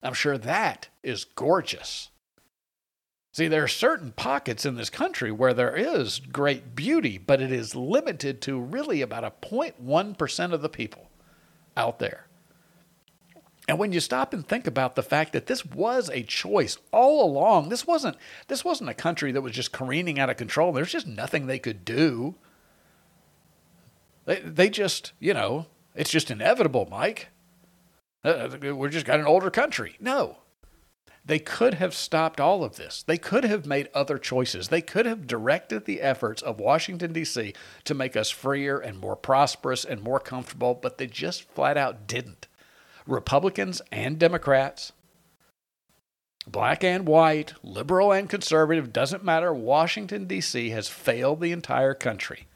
I'm 0.02 0.14
sure 0.14 0.36
that 0.38 0.88
is 1.02 1.24
gorgeous. 1.24 2.10
See, 3.32 3.46
there 3.46 3.62
are 3.62 3.68
certain 3.68 4.12
pockets 4.12 4.64
in 4.64 4.76
this 4.76 4.90
country 4.90 5.30
where 5.30 5.54
there 5.54 5.76
is 5.76 6.18
great 6.18 6.74
beauty, 6.74 7.18
but 7.18 7.40
it 7.40 7.52
is 7.52 7.74
limited 7.74 8.40
to 8.42 8.58
really 8.58 9.02
about 9.02 9.24
a 9.24 9.32
0.1% 9.42 10.52
of 10.52 10.62
the 10.62 10.68
people 10.68 11.10
out 11.76 11.98
there. 11.98 12.26
And 13.68 13.78
when 13.78 13.92
you 13.92 14.00
stop 14.00 14.32
and 14.32 14.46
think 14.46 14.66
about 14.66 14.96
the 14.96 15.02
fact 15.02 15.34
that 15.34 15.46
this 15.46 15.64
was 15.64 16.08
a 16.08 16.22
choice 16.22 16.78
all 16.90 17.22
along, 17.22 17.68
this 17.68 17.86
wasn't 17.86 18.16
this 18.48 18.64
wasn't 18.64 18.88
a 18.88 18.94
country 18.94 19.30
that 19.32 19.42
was 19.42 19.52
just 19.52 19.72
careening 19.72 20.18
out 20.18 20.30
of 20.30 20.38
control. 20.38 20.72
There's 20.72 20.90
just 20.90 21.06
nothing 21.06 21.46
they 21.46 21.58
could 21.58 21.84
do. 21.84 22.34
They 24.24 24.40
they 24.40 24.70
just, 24.70 25.12
you 25.20 25.34
know, 25.34 25.66
it's 25.94 26.10
just 26.10 26.30
inevitable, 26.30 26.88
Mike. 26.90 27.28
Uh, 28.24 28.56
we're 28.74 28.88
just 28.88 29.06
got 29.06 29.20
an 29.20 29.26
older 29.26 29.50
country. 29.50 29.96
No, 30.00 30.38
they 31.28 31.38
could 31.38 31.74
have 31.74 31.94
stopped 31.94 32.40
all 32.40 32.64
of 32.64 32.76
this. 32.76 33.02
They 33.02 33.18
could 33.18 33.44
have 33.44 33.66
made 33.66 33.90
other 33.92 34.16
choices. 34.16 34.68
They 34.68 34.80
could 34.80 35.04
have 35.04 35.26
directed 35.26 35.84
the 35.84 36.00
efforts 36.00 36.40
of 36.40 36.58
Washington, 36.58 37.12
D.C. 37.12 37.52
to 37.84 37.94
make 37.94 38.16
us 38.16 38.30
freer 38.30 38.78
and 38.78 38.98
more 38.98 39.14
prosperous 39.14 39.84
and 39.84 40.02
more 40.02 40.20
comfortable, 40.20 40.74
but 40.74 40.96
they 40.96 41.06
just 41.06 41.42
flat 41.50 41.76
out 41.76 42.06
didn't. 42.06 42.48
Republicans 43.06 43.82
and 43.92 44.18
Democrats, 44.18 44.92
black 46.46 46.82
and 46.82 47.06
white, 47.06 47.52
liberal 47.62 48.10
and 48.10 48.30
conservative, 48.30 48.90
doesn't 48.90 49.22
matter. 49.22 49.52
Washington, 49.52 50.24
D.C. 50.24 50.70
has 50.70 50.88
failed 50.88 51.42
the 51.42 51.52
entire 51.52 51.92
country. 51.94 52.46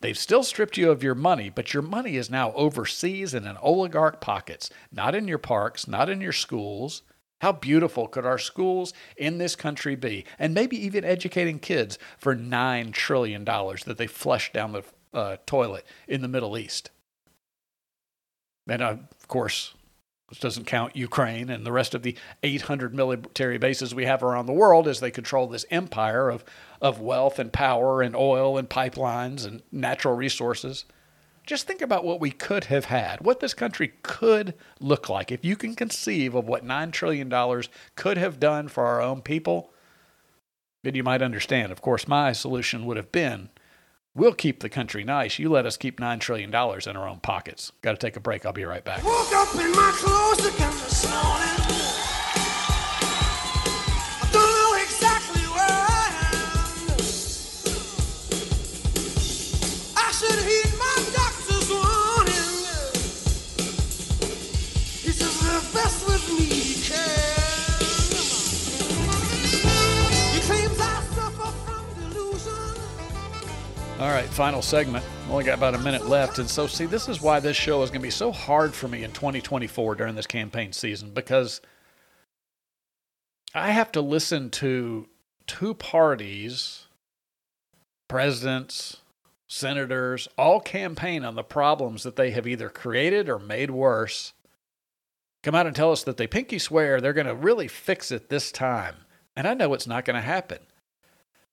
They've 0.00 0.18
still 0.18 0.42
stripped 0.42 0.76
you 0.76 0.90
of 0.90 1.04
your 1.04 1.14
money, 1.14 1.50
but 1.50 1.72
your 1.72 1.84
money 1.84 2.16
is 2.16 2.28
now 2.28 2.52
overseas 2.54 3.32
in 3.32 3.46
an 3.46 3.58
oligarch 3.62 4.20
pockets, 4.20 4.70
not 4.90 5.14
in 5.14 5.28
your 5.28 5.38
parks, 5.38 5.86
not 5.86 6.10
in 6.10 6.20
your 6.20 6.32
schools, 6.32 7.02
how 7.40 7.52
beautiful 7.52 8.08
could 8.08 8.26
our 8.26 8.38
schools 8.38 8.92
in 9.16 9.38
this 9.38 9.54
country 9.54 9.94
be? 9.94 10.24
And 10.38 10.54
maybe 10.54 10.76
even 10.84 11.04
educating 11.04 11.58
kids 11.58 11.98
for 12.18 12.34
$9 12.34 12.92
trillion 12.92 13.44
that 13.44 13.96
they 13.96 14.06
flush 14.06 14.52
down 14.52 14.72
the 14.72 14.82
uh, 15.14 15.36
toilet 15.46 15.86
in 16.06 16.22
the 16.22 16.28
Middle 16.28 16.58
East. 16.58 16.90
And 18.68 18.82
uh, 18.82 18.96
of 19.20 19.28
course, 19.28 19.74
this 20.28 20.38
doesn't 20.38 20.66
count 20.66 20.94
Ukraine 20.94 21.48
and 21.48 21.64
the 21.64 21.72
rest 21.72 21.94
of 21.94 22.02
the 22.02 22.16
800 22.42 22.94
military 22.94 23.56
bases 23.56 23.94
we 23.94 24.04
have 24.04 24.22
around 24.22 24.46
the 24.46 24.52
world 24.52 24.86
as 24.86 25.00
they 25.00 25.10
control 25.10 25.46
this 25.46 25.64
empire 25.70 26.28
of, 26.28 26.44
of 26.82 27.00
wealth 27.00 27.38
and 27.38 27.52
power 27.52 28.02
and 28.02 28.14
oil 28.14 28.58
and 28.58 28.68
pipelines 28.68 29.46
and 29.46 29.62
natural 29.72 30.14
resources. 30.14 30.84
Just 31.48 31.66
think 31.66 31.80
about 31.80 32.04
what 32.04 32.20
we 32.20 32.30
could 32.30 32.64
have 32.64 32.84
had, 32.84 33.22
what 33.22 33.40
this 33.40 33.54
country 33.54 33.94
could 34.02 34.52
look 34.80 35.08
like. 35.08 35.32
If 35.32 35.46
you 35.46 35.56
can 35.56 35.74
conceive 35.74 36.34
of 36.34 36.46
what 36.46 36.62
$9 36.62 36.92
trillion 36.92 37.32
could 37.96 38.18
have 38.18 38.38
done 38.38 38.68
for 38.68 38.84
our 38.84 39.00
own 39.00 39.22
people, 39.22 39.72
then 40.84 40.94
you 40.94 41.02
might 41.02 41.22
understand. 41.22 41.72
Of 41.72 41.80
course, 41.80 42.06
my 42.06 42.32
solution 42.32 42.84
would 42.84 42.98
have 42.98 43.10
been 43.10 43.48
we'll 44.14 44.34
keep 44.34 44.60
the 44.60 44.68
country 44.68 45.04
nice. 45.04 45.38
You 45.38 45.48
let 45.48 45.64
us 45.64 45.78
keep 45.78 45.98
$9 45.98 46.20
trillion 46.20 46.50
in 46.50 46.52
our 46.96 47.08
own 47.08 47.20
pockets. 47.20 47.72
Got 47.80 47.92
to 47.92 47.98
take 47.98 48.16
a 48.16 48.20
break. 48.20 48.44
I'll 48.44 48.52
be 48.52 48.64
right 48.64 48.84
back. 48.84 49.02
All 73.98 74.10
right, 74.10 74.28
final 74.28 74.62
segment. 74.62 75.04
Only 75.28 75.42
got 75.42 75.58
about 75.58 75.74
a 75.74 75.78
minute 75.78 76.06
left. 76.06 76.38
And 76.38 76.48
so, 76.48 76.68
see, 76.68 76.86
this 76.86 77.08
is 77.08 77.20
why 77.20 77.40
this 77.40 77.56
show 77.56 77.82
is 77.82 77.90
going 77.90 78.00
to 78.00 78.06
be 78.06 78.10
so 78.12 78.30
hard 78.30 78.72
for 78.72 78.86
me 78.86 79.02
in 79.02 79.10
2024 79.10 79.96
during 79.96 80.14
this 80.14 80.26
campaign 80.26 80.72
season 80.72 81.10
because 81.10 81.60
I 83.56 83.72
have 83.72 83.90
to 83.92 84.00
listen 84.00 84.50
to 84.50 85.08
two 85.48 85.74
parties, 85.74 86.86
presidents, 88.06 88.98
senators, 89.48 90.28
all 90.38 90.60
campaign 90.60 91.24
on 91.24 91.34
the 91.34 91.42
problems 91.42 92.04
that 92.04 92.14
they 92.14 92.30
have 92.30 92.46
either 92.46 92.68
created 92.68 93.28
or 93.28 93.40
made 93.40 93.72
worse. 93.72 94.32
Come 95.42 95.56
out 95.56 95.66
and 95.66 95.74
tell 95.74 95.90
us 95.90 96.04
that 96.04 96.18
they 96.18 96.28
pinky 96.28 96.60
swear 96.60 97.00
they're 97.00 97.12
going 97.12 97.26
to 97.26 97.34
really 97.34 97.66
fix 97.66 98.12
it 98.12 98.28
this 98.28 98.52
time. 98.52 98.94
And 99.34 99.48
I 99.48 99.54
know 99.54 99.74
it's 99.74 99.88
not 99.88 100.04
going 100.04 100.14
to 100.14 100.22
happen. 100.22 100.60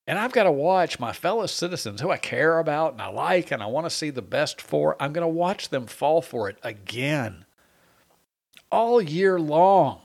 And 0.08 0.20
I've 0.20 0.32
got 0.32 0.44
to 0.44 0.52
watch 0.52 1.00
my 1.00 1.14
fellow 1.14 1.48
citizens 1.48 2.00
who 2.00 2.12
I 2.12 2.18
care 2.18 2.60
about 2.60 2.94
and 2.94 3.02
I 3.02 3.08
like 3.08 3.52
and 3.52 3.64
I 3.64 3.66
want 3.66 3.86
to 3.86 3.90
see 3.90 4.12
the 4.12 4.22
best 4.22 4.62
for. 4.62 4.96
I'm 5.00 5.14
going 5.14 5.24
to 5.24 5.28
watch 5.28 5.70
them 5.70 5.88
fall 5.88 6.22
for 6.22 6.48
it 6.48 6.58
again 6.62 7.46
all 8.72 9.02
year 9.02 9.40
long. 9.40 10.02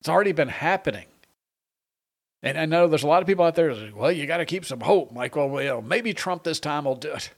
It's 0.00 0.08
already 0.08 0.32
been 0.32 0.48
happening. 0.48 1.06
And 2.42 2.58
I 2.58 2.66
know 2.66 2.86
there's 2.86 3.02
a 3.02 3.08
lot 3.08 3.22
of 3.22 3.26
people 3.26 3.44
out 3.44 3.54
there 3.54 3.74
that 3.74 3.80
say, 3.80 3.92
well, 3.92 4.12
you 4.12 4.26
got 4.26 4.36
to 4.36 4.44
keep 4.44 4.64
some 4.64 4.80
hope, 4.80 5.12
Michael. 5.12 5.48
Well, 5.48 5.62
you 5.62 5.68
know, 5.68 5.82
maybe 5.82 6.12
Trump 6.12 6.44
this 6.44 6.60
time 6.60 6.84
will 6.84 6.94
do 6.94 7.12
it. 7.12 7.30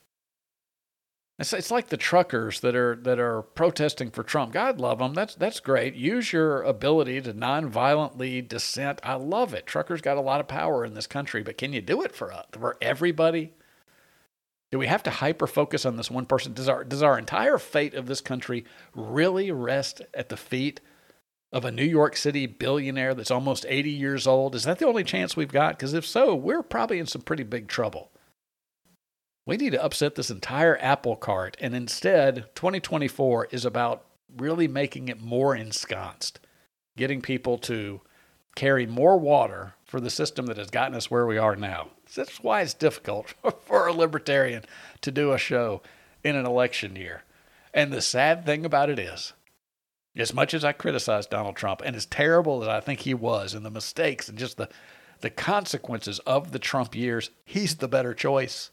It's, 1.39 1.53
it's 1.53 1.71
like 1.71 1.89
the 1.89 1.97
truckers 1.97 2.61
that 2.61 2.75
are 2.75 2.97
that 2.97 3.21
are 3.21 3.43
protesting 3.43 4.11
for 4.11 4.25
Trump. 4.25 4.53
God 4.53 4.81
love 4.81 4.99
them. 4.99 5.15
That's 5.15 5.37
that's 5.37 5.61
great. 5.61 5.95
Use 5.95 6.33
your 6.33 6.63
ability 6.63 7.21
to 7.23 7.33
non-violently 7.33 8.43
dissent. 8.43 9.01
I 9.05 9.15
love 9.15 9.55
it. 9.55 9.67
Truckers 9.67 10.01
got 10.01 10.17
a 10.17 10.23
lot 10.23 10.41
of 10.41 10.49
power 10.49 10.85
in 10.85 10.95
this 10.95 11.07
country, 11.07 11.43
but 11.43 11.57
can 11.57 11.73
you 11.73 11.81
do 11.81 12.03
it 12.03 12.15
for 12.15 12.33
uh, 12.33 12.43
for 12.51 12.77
everybody? 12.83 13.53
Do 14.71 14.79
we 14.79 14.89
have 14.89 15.03
to 15.05 15.11
hyper 15.11 15.47
focus 15.47 15.87
on 15.87 15.97
this 15.97 16.11
one 16.11 16.27
person? 16.27 16.55
Does 16.55 16.69
our 16.69 16.83
does 16.83 17.03
our 17.03 17.17
entire 17.17 17.59
fate 17.59 17.95
of 17.95 18.07
this 18.07 18.21
country 18.21 18.65
really 18.93 19.53
rest 19.53 20.03
at 20.13 20.31
the 20.31 20.37
feet 20.37 20.81
of 21.53 21.65
a 21.65 21.71
New 21.71 21.85
York 21.85 22.17
City 22.17 22.47
billionaire 22.47 23.15
that's 23.15 23.31
almost 23.31 23.65
80 23.69 23.91
years 23.91 24.27
old? 24.27 24.57
Is 24.57 24.65
that 24.65 24.81
the 24.81 24.87
only 24.87 25.05
chance 25.05 25.37
we've 25.37 25.53
got? 25.53 25.79
Because 25.79 25.95
if 25.95 26.05
so, 26.05 26.35
we're 26.35 26.65
probably 26.65 26.99
in 26.99 27.07
some 27.07 27.23
pretty 27.23 27.45
big 27.45 27.69
trouble. 27.69 28.11
We 29.49 29.57
need 29.57 29.71
to 29.71 29.83
upset 29.83 30.15
this 30.15 30.29
entire 30.29 30.77
apple 30.79 31.17
cart. 31.17 31.57
And 31.59 31.75
instead, 31.75 32.51
2024 32.55 33.49
is 33.51 33.65
about 33.65 34.05
really 34.37 34.69
making 34.69 35.09
it 35.09 35.23
more 35.23 35.57
ensconced, 35.57 36.39
getting 36.99 37.23
people 37.23 37.57
to 37.61 38.03
carry 38.57 38.85
more 38.85 39.19
water 39.19 39.73
for 39.87 40.01
the 40.01 40.11
system 40.11 40.45
that 40.47 40.59
has 40.59 40.69
gotten 40.69 40.95
us 40.95 41.11
where 41.11 41.27
we 41.27 41.39
are 41.39 41.57
now. 41.57 41.89
That's 42.15 42.43
why 42.43 42.61
it's 42.61 42.75
difficult 42.75 43.33
for 43.65 43.87
a 43.87 43.93
libertarian 43.95 44.65
to 45.01 45.11
do 45.11 45.33
a 45.33 45.39
show 45.39 45.81
in 46.23 46.37
an 46.37 46.45
election 46.45 46.95
year. 46.95 47.23
And 47.73 47.91
the 47.91 48.03
sad 48.03 48.45
thing 48.45 48.67
about 48.67 48.91
it 48.91 48.99
is, 48.99 49.33
as 50.15 50.35
much 50.35 50.53
as 50.53 50.63
I 50.63 50.73
criticize 50.73 51.27
Donald 51.27 51.57
Trump, 51.57 51.81
and 51.83 51.97
as 51.97 52.05
terrible 52.05 52.61
as 52.61 52.69
I 52.69 52.81
think 52.81 53.01
he 53.01 53.15
was, 53.15 53.55
and 53.55 53.65
the 53.65 53.71
mistakes 53.71 54.29
and 54.29 54.37
just 54.37 54.59
the, 54.59 54.69
the 55.23 55.31
consequences 55.31 56.19
of 56.27 56.53
the 56.53 56.59
Trump 56.59 56.95
years, 56.95 57.31
he's 57.47 57.77
the 57.77 57.89
better 57.89 58.13
choice 58.13 58.73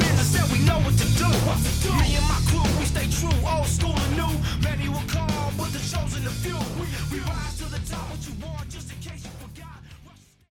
We 0.21 0.59
know 0.59 0.77
what 0.85 0.95
to 0.99 1.07
do. 1.17 1.25
Me 1.97 2.13
and 2.13 2.27
my 2.29 2.37
crew, 2.45 2.61
we 2.77 2.85
stay 2.85 3.07
true, 3.09 3.33
old 3.43 3.65
school 3.65 3.95
and 3.97 4.15
new. 4.15 4.29
Many 4.61 4.87
will 4.87 5.01
call, 5.07 5.51
but 5.57 5.73
the 5.73 5.79
chosen 5.79 6.21
few. 6.43 7.10